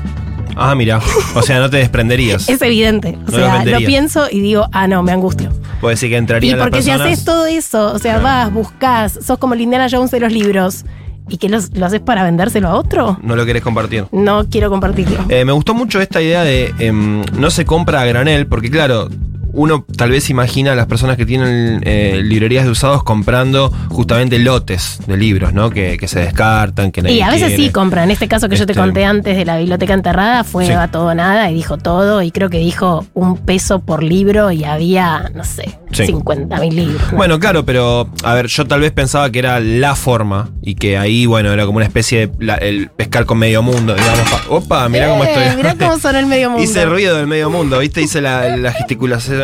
Ah, 0.56 0.76
mira. 0.76 1.00
O 1.34 1.42
sea, 1.42 1.58
no 1.60 1.68
te 1.72 1.78
desprenderías. 1.78 2.48
Es 2.50 2.62
evidente. 2.62 3.18
O 3.28 3.32
No 3.32 3.38
sea, 3.38 3.66
lo, 3.66 3.78
pienso 3.80 4.28
y 4.30 4.40
digo, 4.40 4.68
ah, 4.72 4.88
no, 4.88 5.02
me 5.02 5.12
angustio. 5.12 5.50
Puede 5.82 5.96
decir 5.96 6.12
que 6.12 6.18
entraría 6.18 6.52
Y 6.52 6.56
las 6.56 6.62
porque 6.62 6.84
si 6.84 6.92
haces 6.92 7.26
todo 7.26 7.48
eso, 7.48 7.92
o 7.92 7.98
sea, 7.98 8.20
Claro. 8.20 8.24
vas, 8.24 8.54
buscas, 8.54 9.20
sos 9.26 9.40
como 9.40 9.56
el 9.56 9.62
Indiana 9.62 9.88
Jones 9.90 10.12
de 10.12 10.20
los 10.20 10.32
libros, 10.32 10.86
¿y 11.30 11.38
que 11.40 11.50
los- 11.50 11.76
lo 11.76 11.88
haces 11.88 12.02
para 12.02 12.24
vendérselo 12.24 12.68
a 12.68 12.76
otro? 12.76 13.18
No 13.24 13.36
lo 13.36 13.48
querés 13.48 13.64
compartir. 13.64 14.06
No 14.12 14.48
quiero 14.48 14.70
compartirlo. 14.70 15.26
Eh, 15.30 15.44
me 15.44 15.54
gustó 15.54 15.74
mucho 15.74 16.00
esta 16.00 16.22
idea 16.22 16.44
de 16.44 16.72
em, 16.78 17.24
no 17.36 17.50
se 17.50 17.66
compra 17.66 18.02
a 18.02 18.06
granel, 18.06 18.46
porque 18.46 18.70
claro, 18.70 19.10
uno 19.54 19.86
tal 19.96 20.10
vez 20.12 20.30
imagina 20.30 20.74
a 20.74 20.76
las 20.76 20.88
personas 20.88 21.16
que 21.16 21.26
tienen 21.26 21.82
eh, 21.86 22.22
librerías 22.24 22.66
de 22.66 22.72
usados 22.72 23.04
comprando 23.04 23.72
justamente 23.90 24.40
lotes 24.40 25.00
de 25.08 25.16
libros, 25.18 25.54
¿no? 25.54 25.70
Que, 25.70 25.98
que 25.98 26.08
se 26.08 26.20
descartan, 26.20 26.92
que 26.92 27.02
nadie 27.02 27.16
Y 27.18 27.22
a 27.22 27.30
veces 27.30 27.48
quiere. 27.50 27.64
sí 27.64 27.70
compra. 27.72 28.04
En 28.04 28.12
este 28.12 28.28
caso 28.28 28.50
que 28.50 28.56
yo 28.56 28.66
te 28.66 28.74
Este- 28.74 28.82
conté 28.82 29.06
antes 29.06 29.38
de 29.38 29.46
la 29.46 29.58
biblioteca 29.58 29.94
enterrada, 29.94 30.44
fue 30.44 30.66
Sí. 30.68 30.72
a 30.74 30.88
todo 30.90 31.14
nada 31.16 31.50
y 31.52 31.54
dijo 31.54 31.78
todo. 31.78 32.22
Y 32.22 32.32
creo 32.32 32.50
que 32.50 32.58
dijo 32.58 33.06
un 33.14 33.38
peso 33.38 33.80
por 33.80 34.04
libro 34.04 34.52
y 34.52 34.64
había, 34.64 35.32
no 35.34 35.44
sé, 35.44 35.78
Sí. 35.92 36.08
50 36.08 36.60
mil 36.60 36.76
libros. 36.76 37.12
¿no? 37.12 37.18
Bueno, 37.18 37.40
claro, 37.40 37.64
pero 37.66 38.10
a 38.24 38.34
ver, 38.34 38.48
yo 38.48 38.66
tal 38.66 38.80
vez 38.82 38.92
pensaba 38.92 39.30
que 39.30 39.40
era 39.40 39.60
la 39.60 39.94
forma 39.96 40.50
y 40.64 40.74
que 40.76 40.98
ahí, 40.98 41.26
bueno, 41.28 41.52
era 41.52 41.66
como 41.68 41.78
una 41.78 41.86
especie 41.86 42.28
de 42.28 42.46
la- 42.46 42.56
el 42.56 42.90
pescar 42.90 43.26
con 43.26 43.38
medio 43.38 43.62
mundo, 43.62 43.94
digamos. 43.94 44.30
pa- 44.32 44.42
Opa, 44.50 44.90
mirá 44.90 45.10
cómo 45.10 45.24
Eh, 45.24 45.32
estoy. 45.34 45.58
mirá 45.58 45.76
cómo 45.76 46.00
sonó 46.00 46.18
el 46.18 46.26
medio 46.26 46.50
mundo. 46.50 46.64
Hice 46.64 46.86
ruido 46.86 47.16
del 47.18 47.28
medio 47.28 47.50
mundo, 47.52 47.78
¿viste? 47.80 48.02
Hice 48.02 48.22
la, 48.22 48.58
la 48.58 48.72
gesticulación. 48.72 49.43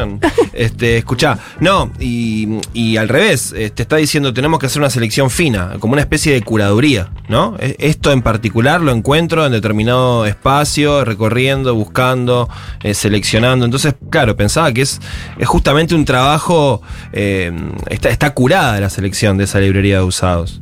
Este, 0.53 0.97
escuchá. 0.97 1.37
No, 1.59 1.91
y, 1.99 2.59
y 2.73 2.97
al 2.97 3.09
revés, 3.09 3.53
eh, 3.55 3.69
te 3.69 3.83
está 3.83 3.95
diciendo, 3.97 4.33
tenemos 4.33 4.59
que 4.59 4.65
hacer 4.65 4.81
una 4.81 4.89
selección 4.89 5.29
fina, 5.29 5.73
como 5.79 5.93
una 5.93 6.01
especie 6.01 6.33
de 6.33 6.41
curaduría, 6.41 7.09
¿no? 7.27 7.55
E- 7.59 7.75
Esto 7.79 8.11
en 8.11 8.21
particular 8.21 8.81
lo 8.81 8.91
encuentro 8.91 9.45
en 9.45 9.51
determinado 9.51 10.25
espacio, 10.25 11.05
recorriendo, 11.05 11.75
buscando, 11.75 12.49
eh, 12.83 12.93
seleccionando. 12.93 13.65
Entonces, 13.65 13.95
claro, 14.09 14.35
pensaba 14.35 14.71
que 14.73 14.81
es, 14.81 14.99
es 15.37 15.47
justamente 15.47 15.95
un 15.95 16.05
trabajo, 16.05 16.81
eh, 17.13 17.51
está, 17.89 18.09
está 18.09 18.33
curada 18.33 18.79
la 18.79 18.89
selección 18.89 19.37
de 19.37 19.43
esa 19.45 19.59
librería 19.59 19.97
de 19.97 20.03
usados. 20.03 20.61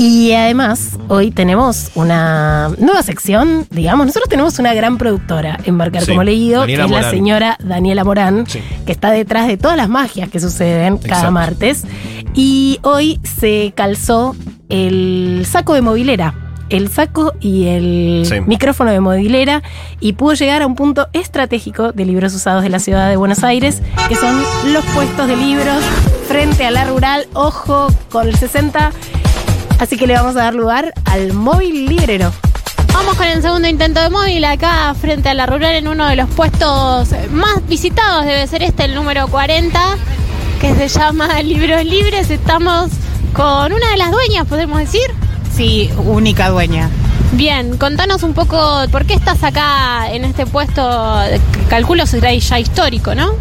Y 0.00 0.32
además, 0.32 0.90
hoy 1.08 1.32
tenemos 1.32 1.90
una 1.96 2.68
nueva 2.78 3.02
sección, 3.02 3.66
digamos. 3.70 4.06
Nosotros 4.06 4.28
tenemos 4.28 4.56
una 4.60 4.72
gran 4.72 4.96
productora 4.96 5.58
en 5.64 5.74
Marcar 5.74 6.02
Sí, 6.04 6.12
como 6.12 6.22
leído, 6.22 6.60
Daniela 6.60 6.86
que 6.86 6.94
es 6.94 7.02
la 7.02 7.10
señora 7.10 7.56
Daniela 7.60 8.04
Morán, 8.04 8.44
Sí. 8.46 8.60
que 8.86 8.92
está 8.92 9.10
detrás 9.10 9.48
de 9.48 9.56
todas 9.56 9.76
las 9.76 9.88
magias 9.88 10.28
que 10.28 10.38
suceden 10.38 10.98
cada 10.98 11.32
martes. 11.32 11.82
Y 12.32 12.78
hoy 12.82 13.18
se 13.24 13.72
calzó 13.74 14.36
el 14.68 15.44
saco 15.50 15.74
de 15.74 15.82
movilera 15.82 16.32
el 16.68 16.90
saco 16.90 17.32
y 17.40 17.64
el 17.68 18.22
Sí. 18.26 18.40
micrófono 18.46 18.90
de 18.92 19.00
modilera 19.00 19.62
y 20.00 20.12
pudo 20.12 20.34
llegar 20.34 20.60
a 20.60 20.66
un 20.66 20.74
punto 20.74 21.08
estratégico 21.14 21.92
de 21.92 22.04
libros 22.04 22.34
usados 22.34 22.62
de 22.62 22.68
la 22.68 22.78
ciudad 22.78 23.08
de 23.08 23.16
Buenos 23.16 23.42
Aires, 23.42 23.80
que 24.06 24.14
son 24.14 24.38
los 24.74 24.84
puestos 24.94 25.26
de 25.28 25.36
libros 25.38 25.82
frente 26.28 26.66
a 26.66 26.70
la 26.70 26.84
rural, 26.84 27.26
ojo 27.32 27.88
con 28.12 28.28
el 28.28 28.36
60. 28.36 28.92
Así 29.78 29.96
que 29.96 30.06
le 30.06 30.14
vamos 30.14 30.36
a 30.36 30.40
dar 30.40 30.54
lugar 30.54 30.92
al 31.04 31.32
móvil 31.32 31.86
librero. 31.86 32.32
Vamos 32.92 33.16
con 33.16 33.26
el 33.26 33.40
segundo 33.42 33.68
intento 33.68 34.00
de 34.00 34.10
móvil 34.10 34.44
acá 34.44 34.92
frente 34.94 35.28
a 35.28 35.34
la 35.34 35.46
rural 35.46 35.76
en 35.76 35.86
uno 35.86 36.06
de 36.08 36.16
los 36.16 36.28
puestos 36.30 37.08
más 37.30 37.66
visitados, 37.68 38.24
debe 38.24 38.46
ser 38.48 38.62
este, 38.62 38.84
el 38.84 38.94
número 38.94 39.28
40, 39.28 39.80
que 40.60 40.74
se 40.74 40.88
llama 40.88 41.40
Libros 41.42 41.84
Libres. 41.84 42.30
Estamos 42.30 42.90
con 43.32 43.72
una 43.72 43.90
de 43.90 43.96
las 43.96 44.10
dueñas, 44.10 44.46
podemos 44.48 44.78
decir. 44.78 45.06
Sí, 45.54 45.90
única 46.04 46.48
dueña. 46.50 46.90
Bien, 47.32 47.76
contanos 47.76 48.22
un 48.24 48.34
poco 48.34 48.84
por 48.90 49.04
qué 49.04 49.14
estás 49.14 49.44
acá 49.44 50.10
en 50.10 50.24
este 50.24 50.46
puesto, 50.46 51.20
calculo 51.68 52.06
será 52.06 52.34
ya 52.34 52.58
histórico, 52.58 53.14
¿no? 53.14 53.32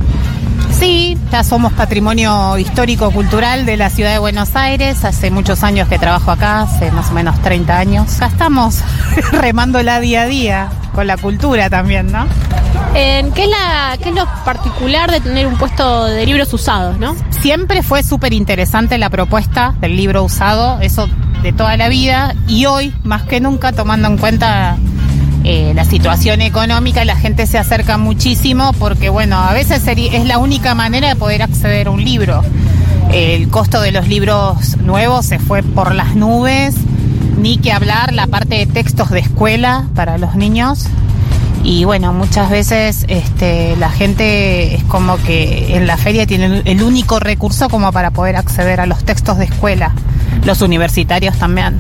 Sí, 0.80 1.18
ya 1.32 1.44
somos 1.44 1.74
patrimonio 1.74 2.56
histórico-cultural 2.58 3.66
de 3.66 3.78
la 3.78 3.90
ciudad 3.90 4.12
de 4.12 4.20
Buenos 4.20 4.56
Aires. 4.56 5.04
Hace 5.06 5.32
muchos 5.32 5.64
años 5.64 5.88
que 5.88 5.98
trabajo 5.98 6.30
acá, 6.30 6.62
hace 6.62 6.92
más 6.92 7.10
o 7.10 7.14
menos 7.14 7.42
30 7.42 7.78
años. 7.78 8.16
Acá 8.18 8.28
estamos 8.28 8.84
remándola 9.32 10.00
día 10.00 10.22
a 10.22 10.26
día, 10.28 10.70
con 10.94 11.08
la 11.08 11.18
cultura 11.18 11.72
también, 11.72 12.12
¿no? 12.12 12.28
Eh, 12.94 13.28
¿qué, 13.34 13.46
es 13.46 13.50
la, 13.50 13.98
¿Qué 14.02 14.10
es 14.10 14.16
lo 14.16 14.28
particular 14.46 15.10
de 15.10 15.20
tener 15.20 15.48
un 15.48 15.58
puesto 15.58 16.06
de 16.06 16.24
libros 16.28 16.54
usados, 16.54 17.00
no? 17.00 17.16
Siempre 17.42 17.82
fue 17.82 18.04
súper 18.04 18.34
interesante 18.34 19.00
la 19.00 19.10
propuesta 19.10 19.74
del 19.82 19.98
libro 19.98 20.24
usado, 20.24 20.80
eso 20.82 21.10
de 21.42 21.54
toda 21.54 21.76
la 21.78 21.90
vida, 21.90 22.36
y 22.48 22.68
hoy, 22.68 22.94
más 23.04 23.24
que 23.24 23.40
nunca, 23.40 23.72
tomando 23.72 24.08
en 24.10 24.18
cuenta 24.18 24.78
eh, 25.50 25.72
la 25.74 25.86
situación 25.86 26.42
económica, 26.42 27.06
la 27.06 27.16
gente 27.16 27.48
se 27.48 27.58
acerca 27.58 27.98
muchísimo 27.98 28.74
porque, 28.74 29.08
bueno, 29.08 29.38
a 29.38 29.54
veces 29.54 29.82
es 29.88 30.26
la 30.26 30.40
única 30.40 30.76
manera 30.76 31.08
de 31.08 31.16
poder 31.16 31.42
acceder 31.42 31.88
a 31.88 31.92
un 31.92 32.04
libro. 32.04 32.44
El 33.14 33.48
costo 33.48 33.80
de 33.80 33.94
los 33.94 34.10
libros 34.10 34.76
nuevos 34.80 35.26
se 35.26 35.40
fue 35.40 35.64
por 35.64 35.96
las 35.96 36.18
nubes, 36.18 36.76
ni 37.40 37.60
que 37.60 37.72
hablar 37.72 38.14
la 38.14 38.28
parte 38.28 38.56
de 38.56 38.66
textos 38.66 39.10
de 39.10 39.20
escuela 39.20 39.88
para 39.96 40.18
los 40.18 40.36
niños. 40.36 40.88
Y 41.64 41.86
bueno, 41.86 42.12
muchas 42.12 42.50
veces 42.50 43.06
este, 43.08 43.78
la 43.78 43.90
gente 43.90 44.76
es 44.76 44.84
como 44.84 45.16
que 45.16 45.78
en 45.78 45.88
la 45.88 45.96
feria 45.96 46.28
tiene 46.28 46.62
el 46.66 46.84
único 46.84 47.22
recurso 47.22 47.70
como 47.70 47.94
para 47.94 48.12
poder 48.12 48.36
acceder 48.36 48.82
a 48.82 48.86
los 48.86 49.06
textos 49.06 49.38
de 49.38 49.46
escuela, 49.46 49.94
los 50.44 50.60
universitarios 50.62 51.38
también. 51.38 51.78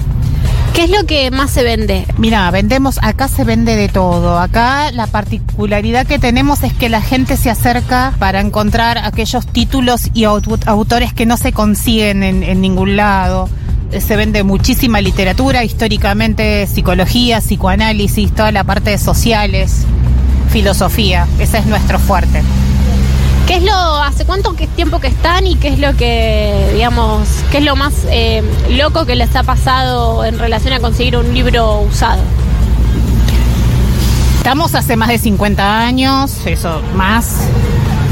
¿Qué 0.73 0.83
es 0.83 0.89
lo 0.91 1.05
que 1.07 1.31
más 1.31 1.49
se 1.49 1.63
vende? 1.63 2.05
Mira, 2.17 2.49
vendemos, 2.51 2.99
acá 3.01 3.27
se 3.27 3.43
vende 3.43 3.75
de 3.75 3.89
todo. 3.89 4.37
Acá 4.39 4.91
la 4.91 5.07
particularidad 5.07 6.05
que 6.05 6.19
tenemos 6.19 6.61
es 6.63 6.71
que 6.71 6.87
la 6.87 7.01
gente 7.01 7.35
se 7.35 7.49
acerca 7.49 8.13
para 8.19 8.41
encontrar 8.41 8.99
aquellos 8.99 9.47
títulos 9.47 10.09
y 10.13 10.23
aut- 10.25 10.67
autores 10.67 11.13
que 11.13 11.25
no 11.25 11.35
se 11.35 11.51
consiguen 11.51 12.21
en, 12.23 12.43
en 12.43 12.61
ningún 12.61 12.95
lado. 12.95 13.49
Eh, 13.91 14.01
Se 14.01 14.15
vende 14.15 14.43
muchísima 14.43 15.01
literatura, 15.01 15.63
históricamente 15.63 16.67
psicología, 16.67 17.39
psicoanálisis, 17.41 18.31
toda 18.33 18.51
la 18.51 18.63
parte 18.63 18.91
de 18.91 18.97
sociales, 18.99 19.83
filosofía. 20.51 21.25
Ese 21.39 21.57
es 21.57 21.65
nuestro 21.65 21.97
fuerte. 21.97 22.43
¿Qué 23.47 23.55
es 23.55 23.63
lo, 23.63 24.03
hace 24.03 24.25
cuánto 24.25 24.53
tiempo 24.75 24.99
que 24.99 25.07
están 25.07 25.47
y 25.47 25.55
qué 25.55 25.69
es 25.69 25.79
lo 25.79 25.95
que, 25.95 26.69
digamos, 26.73 27.29
qué 27.49 27.59
es 27.59 27.63
lo 27.63 27.77
más 27.77 27.93
eh, 28.09 28.43
loco 28.71 29.05
que 29.05 29.15
les 29.15 29.33
ha 29.37 29.43
pasado 29.43 30.25
en 30.25 30.37
relación 30.37 30.73
a 30.73 30.81
conseguir 30.81 31.15
un 31.15 31.33
libro 31.33 31.79
usado? 31.79 32.21
Estamos 34.35 34.75
hace 34.75 34.97
más 34.97 35.07
de 35.07 35.17
50 35.17 35.79
años, 35.79 36.41
eso 36.45 36.81
más, 36.93 37.37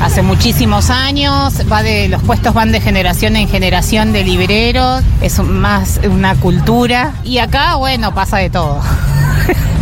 hace 0.01 0.21
muchísimos 0.21 0.89
años, 0.89 1.53
va 1.69 1.83
de 1.83 2.07
los 2.07 2.23
puestos 2.23 2.53
van 2.53 2.71
de 2.71 2.79
generación 2.79 3.35
en 3.35 3.49
generación 3.49 4.13
de 4.13 4.23
libreros, 4.23 5.03
es 5.19 5.37
más 5.39 5.99
una 6.09 6.35
cultura 6.35 7.13
y 7.25 7.39
acá 7.39 7.75
bueno, 7.75 8.13
pasa 8.15 8.37
de 8.37 8.49
todo. 8.49 8.79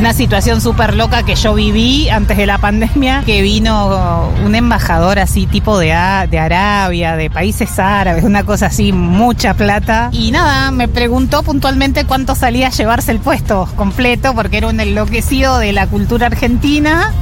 Una 0.00 0.14
situación 0.14 0.62
súper 0.62 0.94
loca 0.94 1.24
que 1.24 1.34
yo 1.34 1.52
viví 1.52 2.08
antes 2.08 2.38
de 2.38 2.46
la 2.46 2.56
pandemia, 2.56 3.22
que 3.26 3.42
vino 3.42 4.30
un 4.42 4.54
embajador 4.54 5.18
así 5.18 5.46
tipo 5.46 5.78
de, 5.78 5.88
de 6.30 6.38
Arabia, 6.38 7.16
de 7.16 7.28
países 7.28 7.78
árabes, 7.78 8.24
una 8.24 8.44
cosa 8.44 8.68
así, 8.68 8.94
mucha 8.94 9.52
plata. 9.52 10.08
Y 10.10 10.30
nada, 10.30 10.70
me 10.70 10.88
preguntó 10.88 11.42
puntualmente 11.42 12.06
cuánto 12.06 12.34
salía 12.34 12.68
a 12.68 12.70
llevarse 12.70 13.12
el 13.12 13.18
puesto 13.18 13.68
completo, 13.76 14.34
porque 14.34 14.56
era 14.56 14.68
un 14.68 14.80
enloquecido 14.80 15.58
de 15.58 15.74
la 15.74 15.86
cultura 15.86 16.28
argentina. 16.28 17.12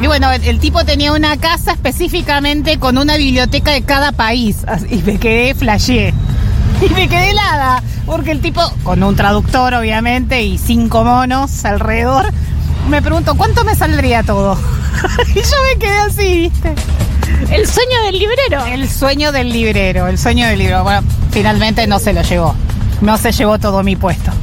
Y 0.00 0.06
bueno, 0.06 0.32
el, 0.32 0.60
tipo 0.60 0.86
tenía 0.86 1.12
una 1.12 1.36
casa 1.36 1.72
específicamente 1.72 2.78
con 2.78 2.96
una 2.96 3.18
biblioteca 3.18 3.72
de 3.72 3.82
cada 3.82 4.12
país. 4.12 4.64
Y 4.90 5.02
me 5.02 5.18
quedé 5.18 5.54
flashé. 5.54 6.14
Y 6.82 6.88
me 6.90 7.08
quedé 7.08 7.30
helada, 7.30 7.82
porque 8.06 8.30
el 8.30 8.40
tipo, 8.40 8.62
con 8.84 9.02
un 9.02 9.16
traductor 9.16 9.74
obviamente 9.74 10.42
y 10.42 10.58
cinco 10.58 11.04
monos 11.04 11.64
alrededor, 11.64 12.32
me 12.88 13.02
preguntó, 13.02 13.34
¿cuánto 13.34 13.64
me 13.64 13.74
saldría 13.74 14.22
todo? 14.22 14.56
y 15.34 15.34
yo 15.34 15.56
me 15.72 15.78
quedé 15.78 15.98
así, 15.98 16.40
¿viste? 16.40 16.74
El 17.50 17.66
sueño 17.66 18.02
del 18.04 18.18
librero. 18.18 18.64
El 18.66 18.88
sueño 18.88 19.32
del 19.32 19.52
librero, 19.52 20.06
el 20.06 20.18
sueño 20.18 20.46
del 20.46 20.58
libro. 20.58 20.82
Bueno, 20.82 21.02
finalmente 21.30 21.86
no 21.86 21.98
se 21.98 22.12
lo 22.12 22.22
llevó. 22.22 22.54
No 23.00 23.16
se 23.16 23.32
llevó 23.32 23.58
todo 23.58 23.82
mi 23.82 23.96
puesto. 23.96 24.30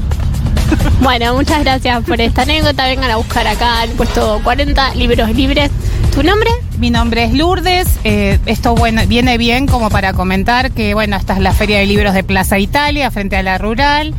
Bueno, 1.01 1.33
muchas 1.35 1.59
gracias 1.59 2.03
por 2.03 2.19
esta 2.19 2.43
anécdota. 2.43 2.85
Vengan 2.85 3.11
a 3.11 3.17
buscar 3.17 3.45
acá 3.45 3.83
el 3.83 3.91
puesto 3.91 4.39
40 4.43 4.95
libros 4.95 5.29
libres. 5.35 5.69
¿Tu 6.13 6.23
nombre? 6.23 6.49
Mi 6.77 6.89
nombre 6.89 7.23
es 7.23 7.33
Lourdes. 7.33 7.87
eh, 8.03 8.37
esto 8.45 8.75
bueno, 8.75 9.01
viene 9.07 9.37
bien 9.37 9.65
como 9.65 9.89
para 9.89 10.13
comentar 10.13 10.71
que, 10.71 10.93
bueno, 10.93 11.15
esta 11.15 11.33
es 11.33 11.39
la 11.39 11.53
Feria 11.53 11.79
de 11.79 11.85
Libros 11.85 12.13
de 12.13 12.23
Plaza 12.23 12.59
Italia, 12.59 13.09
frente 13.11 13.37
a 13.37 13.43
la 13.43 13.57
rural. 13.57 14.13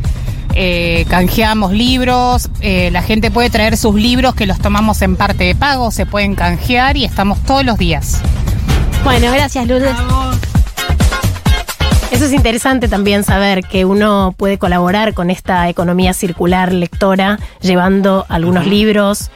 Eh, 0.54 1.04
canjeamos 1.10 1.72
libros, 1.72 2.48
eh, 2.62 2.90
la 2.90 3.02
gente 3.02 3.30
puede 3.30 3.50
traer 3.50 3.76
sus 3.76 3.94
libros 3.94 4.34
que 4.34 4.46
los 4.46 4.58
tomamos 4.58 5.02
en 5.02 5.16
parte 5.16 5.44
de 5.44 5.54
pago, 5.54 5.90
se 5.90 6.06
pueden 6.06 6.34
canjear 6.34 6.96
y 6.96 7.04
estamos 7.04 7.42
todos 7.42 7.62
los 7.62 7.76
días. 7.76 8.22
Bueno, 9.04 9.30
gracias, 9.32 9.66
Lourdes. 9.66 9.94
Eso 12.10 12.24
es 12.24 12.32
interesante 12.32 12.88
también 12.88 13.22
saber 13.24 13.64
que 13.64 13.84
uno 13.84 14.34
puede 14.34 14.56
colaborar 14.56 15.12
con 15.12 15.28
esta 15.28 15.68
economía 15.68 16.14
circular 16.14 16.72
lectora, 16.72 17.38
llevando 17.60 18.24
algunos 18.30 18.66
libros, 18.66 19.30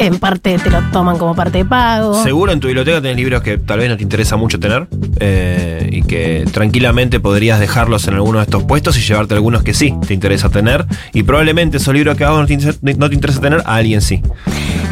en 0.00 0.18
parte 0.18 0.58
te 0.58 0.70
lo 0.70 0.80
toman 0.92 1.18
como 1.18 1.34
parte 1.36 1.58
de 1.58 1.64
pago. 1.64 2.20
Seguro 2.22 2.50
en 2.52 2.58
tu 2.60 2.66
biblioteca 2.68 3.00
tenés 3.00 3.16
libros 3.16 3.42
que 3.42 3.58
tal 3.58 3.78
vez 3.78 3.88
no 3.90 3.96
te 3.96 4.02
interesa 4.02 4.36
mucho 4.36 4.58
tener 4.58 4.88
eh, 5.20 5.88
y 5.92 6.02
que 6.02 6.44
tranquilamente 6.50 7.20
podrías 7.20 7.60
dejarlos 7.60 8.08
en 8.08 8.14
alguno 8.14 8.38
de 8.38 8.44
estos 8.44 8.64
puestos 8.64 8.96
y 8.98 9.02
llevarte 9.02 9.34
algunos 9.34 9.62
que 9.62 9.74
sí 9.74 9.94
te 10.06 10.14
interesa 10.14 10.48
tener. 10.48 10.86
Y 11.12 11.22
probablemente 11.22 11.76
esos 11.76 11.92
libros 11.94 12.16
que 12.16 12.24
a 12.24 12.30
vos 12.30 12.40
no 12.40 12.46
te, 12.46 12.54
interesa- 12.54 12.78
no 12.96 13.08
te 13.08 13.14
interesa 13.14 13.40
tener, 13.40 13.60
a 13.66 13.74
alguien 13.76 14.00
sí. 14.00 14.22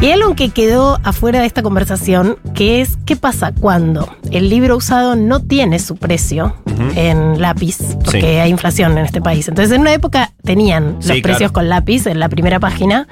Y 0.01 0.05
hay 0.05 0.11
algo 0.13 0.33
que 0.33 0.49
quedó 0.49 0.97
afuera 1.03 1.41
de 1.41 1.45
esta 1.45 1.61
conversación, 1.61 2.37
que 2.53 2.79
es 2.79 2.97
qué 3.05 3.17
pasa 3.17 3.51
cuando 3.51 4.07
el 4.31 4.49
libro 4.49 4.77
usado 4.77 5.17
no 5.17 5.41
tiene 5.41 5.77
su 5.79 5.97
precio 5.97 6.55
en 6.95 7.41
lápiz, 7.41 7.77
porque 8.05 8.21
Sí. 8.21 8.25
hay 8.27 8.49
inflación 8.49 8.97
en 8.97 9.03
este 9.03 9.21
país. 9.21 9.49
Entonces 9.49 9.75
en 9.75 9.81
una 9.81 9.93
época 9.93 10.31
tenían 10.43 10.95
los 10.95 11.05
Sí, 11.05 11.21
precios 11.21 11.51
claro. 11.51 11.53
con 11.53 11.69
lápiz 11.69 12.05
en 12.07 12.19
la 12.21 12.29
primera 12.29 12.61
página 12.61 13.07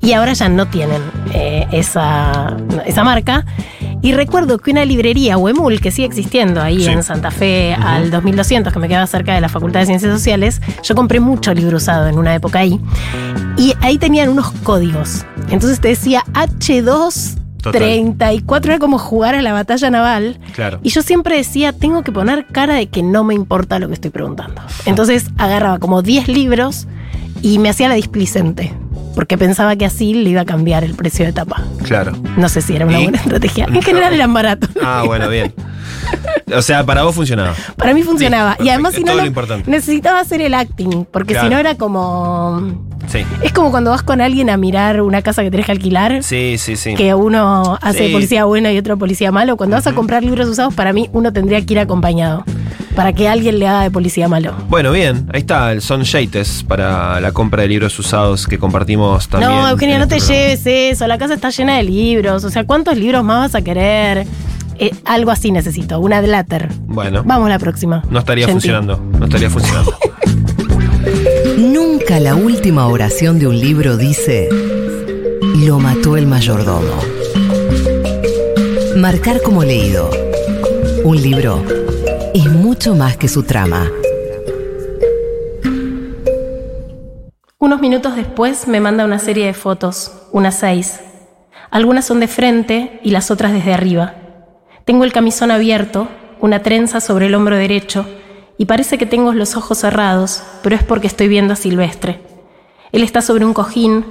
y 0.00 0.12
ahora 0.14 0.32
ya 0.32 0.48
no 0.48 0.66
tienen 0.66 1.02
eh, 1.34 1.66
esa, 1.72 2.56
esa 2.86 3.04
marca. 3.04 3.44
Y 4.00 4.12
recuerdo 4.12 4.58
que 4.58 4.70
una 4.70 4.84
librería, 4.86 5.36
Huemul, 5.36 5.80
que 5.80 5.90
sigue 5.90 6.06
existiendo 6.06 6.62
ahí 6.62 6.84
Sí. 6.84 6.90
en 6.90 7.02
Santa 7.02 7.30
Fe 7.30 7.74
al 7.74 8.10
2200, 8.10 8.72
que 8.72 8.78
me 8.78 8.88
quedaba 8.88 9.06
cerca 9.06 9.34
de 9.34 9.40
la 9.42 9.48
Facultad 9.50 9.80
de 9.80 9.86
Ciencias 9.86 10.12
Sociales, 10.12 10.60
yo 10.82 10.94
compré 10.94 11.20
mucho 11.20 11.52
libro 11.52 11.76
usado 11.76 12.06
en 12.08 12.18
una 12.18 12.34
época 12.34 12.60
ahí. 12.60 12.80
Y 13.58 13.74
ahí 13.82 13.98
tenían 13.98 14.30
unos 14.30 14.50
códigos. 14.62 15.24
Entonces 15.54 15.80
te 15.80 15.88
decía 15.88 16.22
H2 16.32 17.36
Total. 17.62 17.80
34, 17.80 18.72
era 18.72 18.78
como 18.78 18.98
jugar 18.98 19.34
a 19.34 19.40
la 19.40 19.54
batalla 19.54 19.88
naval. 19.88 20.38
Claro. 20.54 20.80
Y 20.82 20.90
yo 20.90 21.00
siempre 21.00 21.36
decía, 21.38 21.72
tengo 21.72 22.02
que 22.02 22.12
poner 22.12 22.46
cara 22.52 22.74
de 22.74 22.88
que 22.88 23.02
no 23.02 23.24
me 23.24 23.32
importa 23.34 23.78
lo 23.78 23.88
que 23.88 23.94
estoy 23.94 24.10
preguntando. 24.10 24.60
Entonces 24.84 25.26
agarraba 25.38 25.78
como 25.78 26.02
10 26.02 26.28
libros 26.28 26.86
y 27.40 27.58
me 27.58 27.70
hacía 27.70 27.88
la 27.88 27.94
displicente. 27.94 28.74
Porque 29.14 29.38
pensaba 29.38 29.76
que 29.76 29.86
así 29.86 30.12
le 30.12 30.28
iba 30.28 30.40
a 30.42 30.44
cambiar 30.44 30.82
el 30.84 30.94
precio 30.94 31.24
de 31.24 31.32
tapa. 31.32 31.62
Claro. 31.84 32.12
No 32.36 32.48
sé 32.50 32.60
si 32.60 32.74
era 32.74 32.84
una 32.84 32.98
¿Y? 33.00 33.04
buena 33.04 33.18
estrategia. 33.18 33.64
En 33.66 33.80
general 33.80 34.12
eran 34.12 34.34
baratos. 34.34 34.68
Ah, 34.82 35.04
bueno, 35.06 35.28
bien. 35.30 35.54
O 36.54 36.60
sea, 36.60 36.84
para 36.84 37.04
vos 37.04 37.14
funcionaba. 37.14 37.54
Para 37.76 37.94
mí 37.94 38.02
funcionaba. 38.02 38.56
Sí, 38.58 38.64
y 38.66 38.68
además, 38.70 38.94
si 38.94 39.04
no, 39.04 39.14
lo 39.14 39.24
importante. 39.24 39.70
necesitaba 39.70 40.20
hacer 40.20 40.40
el 40.42 40.52
acting. 40.52 41.06
Porque 41.10 41.32
Claro. 41.32 41.48
si 41.48 41.54
no 41.54 41.60
era 41.60 41.76
como. 41.76 42.84
Sí. 43.06 43.24
Es 43.42 43.52
como 43.52 43.70
cuando 43.70 43.90
vas 43.90 44.02
con 44.02 44.20
alguien 44.20 44.50
a 44.50 44.56
mirar 44.56 45.00
una 45.02 45.22
casa 45.22 45.42
que 45.42 45.50
tenés 45.50 45.66
que 45.66 45.72
alquilar. 45.72 46.22
Sí, 46.22 46.56
sí, 46.58 46.76
sí. 46.76 46.94
Que 46.94 47.14
uno 47.14 47.78
hace 47.80 48.06
Sí. 48.08 48.12
policía 48.12 48.44
bueno 48.44 48.70
y 48.70 48.78
otro 48.78 48.96
policía 48.98 49.30
malo. 49.32 49.56
Cuando 49.56 49.76
vas 49.76 49.86
a 49.86 49.92
comprar 49.92 50.22
libros 50.24 50.48
usados, 50.48 50.74
para 50.74 50.92
mí 50.92 51.08
uno 51.12 51.32
tendría 51.32 51.64
que 51.64 51.74
ir 51.74 51.78
acompañado. 51.80 52.44
para 52.96 53.12
que 53.12 53.28
alguien 53.28 53.58
le 53.58 53.66
haga 53.66 53.82
de 53.82 53.90
policía 53.90 54.28
malo. 54.28 54.54
Bueno, 54.68 54.92
bien, 54.92 55.28
ahí 55.34 55.40
está, 55.40 55.80
son 55.80 56.04
yates 56.04 56.62
para 56.62 57.20
la 57.20 57.32
compra 57.32 57.62
de 57.62 57.68
libros 57.68 57.98
usados 57.98 58.46
que 58.46 58.56
compartimos 58.56 59.26
también. 59.28 59.50
no, 59.50 59.68
Eugenia, 59.68 59.96
en 59.96 60.00
no 60.02 60.06
te 60.06 60.14
este 60.18 60.28
programa. 60.28 60.46
lleves 60.62 60.92
eso. 60.94 61.06
La 61.08 61.18
casa 61.18 61.34
está 61.34 61.50
llena 61.50 61.76
de 61.78 61.82
libros. 61.82 62.44
O 62.44 62.50
sea, 62.50 62.62
¿cuántos 62.64 62.96
libros 62.96 63.24
más 63.24 63.40
vas 63.50 63.54
a 63.60 63.62
querer? 63.64 64.28
Eh, 64.78 64.92
algo 65.06 65.32
así 65.32 65.50
necesito, 65.50 65.98
una 65.98 66.18
Adlater. 66.18 66.68
Bueno, 66.86 67.24
Vamos 67.24 67.46
a 67.46 67.50
la 67.50 67.58
próxima. 67.58 68.00
no 68.10 68.20
estaría 68.20 68.46
funcionando, 68.46 68.96
no 69.18 69.24
estaría 69.24 69.50
funcionando. 69.50 69.92
Nunca 71.56 72.18
la 72.18 72.34
última 72.34 72.88
oración 72.88 73.38
de 73.38 73.46
un 73.46 73.56
libro 73.58 73.96
dice, 73.96 74.48
lo 75.64 75.78
mató 75.78 76.16
el 76.16 76.26
mayordomo. 76.26 76.98
Marcar 78.96 79.40
como 79.40 79.62
leído. 79.62 80.10
Un 81.04 81.22
libro 81.22 81.62
es 82.34 82.50
mucho 82.50 82.96
más 82.96 83.16
que 83.16 83.28
su 83.28 83.44
trama. 83.44 83.88
Unos 87.58 87.80
minutos 87.80 88.16
después 88.16 88.66
me 88.66 88.80
manda 88.80 89.04
una 89.04 89.20
serie 89.20 89.46
de 89.46 89.54
fotos, 89.54 90.10
unas 90.32 90.58
seis. 90.58 90.98
Algunas 91.70 92.04
son 92.04 92.18
de 92.18 92.26
frente 92.26 92.98
y 93.04 93.10
las 93.10 93.30
otras 93.30 93.52
desde 93.52 93.72
arriba. 93.72 94.16
Tengo 94.84 95.04
el 95.04 95.12
camisón 95.12 95.52
abierto, 95.52 96.08
una 96.40 96.62
trenza 96.62 97.00
sobre 97.00 97.26
el 97.26 97.34
hombro 97.36 97.56
derecho 97.56 98.06
y 98.58 98.66
parece 98.66 98.98
que 98.98 99.06
tengo 99.06 99.32
los 99.32 99.56
ojos 99.56 99.78
cerrados, 99.78 100.42
pero 100.62 100.76
es 100.76 100.82
porque 100.82 101.06
estoy 101.06 101.28
viendo 101.28 101.52
a 101.52 101.56
Silvestre. 101.56 102.20
Él 102.92 103.02
está 103.02 103.20
sobre 103.20 103.44
un 103.44 103.54
cojín, 103.54 104.04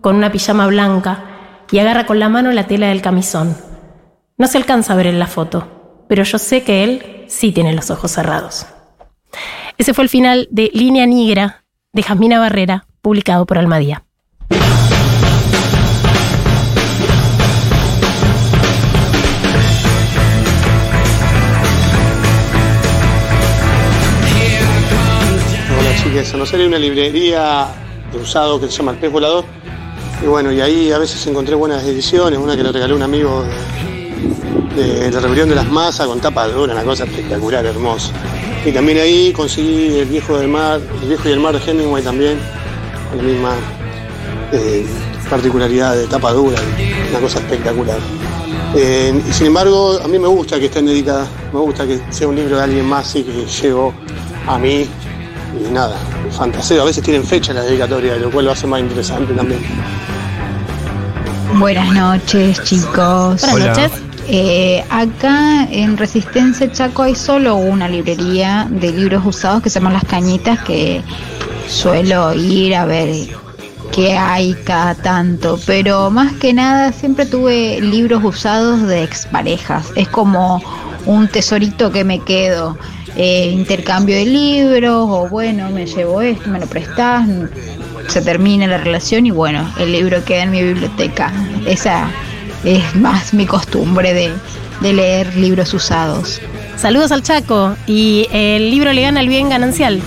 con 0.00 0.16
una 0.16 0.30
pijama 0.30 0.66
blanca, 0.66 1.24
y 1.70 1.78
agarra 1.78 2.06
con 2.06 2.18
la 2.18 2.28
mano 2.28 2.52
la 2.52 2.66
tela 2.66 2.88
del 2.88 3.02
camisón. 3.02 3.56
No 4.36 4.46
se 4.46 4.58
alcanza 4.58 4.92
a 4.92 4.96
ver 4.96 5.06
en 5.06 5.18
la 5.18 5.26
foto, 5.26 6.04
pero 6.08 6.22
yo 6.22 6.38
sé 6.38 6.62
que 6.62 6.84
él 6.84 7.24
sí 7.28 7.52
tiene 7.52 7.74
los 7.74 7.90
ojos 7.90 8.12
cerrados. 8.12 8.66
Ese 9.76 9.94
fue 9.94 10.04
el 10.04 10.10
final 10.10 10.48
de 10.50 10.70
Línea 10.72 11.06
Negra 11.06 11.64
de 11.92 12.02
Jasmina 12.02 12.40
Barrera, 12.40 12.86
publicado 13.02 13.46
por 13.46 13.58
Almadía. 13.58 14.04
En 26.32 26.40
Rosario 26.40 26.64
hay 26.64 26.68
una 26.68 26.78
librería 26.78 27.68
de 28.12 28.18
usado 28.18 28.60
que 28.60 28.66
se 28.66 28.72
llama 28.72 28.92
El 28.92 28.98
Pez 28.98 29.10
Volador. 29.10 29.44
Y 30.22 30.26
bueno, 30.26 30.52
y 30.52 30.60
ahí 30.60 30.92
a 30.92 30.98
veces 30.98 31.26
encontré 31.26 31.54
buenas 31.54 31.82
ediciones, 31.84 32.38
una 32.38 32.54
que 32.54 32.62
le 32.62 32.70
regaló 32.70 32.96
un 32.96 33.02
amigo 33.02 33.44
de, 34.76 35.10
la 35.10 35.20
Rebelión 35.20 35.48
de 35.48 35.54
las 35.54 35.66
Masas 35.70 36.06
con 36.06 36.20
tapa 36.20 36.46
dura, 36.48 36.74
una 36.74 36.84
cosa 36.84 37.04
espectacular, 37.04 37.64
hermosa. 37.64 38.12
Y 38.66 38.72
también 38.72 38.98
ahí 38.98 39.32
conseguí 39.32 40.00
El 40.00 40.06
Viejo 40.06 40.36
del 40.38 40.48
Mar, 40.48 40.80
El 41.02 41.08
Viejo 41.08 41.28
y 41.30 41.32
el 41.32 41.40
Mar 41.40 41.58
de 41.58 41.70
Hemingway 41.70 42.02
también, 42.02 42.38
con 43.08 43.18
la 43.18 43.24
misma 43.24 43.54
eh, 44.52 44.86
particularidad 45.30 45.96
de 45.96 46.06
tapa 46.08 46.32
dura, 46.32 46.58
una 47.10 47.20
cosa 47.20 47.38
espectacular. 47.38 47.98
Eh, 48.76 49.18
sin 49.30 49.46
embargo, 49.46 49.98
a 50.04 50.08
mí 50.08 50.18
me 50.18 50.28
gusta 50.28 50.58
que 50.58 50.66
estén 50.66 50.84
dedicadas, 50.84 51.28
me 51.54 51.60
gusta 51.60 51.86
que 51.86 52.00
sea 52.10 52.28
un 52.28 52.36
libro 52.36 52.56
de 52.56 52.62
alguien 52.64 52.84
más 52.84 53.16
y 53.16 53.22
que 53.22 53.46
llegó 53.46 53.94
a 54.46 54.58
mí 54.58 54.86
y 55.54 55.70
nada, 55.70 55.96
fantaseo. 56.30 56.82
A 56.82 56.84
veces 56.86 57.02
tienen 57.02 57.24
fecha 57.24 57.52
la 57.52 57.62
dedicatoria, 57.62 58.16
lo 58.16 58.30
cual 58.30 58.46
lo 58.46 58.52
hace 58.52 58.66
más 58.66 58.80
interesante 58.80 59.32
también. 59.34 59.60
Buenas 61.58 61.92
noches, 61.94 62.62
chicos. 62.64 63.40
Buenas 63.40 63.52
Hola. 63.52 63.66
noches. 63.68 64.08
Eh, 64.30 64.84
acá 64.90 65.66
en 65.70 65.96
Resistencia 65.96 66.70
Chaco 66.70 67.04
hay 67.04 67.14
solo 67.14 67.56
una 67.56 67.88
librería 67.88 68.66
de 68.68 68.92
libros 68.92 69.24
usados 69.24 69.62
que 69.62 69.70
se 69.70 69.80
llama 69.80 69.90
Las 69.90 70.04
Cañitas, 70.04 70.58
que 70.64 71.02
suelo 71.66 72.34
ir 72.34 72.74
a 72.74 72.84
ver 72.84 73.08
qué 73.90 74.18
hay 74.18 74.52
cada 74.64 74.94
tanto. 74.94 75.58
Pero 75.64 76.10
más 76.10 76.34
que 76.34 76.52
nada 76.52 76.92
siempre 76.92 77.24
tuve 77.24 77.80
libros 77.80 78.22
usados 78.22 78.86
de 78.86 79.02
exparejas. 79.02 79.90
Es 79.96 80.08
como 80.08 80.62
un 81.06 81.26
tesorito 81.28 81.90
que 81.90 82.04
me 82.04 82.20
quedo. 82.20 82.76
Eh, 83.20 83.50
intercambio 83.50 84.14
de 84.14 84.26
libros, 84.26 85.08
o 85.10 85.28
bueno, 85.28 85.70
me 85.70 85.86
llevo 85.86 86.22
esto, 86.22 86.48
me 86.50 86.60
lo 86.60 86.66
prestás, 86.68 87.26
se 88.06 88.22
termina 88.22 88.68
la 88.68 88.78
relación 88.78 89.26
y 89.26 89.32
bueno, 89.32 89.68
el 89.80 89.90
libro 89.90 90.24
queda 90.24 90.44
en 90.44 90.52
mi 90.52 90.62
biblioteca. 90.62 91.32
Esa 91.66 92.08
es 92.62 92.94
más 92.94 93.34
mi 93.34 93.44
costumbre 93.44 94.14
de, 94.14 94.32
de 94.82 94.92
leer 94.92 95.34
libros 95.34 95.74
usados. 95.74 96.40
Saludos 96.76 97.10
al 97.10 97.24
Chaco 97.24 97.74
y 97.88 98.28
el 98.30 98.70
libro 98.70 98.92
le 98.92 99.02
gana 99.02 99.20
el 99.20 99.28
bien 99.28 99.48
ganancial. 99.48 100.00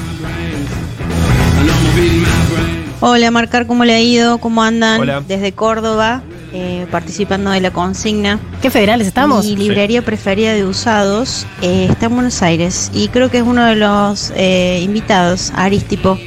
Hola, 3.02 3.30
Marcar, 3.30 3.68
¿cómo 3.68 3.84
le 3.84 3.94
ha 3.94 4.00
ido? 4.00 4.38
¿Cómo 4.38 4.64
andan? 4.64 5.02
Hola. 5.02 5.22
Desde 5.28 5.52
Córdoba, 5.52 6.22
eh, 6.54 6.86
participando 6.92 7.52
de 7.52 7.62
la 7.62 7.72
consigna. 7.72 8.40
¿Qué 8.62 8.70
federales 8.70 9.08
estamos? 9.08 9.46
Mi 9.46 9.56
librería 9.56 10.02
preferida 10.02 10.54
de 10.54 10.66
usados 10.66 11.46
eh, 11.62 11.88
está 11.90 12.08
en 12.08 12.16
Buenos 12.16 12.42
Aires 12.42 12.92
y 12.94 13.08
creo 13.08 13.30
que 13.30 13.38
es 13.38 13.44
uno 13.44 13.66
de 13.66 13.76
los 13.76 14.32
eh, 14.36 14.82
invitados, 14.84 15.52
Aristipo. 15.56 16.18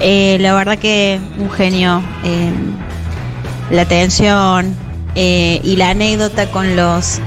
Eh, 0.00 0.38
la 0.40 0.54
verdad 0.54 0.78
que 0.78 1.20
un 1.38 1.50
genio. 1.50 2.02
eh, 2.24 2.52
la 3.70 3.82
atención 3.82 4.74
eh, 5.14 5.58
y 5.64 5.76
la 5.76 5.90
anécdota 5.90 6.50
con 6.50 6.76
los 6.76 7.18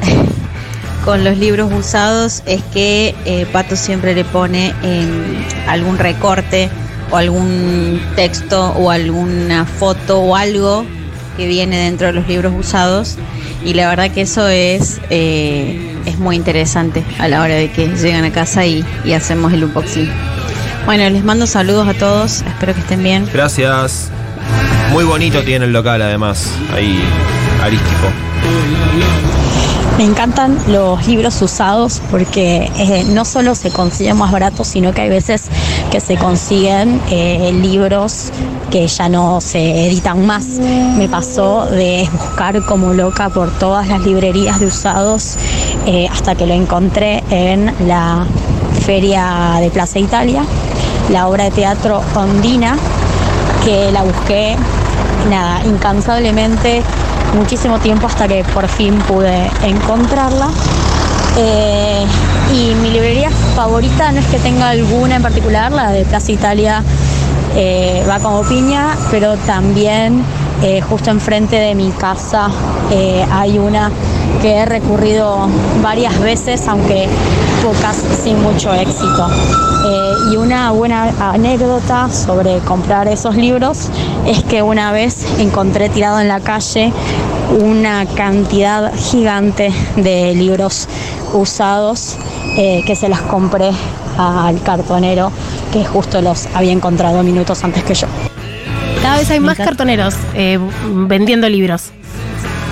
con 1.05 1.23
los 1.23 1.37
libros 1.37 1.71
usados 1.73 2.43
es 2.45 2.61
que 2.73 3.47
Pato 3.51 3.75
siempre 3.75 4.13
le 4.13 4.23
pone 4.23 4.71
algún 5.67 5.97
recorte 5.97 6.69
o 7.09 7.17
algún 7.17 7.99
texto 8.15 8.71
o 8.73 8.91
alguna 8.91 9.65
foto 9.65 10.19
o 10.19 10.35
algo 10.35 10.85
que 11.37 11.47
viene 11.47 11.77
dentro 11.77 12.07
de 12.07 12.13
los 12.13 12.27
libros 12.27 12.53
usados 12.57 13.17
y 13.63 13.73
la 13.73 13.87
verdad 13.87 14.11
que 14.11 14.21
eso 14.21 14.47
es 14.47 14.99
eh, 15.09 15.95
es 16.05 16.17
muy 16.19 16.35
interesante 16.35 17.03
a 17.19 17.27
la 17.27 17.41
hora 17.41 17.55
de 17.55 17.71
que 17.71 17.87
llegan 17.87 18.23
a 18.25 18.31
casa 18.31 18.65
y, 18.65 18.83
y 19.05 19.13
hacemos 19.13 19.53
el 19.53 19.63
unboxing. 19.63 20.09
Bueno, 20.85 21.09
les 21.09 21.23
mando 21.23 21.47
saludos 21.47 21.87
a 21.87 21.93
todos, 21.93 22.41
espero 22.41 22.73
que 22.73 22.79
estén 22.79 23.03
bien. 23.03 23.29
Gracias. 23.31 24.09
Muy 24.91 25.03
bonito 25.03 25.43
tiene 25.43 25.65
el 25.65 25.73
local 25.73 26.01
además, 26.01 26.49
ahí 26.73 26.97
arístico. 27.61 28.07
Me 29.97 30.03
encantan 30.03 30.57
los 30.67 31.07
libros 31.07 31.41
usados 31.41 32.01
porque 32.11 32.71
eh, 32.77 33.03
no 33.09 33.25
solo 33.25 33.55
se 33.55 33.71
consiguen 33.71 34.15
más 34.15 34.31
baratos, 34.31 34.67
sino 34.67 34.93
que 34.93 35.01
hay 35.01 35.09
veces 35.09 35.45
que 35.91 35.99
se 35.99 36.17
consiguen 36.17 37.01
eh, 37.09 37.51
libros 37.51 38.31
que 38.69 38.87
ya 38.87 39.09
no 39.09 39.41
se 39.41 39.87
editan 39.87 40.25
más. 40.25 40.45
Me 40.45 41.07
pasó 41.07 41.65
de 41.65 42.07
buscar 42.11 42.63
como 42.65 42.93
loca 42.93 43.29
por 43.29 43.51
todas 43.51 43.87
las 43.87 44.01
librerías 44.01 44.59
de 44.59 44.67
usados 44.67 45.37
eh, 45.85 46.07
hasta 46.11 46.35
que 46.35 46.45
lo 46.45 46.53
encontré 46.53 47.23
en 47.29 47.73
la 47.87 48.25
feria 48.85 49.57
de 49.59 49.69
Plaza 49.69 49.99
Italia, 49.99 50.43
la 51.11 51.27
obra 51.27 51.45
de 51.45 51.51
teatro 51.51 52.01
Ondina, 52.15 52.77
que 53.63 53.91
la 53.91 54.03
busqué 54.03 54.55
nada, 55.29 55.61
incansablemente 55.65 56.83
muchísimo 57.35 57.79
tiempo 57.79 58.07
hasta 58.07 58.27
que 58.27 58.43
por 58.53 58.67
fin 58.67 58.97
pude 58.99 59.49
encontrarla. 59.63 60.49
Eh, 61.39 62.05
y 62.51 62.73
mi 62.75 62.89
librería 62.89 63.29
favorita 63.55 64.11
no 64.11 64.19
es 64.19 64.25
que 64.27 64.39
tenga 64.39 64.69
alguna 64.69 65.17
en 65.17 65.21
particular, 65.21 65.71
la 65.71 65.91
de 65.91 66.03
Plaza 66.05 66.31
Italia 66.31 66.83
eh, 67.59 68.03
va 68.07 68.19
como 68.19 68.43
piña, 68.43 68.95
pero 69.09 69.35
también 69.35 70.23
eh, 70.61 70.79
justo 70.79 71.09
enfrente 71.09 71.55
de 71.55 71.73
mi 71.73 71.89
casa 71.89 72.51
eh, 72.91 73.25
hay 73.31 73.57
una 73.57 73.91
que 74.43 74.57
he 74.57 74.65
recurrido 74.67 75.49
varias 75.81 76.19
veces, 76.19 76.67
aunque 76.67 77.09
pocas 77.63 77.95
sin 78.23 78.39
mucho 78.43 78.71
éxito. 78.73 79.27
Y 80.31 80.35
una 80.35 80.71
buena 80.71 81.13
anécdota 81.31 82.09
sobre 82.09 82.59
comprar 82.59 83.07
esos 83.07 83.35
libros 83.35 83.89
es 84.25 84.43
que 84.43 84.61
una 84.61 84.91
vez 84.91 85.25
encontré 85.39 85.87
tirado 85.89 86.19
en 86.19 86.27
la 86.27 86.41
calle 86.41 86.91
una 87.59 88.05
cantidad 88.05 88.91
gigante 88.93 89.71
de 89.95 90.35
libros 90.35 90.89
usados 91.33 92.17
que 92.55 92.95
se 92.95 93.07
las 93.07 93.21
compré 93.21 93.71
al 94.17 94.61
cartonero 94.61 95.31
que 95.71 95.85
justo 95.85 96.21
los 96.21 96.47
había 96.53 96.71
encontrado 96.71 97.23
minutos 97.23 97.63
antes 97.63 97.83
que 97.83 97.93
yo. 97.93 98.07
Cada 99.01 99.17
vez 99.17 99.29
hay 99.29 99.39
más 99.39 99.57
cartoneros 99.57 100.15
eh, 100.33 100.59
vendiendo 101.07 101.47
libros. 101.49 101.91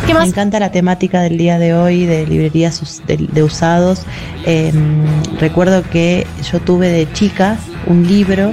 ¿Qué 0.06 0.14
Me 0.14 0.20
más? 0.20 0.30
encanta 0.30 0.60
la 0.60 0.72
temática 0.72 1.22
del 1.22 1.38
día 1.38 1.58
de 1.58 1.74
hoy 1.74 2.06
de 2.06 2.28
librerías 2.28 3.02
de, 3.08 3.18
de 3.18 3.44
usados. 3.44 4.04
Eh, 4.46 4.72
recuerdo 5.40 5.82
que 5.90 6.28
yo 6.52 6.60
tuve 6.60 6.90
de 6.90 7.12
chica 7.14 7.58
un 7.88 8.08
libro 8.08 8.52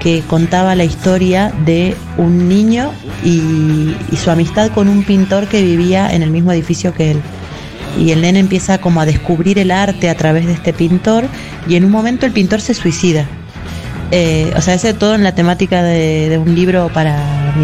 que 0.00 0.22
contaba 0.22 0.74
la 0.74 0.84
historia 0.84 1.52
de 1.64 1.96
un 2.16 2.48
niño 2.48 2.92
y, 3.24 3.94
y 4.10 4.16
su 4.16 4.30
amistad 4.30 4.70
con 4.70 4.88
un 4.88 5.02
pintor 5.02 5.48
que 5.48 5.62
vivía 5.62 6.08
en 6.14 6.22
el 6.22 6.30
mismo 6.30 6.52
edificio 6.52 6.94
que 6.94 7.10
él. 7.12 7.22
Y 7.98 8.10
el 8.10 8.22
nene 8.22 8.38
empieza 8.38 8.78
como 8.78 9.00
a 9.00 9.06
descubrir 9.06 9.58
el 9.58 9.70
arte 9.70 10.08
a 10.08 10.16
través 10.16 10.46
de 10.46 10.52
este 10.52 10.72
pintor 10.72 11.26
y 11.68 11.76
en 11.76 11.84
un 11.84 11.90
momento 11.90 12.26
el 12.26 12.32
pintor 12.32 12.60
se 12.60 12.74
suicida. 12.74 13.26
Eh, 14.10 14.52
o 14.56 14.60
sea, 14.60 14.74
ese 14.74 14.94
todo 14.94 15.14
en 15.14 15.24
la 15.24 15.34
temática 15.34 15.82
de, 15.82 16.40
un 16.42 16.54
libro 16.54 16.90
para. 16.92 17.54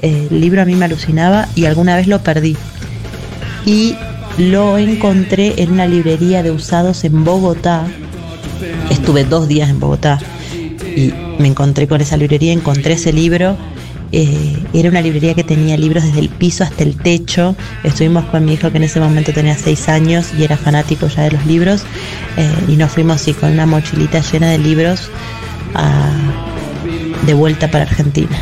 Eh, 0.00 0.28
el 0.30 0.40
libro 0.40 0.62
a 0.62 0.64
mí 0.64 0.74
me 0.74 0.84
alucinaba 0.84 1.48
y 1.54 1.64
alguna 1.64 1.96
vez 1.96 2.06
lo 2.06 2.22
perdí. 2.22 2.56
Y 3.66 3.96
lo 4.38 4.78
encontré 4.78 5.54
en 5.62 5.72
una 5.72 5.86
librería 5.86 6.42
de 6.42 6.50
usados 6.50 7.04
en 7.04 7.24
Bogotá. 7.24 7.86
Estuve 8.90 9.24
dos 9.24 9.48
días 9.48 9.70
en 9.70 9.80
Bogotá 9.80 10.20
y 10.96 11.12
me 11.38 11.48
encontré 11.48 11.88
con 11.88 12.00
esa 12.00 12.16
librería, 12.16 12.52
encontré 12.52 12.94
ese 12.94 13.12
libro. 13.12 13.56
Eh, 14.12 14.58
era 14.74 14.90
una 14.90 15.00
librería 15.00 15.34
que 15.34 15.42
tenía 15.42 15.76
libros 15.76 16.04
desde 16.04 16.20
el 16.20 16.28
piso 16.28 16.64
hasta 16.64 16.82
el 16.84 16.96
techo. 16.96 17.56
Estuvimos 17.82 18.24
con 18.26 18.44
mi 18.44 18.54
hijo 18.54 18.70
que 18.70 18.76
en 18.76 18.84
ese 18.84 19.00
momento 19.00 19.32
tenía 19.32 19.56
seis 19.56 19.88
años 19.88 20.32
y 20.38 20.44
era 20.44 20.56
fanático 20.56 21.08
ya 21.08 21.22
de 21.22 21.30
los 21.32 21.46
libros. 21.46 21.82
Eh, 22.36 22.50
y 22.68 22.76
nos 22.76 22.92
fuimos 22.92 23.16
así 23.16 23.32
con 23.32 23.50
una 23.52 23.64
mochilita 23.66 24.20
llena 24.20 24.50
de 24.50 24.58
libros 24.58 25.10
a- 25.74 26.12
de 27.26 27.34
vuelta 27.34 27.70
para 27.70 27.84
Argentina. 27.84 28.36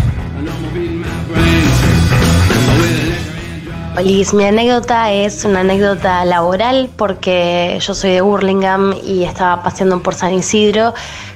Mi 4.03 4.45
anécdota 4.47 5.13
es 5.13 5.45
una 5.45 5.61
anécdota 5.61 6.25
laboral 6.25 6.89
porque 6.97 7.79
yo 7.83 7.93
soy 7.93 8.13
de 8.13 8.23
Burlingame 8.23 8.97
y 9.05 9.25
estaba 9.25 9.63
paseando 9.63 10.03
por 10.03 10.15
San 10.15 10.33
Isidro. 10.33 10.95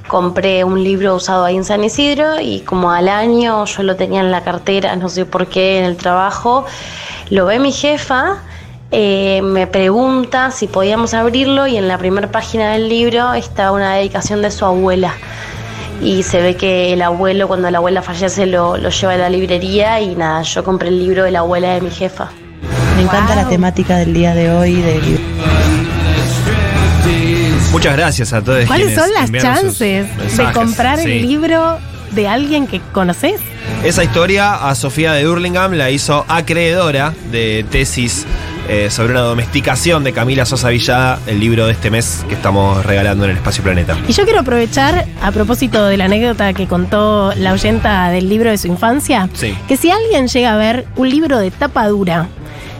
Compré 0.08 0.64
un 0.64 0.82
libro 0.82 1.14
usado 1.14 1.44
ahí 1.44 1.56
en 1.56 1.64
San 1.64 1.84
Isidro 1.84 2.40
y 2.40 2.60
como 2.60 2.90
al 2.90 3.08
año 3.10 3.66
yo 3.66 3.82
lo 3.82 3.96
tenía 3.96 4.20
en 4.20 4.30
la 4.30 4.42
cartera, 4.44 4.96
no 4.96 5.10
sé 5.10 5.26
por 5.26 5.46
qué, 5.46 5.80
en 5.80 5.84
el 5.84 5.98
trabajo. 5.98 6.64
Lo 7.28 7.44
ve 7.44 7.58
mi 7.58 7.70
jefa, 7.70 8.38
eh, 8.90 9.42
me 9.42 9.66
pregunta 9.66 10.50
si 10.50 10.66
podíamos 10.66 11.12
abrirlo 11.12 11.66
y 11.66 11.76
en 11.76 11.86
la 11.86 11.98
primera 11.98 12.32
página 12.32 12.72
del 12.72 12.88
libro 12.88 13.34
está 13.34 13.72
una 13.72 13.96
dedicación 13.96 14.40
de 14.40 14.50
su 14.50 14.64
abuela. 14.64 15.12
Y 16.00 16.22
se 16.22 16.40
ve 16.40 16.56
que 16.56 16.94
el 16.94 17.02
abuelo, 17.02 17.46
cuando 17.46 17.70
la 17.70 17.76
abuela 17.76 18.00
fallece, 18.00 18.46
lo, 18.46 18.78
lo 18.78 18.88
lleva 18.88 19.12
a 19.12 19.18
la 19.18 19.28
librería 19.28 20.00
y 20.00 20.14
nada, 20.14 20.40
yo 20.40 20.64
compré 20.64 20.88
el 20.88 20.98
libro 20.98 21.24
de 21.24 21.30
la 21.30 21.40
abuela 21.40 21.74
de 21.74 21.82
mi 21.82 21.90
jefa. 21.90 22.30
Me 23.04 23.10
encanta 23.10 23.34
la 23.36 23.48
temática 23.50 23.98
del 23.98 24.14
día 24.14 24.34
de 24.34 24.50
hoy. 24.50 24.76
De... 24.76 25.18
Muchas 27.70 27.96
gracias 27.98 28.32
a 28.32 28.40
todos. 28.40 28.64
¿Cuáles 28.64 28.94
son 28.94 29.12
las 29.12 29.30
chances 29.30 30.06
de 30.38 30.52
comprar 30.54 30.98
Sí. 31.00 31.12
el 31.12 31.22
libro 31.28 31.78
de 32.12 32.28
alguien 32.28 32.66
que 32.66 32.80
conoces? 32.92 33.34
Esa 33.84 34.04
historia 34.04 34.54
a 34.70 34.74
Sofía 34.74 35.12
de 35.12 35.28
Hurlingham 35.28 35.72
la 35.74 35.90
hizo 35.90 36.24
acreedora 36.28 37.12
de 37.30 37.66
tesis 37.70 38.24
eh, 38.70 38.88
sobre 38.90 39.12
una 39.12 39.20
domesticación 39.20 40.02
de 40.02 40.14
Camila 40.14 40.46
Sosa 40.46 40.70
Villada, 40.70 41.18
el 41.26 41.38
libro 41.40 41.66
de 41.66 41.72
este 41.72 41.90
mes 41.90 42.24
que 42.26 42.34
estamos 42.34 42.86
regalando 42.86 43.24
en 43.26 43.32
el 43.32 43.36
Espacio 43.36 43.62
Planeta. 43.62 43.98
Y 44.08 44.14
yo 44.14 44.24
quiero 44.24 44.40
aprovechar, 44.40 45.04
a 45.20 45.30
propósito 45.30 45.84
de 45.84 45.98
la 45.98 46.06
anécdota 46.06 46.54
que 46.54 46.66
contó 46.66 47.34
la 47.36 47.52
oyenta 47.52 48.08
del 48.08 48.30
libro 48.30 48.48
de 48.48 48.56
su 48.56 48.68
infancia, 48.68 49.28
Sí. 49.34 49.54
que 49.68 49.76
si 49.76 49.90
alguien 49.90 50.28
llega 50.28 50.54
a 50.54 50.56
ver 50.56 50.86
un 50.96 51.10
libro 51.10 51.38
de 51.38 51.50
tapa 51.50 51.86
dura 51.88 52.28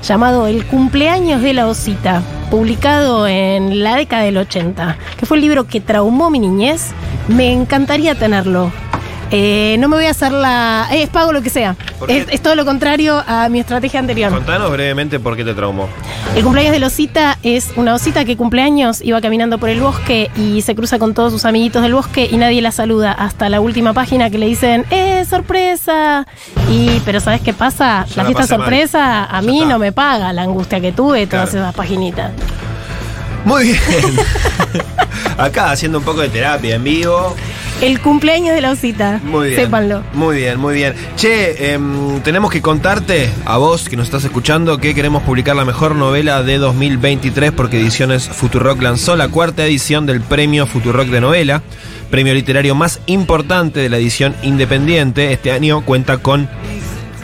llamado 0.04 0.46
El 0.46 0.66
cumpleaños 0.66 1.40
de 1.40 1.54
la 1.54 1.66
osita, 1.66 2.22
publicado 2.50 3.26
en 3.26 3.82
la 3.82 3.96
década 3.96 4.22
del 4.22 4.36
80, 4.36 4.98
que 5.16 5.26
fue 5.26 5.38
el 5.38 5.42
libro 5.42 5.66
que 5.66 5.80
traumó 5.80 6.30
mi 6.30 6.38
niñez, 6.38 6.90
me 7.28 7.52
encantaría 7.52 8.14
tenerlo. 8.14 8.70
Eh, 9.30 9.76
no 9.80 9.88
me 9.88 9.96
voy 9.96 10.06
a 10.06 10.10
hacer 10.10 10.30
la... 10.32 10.86
Es 10.92 11.08
pago 11.08 11.32
lo 11.32 11.42
que 11.42 11.50
sea. 11.50 11.74
Es, 12.08 12.26
es 12.30 12.40
todo 12.42 12.54
lo 12.54 12.64
contrario 12.64 13.22
a 13.26 13.48
mi 13.48 13.58
estrategia 13.58 13.98
anterior. 14.00 14.30
Contanos 14.30 14.70
brevemente 14.70 15.18
por 15.18 15.36
qué 15.36 15.44
te 15.44 15.54
traumó. 15.54 15.88
El 16.36 16.42
cumpleaños 16.44 16.72
de 16.72 16.78
la 16.78 16.86
osita 16.86 17.38
es 17.42 17.70
una 17.76 17.94
osita 17.94 18.24
que 18.24 18.36
cumpleaños 18.36 19.00
iba 19.02 19.20
caminando 19.20 19.58
por 19.58 19.70
el 19.70 19.80
bosque 19.80 20.30
y 20.36 20.62
se 20.62 20.74
cruza 20.74 20.98
con 20.98 21.14
todos 21.14 21.32
sus 21.32 21.44
amiguitos 21.44 21.82
del 21.82 21.94
bosque 21.94 22.28
y 22.30 22.36
nadie 22.36 22.60
la 22.62 22.70
saluda 22.70 23.12
hasta 23.12 23.48
la 23.48 23.60
última 23.60 23.92
página 23.92 24.30
que 24.30 24.38
le 24.38 24.46
dicen 24.46 24.84
¡Eh, 24.90 25.24
sorpresa! 25.28 26.26
Y, 26.70 27.00
pero 27.04 27.18
¿sabes 27.20 27.40
qué 27.40 27.52
pasa? 27.52 28.06
La 28.16 28.24
fiesta 28.24 28.40
mal. 28.40 28.48
sorpresa 28.48 29.24
a 29.24 29.42
mí 29.42 29.64
no 29.66 29.78
me 29.78 29.90
paga 29.92 30.32
la 30.32 30.42
angustia 30.42 30.80
que 30.80 30.92
tuve 30.92 31.26
todas 31.26 31.50
Claro. 31.50 31.64
esas 31.66 31.74
paginitas. 31.74 32.30
Muy 33.44 33.64
bien. 33.64 33.78
Acá 35.38 35.70
haciendo 35.70 35.98
un 35.98 36.04
poco 36.04 36.20
de 36.20 36.28
terapia 36.28 36.76
en 36.76 36.84
vivo. 36.84 37.34
El 37.80 38.00
cumpleaños 38.00 38.54
de 38.54 38.60
la 38.60 38.70
osita. 38.70 39.20
Muy 39.24 39.48
bien. 39.48 39.60
Sépanlo. 39.60 40.02
Muy 40.14 40.36
bien, 40.36 40.58
muy 40.58 40.74
bien. 40.74 40.94
Che, 41.16 41.72
em, 41.72 42.20
tenemos 42.20 42.50
que 42.50 42.62
contarte 42.62 43.30
a 43.44 43.56
vos 43.58 43.88
que 43.88 43.96
nos 43.96 44.06
estás 44.06 44.24
escuchando 44.24 44.78
que 44.78 44.94
queremos 44.94 45.22
publicar 45.22 45.56
la 45.56 45.64
mejor 45.64 45.94
novela 45.94 46.42
de 46.42 46.58
2023 46.58 47.52
porque 47.52 47.80
Ediciones 47.80 48.28
Futurock 48.28 48.80
lanzó 48.80 49.16
la 49.16 49.28
cuarta 49.28 49.64
edición 49.66 50.06
del 50.06 50.20
premio 50.20 50.66
Futurock 50.66 51.08
de 51.08 51.20
novela, 51.20 51.62
premio 52.10 52.32
literario 52.32 52.74
más 52.74 53.00
importante 53.06 53.80
de 53.80 53.88
la 53.88 53.98
edición 53.98 54.34
independiente. 54.42 55.32
Este 55.32 55.52
año 55.52 55.82
cuenta 55.84 56.18
con 56.18 56.48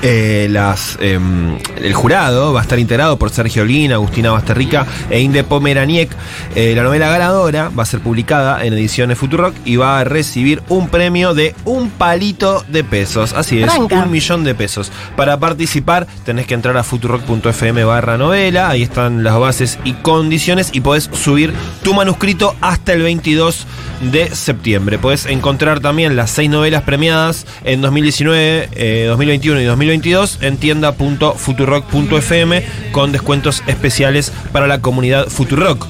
eh, 0.02 0.48
las, 0.50 0.98
em, 1.00 1.58
el 1.76 1.92
jurado 1.92 2.52
va 2.52 2.60
a 2.60 2.62
estar 2.62 2.78
integrado 2.78 3.18
por 3.18 3.30
Sergio 3.30 3.64
Lin, 3.64 3.92
Agustina 3.92 4.30
Basterrica 4.30 4.86
e 5.10 5.20
Inde 5.20 5.44
Pomeraniec. 5.44 6.10
Eh, 6.54 6.74
la 6.74 6.82
novela 6.82 7.08
ganadora 7.08 7.68
va 7.68 7.82
a 7.82 7.86
ser 7.86 8.00
publicada 8.00 8.64
en 8.64 8.72
ediciones 8.72 9.18
Futurock 9.18 9.54
y 9.64 9.76
va 9.76 10.00
a 10.00 10.04
recibir 10.04 10.62
un 10.68 10.88
premio 10.88 11.34
de 11.34 11.54
un 11.64 11.90
palito 11.90 12.64
de 12.68 12.84
pesos. 12.84 13.32
Así 13.34 13.62
es, 13.62 13.70
un 13.74 14.10
millón 14.10 14.44
de 14.44 14.54
pesos. 14.54 14.90
Para 15.16 15.38
participar 15.38 16.06
tenés 16.24 16.46
que 16.46 16.54
entrar 16.54 16.76
a 16.76 16.82
futurock.fm 16.82 17.84
barra 17.84 18.16
novela, 18.16 18.70
ahí 18.70 18.82
están 18.82 19.22
las 19.22 19.38
bases 19.38 19.78
y 19.84 19.92
condiciones 19.94 20.70
y 20.72 20.80
podés 20.80 21.10
subir 21.12 21.52
tu 21.82 21.94
manuscrito 21.94 22.54
hasta 22.60 22.92
el 22.92 23.02
22 23.02 23.66
de 24.00 24.34
septiembre. 24.34 24.98
Podés 24.98 25.26
encontrar 25.26 25.80
también 25.80 26.16
las 26.16 26.30
seis 26.30 26.48
novelas 26.48 26.82
premiadas 26.82 27.46
en 27.64 27.80
2019, 27.80 28.68
eh, 28.72 29.04
2021 29.08 29.60
y 29.60 29.64
2022 29.90 30.38
en 30.42 30.56
tienda.futurock.fm 30.56 32.62
con 32.92 33.10
descuentos 33.10 33.64
especiales 33.66 34.32
para 34.52 34.68
la 34.68 34.80
comunidad 34.80 35.26
Futurock. 35.26 35.84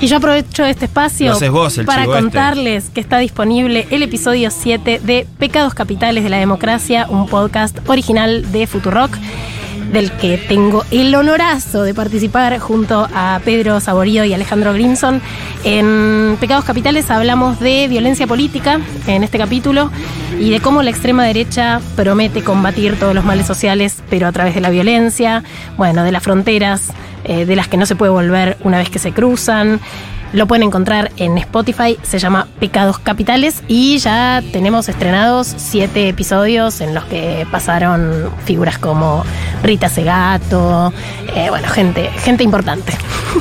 Y 0.00 0.08
yo 0.08 0.16
aprovecho 0.16 0.64
este 0.64 0.86
espacio 0.86 1.32
vos, 1.50 1.78
para 1.86 2.02
este. 2.02 2.14
contarles 2.14 2.90
que 2.90 3.00
está 3.00 3.18
disponible 3.18 3.86
el 3.90 4.02
episodio 4.02 4.50
7 4.50 5.00
de 5.02 5.26
Pecados 5.38 5.74
Capitales 5.74 6.24
de 6.24 6.30
la 6.30 6.38
Democracia, 6.38 7.06
un 7.08 7.28
podcast 7.28 7.78
original 7.88 8.50
de 8.52 8.66
Futurock, 8.66 9.16
del 9.92 10.12
que 10.12 10.38
tengo 10.38 10.84
el 10.90 11.14
honorazo 11.14 11.82
de 11.82 11.94
participar 11.94 12.58
junto 12.58 13.08
a 13.14 13.40
Pedro 13.44 13.80
Saborío 13.80 14.24
y 14.24 14.34
Alejandro 14.34 14.72
Grimson. 14.72 15.20
En 15.64 16.36
Pecados 16.40 16.64
Capitales 16.64 17.10
hablamos 17.10 17.60
de 17.60 17.88
violencia 17.88 18.26
política 18.26 18.80
en 19.06 19.24
este 19.24 19.38
capítulo 19.38 19.90
y 20.38 20.50
de 20.50 20.60
cómo 20.60 20.82
la 20.82 20.90
extrema 20.90 21.24
derecha 21.24 21.80
promete 21.94 22.42
combatir 22.42 22.98
todos 22.98 23.14
los 23.14 23.24
males 23.24 23.46
sociales, 23.46 24.02
pero 24.10 24.26
a 24.26 24.32
través 24.32 24.54
de 24.54 24.60
la 24.60 24.70
violencia, 24.70 25.42
bueno, 25.76 26.04
de 26.04 26.12
las 26.12 26.22
fronteras, 26.22 26.92
eh, 27.24 27.44
de 27.44 27.56
las 27.56 27.68
que 27.68 27.76
no 27.76 27.86
se 27.86 27.96
puede 27.96 28.12
volver 28.12 28.56
una 28.62 28.78
vez 28.78 28.90
que 28.90 28.98
se 28.98 29.12
cruzan. 29.12 29.80
Lo 30.36 30.46
pueden 30.46 30.64
encontrar 30.64 31.12
en 31.16 31.38
Spotify, 31.38 31.96
se 32.02 32.18
llama 32.18 32.46
Pecados 32.60 32.98
Capitales 32.98 33.62
y 33.68 33.96
ya 33.96 34.42
tenemos 34.52 34.86
estrenados 34.86 35.46
siete 35.56 36.10
episodios 36.10 36.82
en 36.82 36.94
los 36.94 37.04
que 37.06 37.46
pasaron 37.50 38.28
figuras 38.44 38.76
como 38.78 39.24
Rita 39.62 39.88
Segato, 39.88 40.92
eh, 41.34 41.46
bueno, 41.48 41.66
gente, 41.68 42.10
gente 42.22 42.44
importante. 42.44 42.92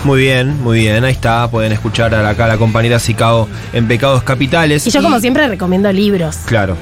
Muy 0.05 0.21
bien, 0.21 0.63
muy 0.63 0.79
bien, 0.79 1.03
ahí 1.03 1.11
está. 1.11 1.49
Pueden 1.51 1.73
escuchar 1.73 2.15
a 2.15 2.23
la- 2.23 2.29
acá 2.29 2.45
a 2.45 2.47
la 2.47 2.57
compañera 2.57 2.97
Sicao 2.97 3.49
en 3.73 3.89
Pecados 3.89 4.23
Capitales. 4.23 4.87
Y 4.87 4.89
yo 4.91 5.01
como 5.01 5.19
siempre 5.19 5.45
recomiendo 5.49 5.91
libros 5.91 6.37
Claro. 6.45 6.77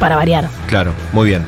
para 0.00 0.16
variar. 0.16 0.48
Claro, 0.66 0.92
muy 1.12 1.28
bien. 1.28 1.42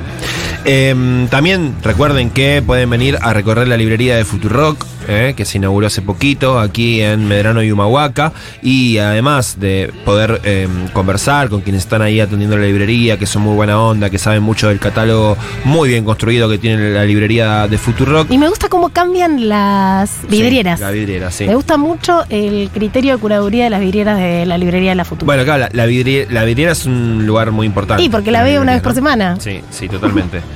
Em, 0.65 1.27
también 1.27 1.75
recuerden 1.83 2.31
que 2.31 2.63
pueden 2.65 2.91
venir 2.91 3.19
a 3.23 3.33
recorrer 3.33 3.67
la 3.67 3.77
librería 3.77 4.17
de 4.17 4.25
Futurock, 4.25 4.85
eh, 5.09 5.35
que 5.37 5.45
se 5.45 5.59
inauguró 5.59 5.87
hace 5.87 6.03
poquito 6.03 6.59
aquí 6.59 7.01
en 7.01 7.27
Medrano 7.27 7.63
y 7.63 7.73
Humahuaca. 7.73 8.33
Y 8.63 8.99
además 8.99 9.59
de 9.59 9.93
poder 10.05 10.41
em, 10.45 10.89
conversar 10.89 11.49
con 11.49 11.63
quienes 11.63 11.83
están 11.83 12.03
ahí 12.03 12.21
atendiendo 12.21 12.57
la 12.57 12.67
librería, 12.67 13.19
que 13.19 13.27
son 13.27 13.43
muy 13.43 13.55
buena 13.55 13.81
onda, 13.81 14.11
que 14.11 14.19
saben 14.19 14.43
mucho 14.43 14.69
del 14.69 14.79
catálogo 14.79 15.37
muy 15.65 15.89
bien 15.89 16.05
construido 16.05 16.49
que 16.49 16.59
tiene 16.59 16.91
la 16.91 17.05
librería 17.05 17.67
de 17.67 17.79
Futurock. 17.79 18.31
Y 18.31 18.39
me 18.39 18.49
gusta 18.49 18.69
cómo 18.69 18.91
cambian 18.91 19.49
las 19.49 20.21
vidrieras. 20.29 20.79
Sí, 20.79 20.85
la 20.85 20.91
vidriera, 20.91 21.31
sí. 21.31 21.47
Me 21.47 21.55
gusta 21.55 21.77
mucho 21.77 22.25
el 22.29 22.71
criterio 22.73 23.15
de 23.15 23.19
curaduría 23.19 23.65
de 23.65 23.71
las 23.71 23.81
vidrieras 23.81 24.19
de 24.19 24.47
la 24.47 24.59
librería 24.59 24.91
de 24.91 24.97
la 24.97 25.05
Futura. 25.05 25.27
Bueno, 25.27 25.45
claro, 25.45 25.61
la, 25.61 25.71
la 25.73 25.87
vidriera, 25.87 26.31
la 26.31 26.45
vidriera 26.45 26.73
es 26.73 26.87
un 26.87 27.27
lugar 27.27 27.51
muy 27.51 27.67
importante. 27.67 28.03
Sí, 28.03 28.09
porque 28.09 28.31
la 28.31 28.43
veo 28.43 28.61
una 28.61 28.75
vez 28.75 28.83
por 28.83 28.95
semana. 28.95 29.37
Sí, 29.41 29.61
sí, 29.71 29.89
totalmente. 29.89 30.41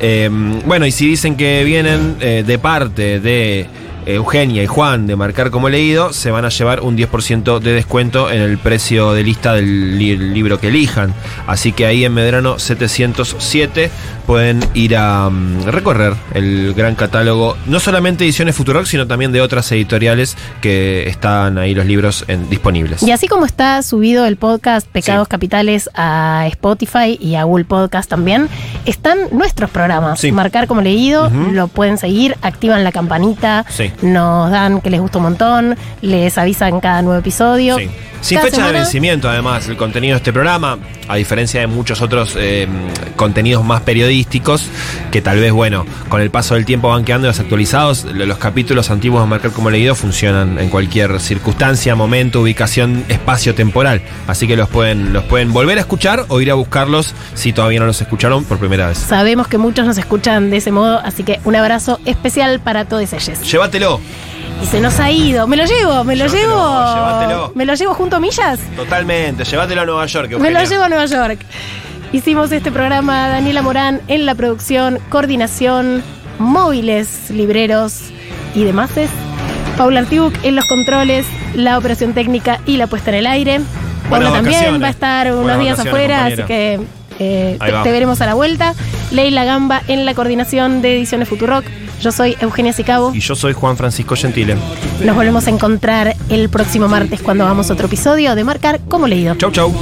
Eh, 0.00 0.28
bueno, 0.66 0.86
y 0.86 0.90
si 0.90 1.06
dicen 1.06 1.36
que 1.36 1.62
vienen 1.64 2.16
eh, 2.20 2.42
de 2.46 2.58
parte 2.58 3.20
de 3.20 3.66
Eugenia 4.06 4.62
y 4.62 4.66
Juan 4.66 5.06
de 5.06 5.16
Marcar 5.16 5.50
como 5.50 5.68
Leído 5.68 6.12
se 6.12 6.30
van 6.30 6.44
a 6.44 6.48
llevar 6.48 6.80
un 6.80 6.96
10% 6.96 7.58
de 7.60 7.72
descuento 7.72 8.30
en 8.30 8.40
el 8.40 8.58
precio 8.58 9.12
de 9.12 9.22
lista 9.22 9.54
del 9.54 9.98
li- 9.98 10.16
libro 10.16 10.58
que 10.60 10.68
elijan. 10.68 11.14
Así 11.46 11.72
que 11.72 11.86
ahí 11.86 12.04
en 12.04 12.14
Medrano 12.14 12.58
707 12.58 13.90
pueden 14.26 14.64
ir 14.74 14.96
a 14.96 15.28
mm, 15.30 15.64
recorrer 15.66 16.14
el 16.32 16.72
gran 16.74 16.94
catálogo, 16.94 17.56
no 17.66 17.78
solamente 17.78 18.24
ediciones 18.24 18.56
Futurock, 18.56 18.86
sino 18.86 19.06
también 19.06 19.32
de 19.32 19.40
otras 19.42 19.70
editoriales 19.72 20.36
que 20.62 21.08
están 21.08 21.58
ahí 21.58 21.74
los 21.74 21.84
libros 21.86 22.24
en- 22.28 22.48
disponibles. 22.48 23.02
Y 23.02 23.10
así 23.10 23.28
como 23.28 23.44
está 23.46 23.82
subido 23.82 24.24
el 24.26 24.36
podcast 24.36 24.86
Pecados 24.88 25.28
Capitales 25.28 25.90
a 25.94 26.44
Spotify 26.48 27.18
y 27.20 27.34
a 27.34 27.44
Google 27.44 27.64
Podcast 27.66 28.08
también, 28.08 28.48
están 28.86 29.18
nuestros 29.32 29.70
programas. 29.70 30.20
Sí. 30.20 30.32
Marcar 30.32 30.66
como 30.66 30.80
leído, 30.80 31.30
lo 31.52 31.68
pueden 31.68 31.98
seguir, 31.98 32.36
activan 32.42 32.82
la 32.84 32.92
campanita, 32.92 33.64
Sí. 33.68 33.90
Nos 34.02 34.50
dan 34.50 34.80
que 34.80 34.90
les 34.90 35.00
gusta 35.00 35.18
un 35.18 35.24
montón, 35.24 35.76
les 36.02 36.36
avisan 36.38 36.80
cada 36.80 37.02
nuevo 37.02 37.18
episodio. 37.20 37.78
Sí. 37.78 37.88
Sin 38.20 38.38
Cada 38.38 38.48
fecha 38.50 38.66
de 38.68 38.72
vencimiento, 38.72 39.28
además, 39.28 39.68
el 39.68 39.76
contenido 39.76 40.14
de 40.14 40.16
este 40.16 40.32
programa, 40.32 40.78
a 41.08 41.16
diferencia 41.16 41.60
de 41.60 41.66
muchos 41.66 42.00
otros 42.00 42.34
eh, 42.38 42.66
contenidos 43.16 43.62
más 43.62 43.82
periodísticos, 43.82 44.64
que 45.10 45.20
tal 45.20 45.40
vez, 45.40 45.52
bueno, 45.52 45.84
con 46.08 46.22
el 46.22 46.30
paso 46.30 46.54
del 46.54 46.64
tiempo 46.64 46.88
van 46.88 47.04
quedando 47.04 47.26
desactualizados, 47.26 48.04
lo- 48.04 48.24
los 48.24 48.38
capítulos 48.38 48.90
antiguos 48.90 49.20
de 49.22 49.26
Marcar 49.28 49.50
como 49.50 49.68
leído 49.68 49.94
funcionan 49.94 50.58
en 50.58 50.70
cualquier 50.70 51.20
circunstancia, 51.20 51.94
momento, 51.94 52.40
ubicación, 52.40 53.04
espacio 53.08 53.54
temporal. 53.54 54.00
Así 54.26 54.46
que 54.46 54.56
los 54.56 54.70
pueden, 54.70 55.12
los 55.12 55.24
pueden 55.24 55.52
volver 55.52 55.76
a 55.76 55.82
escuchar 55.82 56.24
o 56.28 56.40
ir 56.40 56.50
a 56.50 56.54
buscarlos 56.54 57.14
si 57.34 57.52
todavía 57.52 57.80
no 57.80 57.84
los 57.84 58.00
escucharon 58.00 58.44
por 58.44 58.56
primera 58.56 58.88
vez. 58.88 58.96
Sabemos 58.96 59.48
que 59.48 59.58
muchos 59.58 59.84
nos 59.84 59.98
escuchan 59.98 60.48
de 60.48 60.56
ese 60.56 60.72
modo, 60.72 60.98
así 61.04 61.24
que 61.24 61.40
un 61.44 61.56
abrazo 61.56 62.00
especial 62.06 62.58
para 62.60 62.86
todos 62.86 63.12
ellos. 63.12 63.38
Llévatelo, 63.52 63.83
Y 64.62 64.66
se 64.66 64.80
nos 64.80 64.98
ha 65.00 65.10
ido. 65.10 65.46
Me 65.46 65.56
lo 65.56 65.64
llevo, 65.64 66.04
me 66.04 66.16
lo 66.16 66.26
Llévatelo, 66.26 66.48
llevo. 66.54 66.94
llévatelo. 66.94 67.52
Me 67.54 67.64
lo 67.66 67.74
llevo 67.74 67.94
junto 67.94 68.16
a 68.16 68.20
Millas. 68.20 68.58
totalmente, 68.76 69.44
llévatelo 69.44 69.82
a 69.82 69.84
Nueva 69.84 70.06
York. 70.06 70.38
Me 70.38 70.50
lo 70.50 70.62
llevo 70.64 70.84
a 70.84 70.88
Nueva 70.88 71.06
York. 71.06 71.38
Hicimos 72.12 72.52
este 72.52 72.70
programa 72.70 73.28
Daniela 73.28 73.60
Morán 73.62 74.00
en 74.08 74.24
la 74.24 74.34
producción, 74.36 75.00
coordinación, 75.10 76.02
móviles, 76.38 77.30
libreros 77.30 78.00
y 78.54 78.64
demás. 78.64 78.90
Paula 79.76 80.00
Artiuk 80.00 80.32
en 80.44 80.54
los 80.54 80.66
controles, 80.66 81.26
la 81.54 81.76
operación 81.76 82.12
técnica 82.14 82.60
y 82.66 82.76
la 82.76 82.86
puesta 82.86 83.10
en 83.10 83.16
el 83.16 83.26
aire. 83.26 83.60
Paula 84.08 84.30
también 84.32 84.80
va 84.80 84.86
a 84.86 84.90
estar 84.90 85.26
unos 85.32 85.42
Buenas 85.42 85.60
días 85.60 85.78
afuera, 85.80 86.16
compañera. 86.18 86.42
así 86.42 86.42
que 86.44 86.80
eh, 87.18 87.58
te, 87.58 87.72
te 87.82 87.92
veremos 87.92 88.20
a 88.20 88.26
la 88.26 88.34
vuelta. 88.34 88.74
Leila 89.10 89.44
Gamba 89.44 89.82
en 89.88 90.04
la 90.04 90.14
coordinación 90.14 90.80
de 90.82 90.96
Ediciones 90.96 91.28
Futurock. 91.28 91.64
Yo 92.00 92.12
soy 92.12 92.36
Eugenia 92.40 92.72
Sicabo. 92.72 93.14
Y 93.14 93.20
yo 93.20 93.34
soy 93.34 93.52
Juan 93.52 93.76
Francisco 93.76 94.16
Gentile. 94.16 94.56
Nos 95.04 95.16
volvemos 95.16 95.46
a 95.46 95.50
encontrar 95.50 96.14
el 96.28 96.48
próximo 96.48 96.88
martes 96.88 97.22
cuando 97.22 97.44
hagamos 97.44 97.70
otro 97.70 97.86
episodio 97.86 98.34
de 98.34 98.44
Marcar 98.44 98.80
como 98.88 99.06
leído. 99.06 99.34
Chau, 99.36 99.50
chau. 99.50 99.72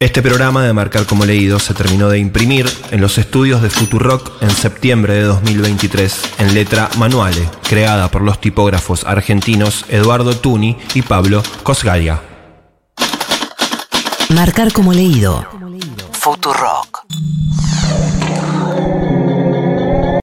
Este 0.00 0.22
programa 0.22 0.62
de 0.62 0.72
Marcar 0.72 1.06
como 1.06 1.24
Leído 1.24 1.58
se 1.58 1.74
terminó 1.74 2.08
de 2.08 2.20
imprimir 2.20 2.70
en 2.92 3.00
los 3.00 3.18
estudios 3.18 3.62
de 3.62 3.68
Futurock 3.68 4.40
en 4.40 4.50
septiembre 4.50 5.14
de 5.14 5.22
2023 5.22 6.22
en 6.38 6.54
letra 6.54 6.88
manuale, 6.98 7.50
creada 7.68 8.08
por 8.08 8.22
los 8.22 8.40
tipógrafos 8.40 9.02
argentinos 9.02 9.84
Eduardo 9.88 10.36
Tuni 10.36 10.76
y 10.94 11.02
Pablo 11.02 11.42
Cosgaria. 11.64 12.22
Marcar 14.28 14.72
como 14.72 14.92
leído. 14.92 15.44
Futurock. 16.12 17.04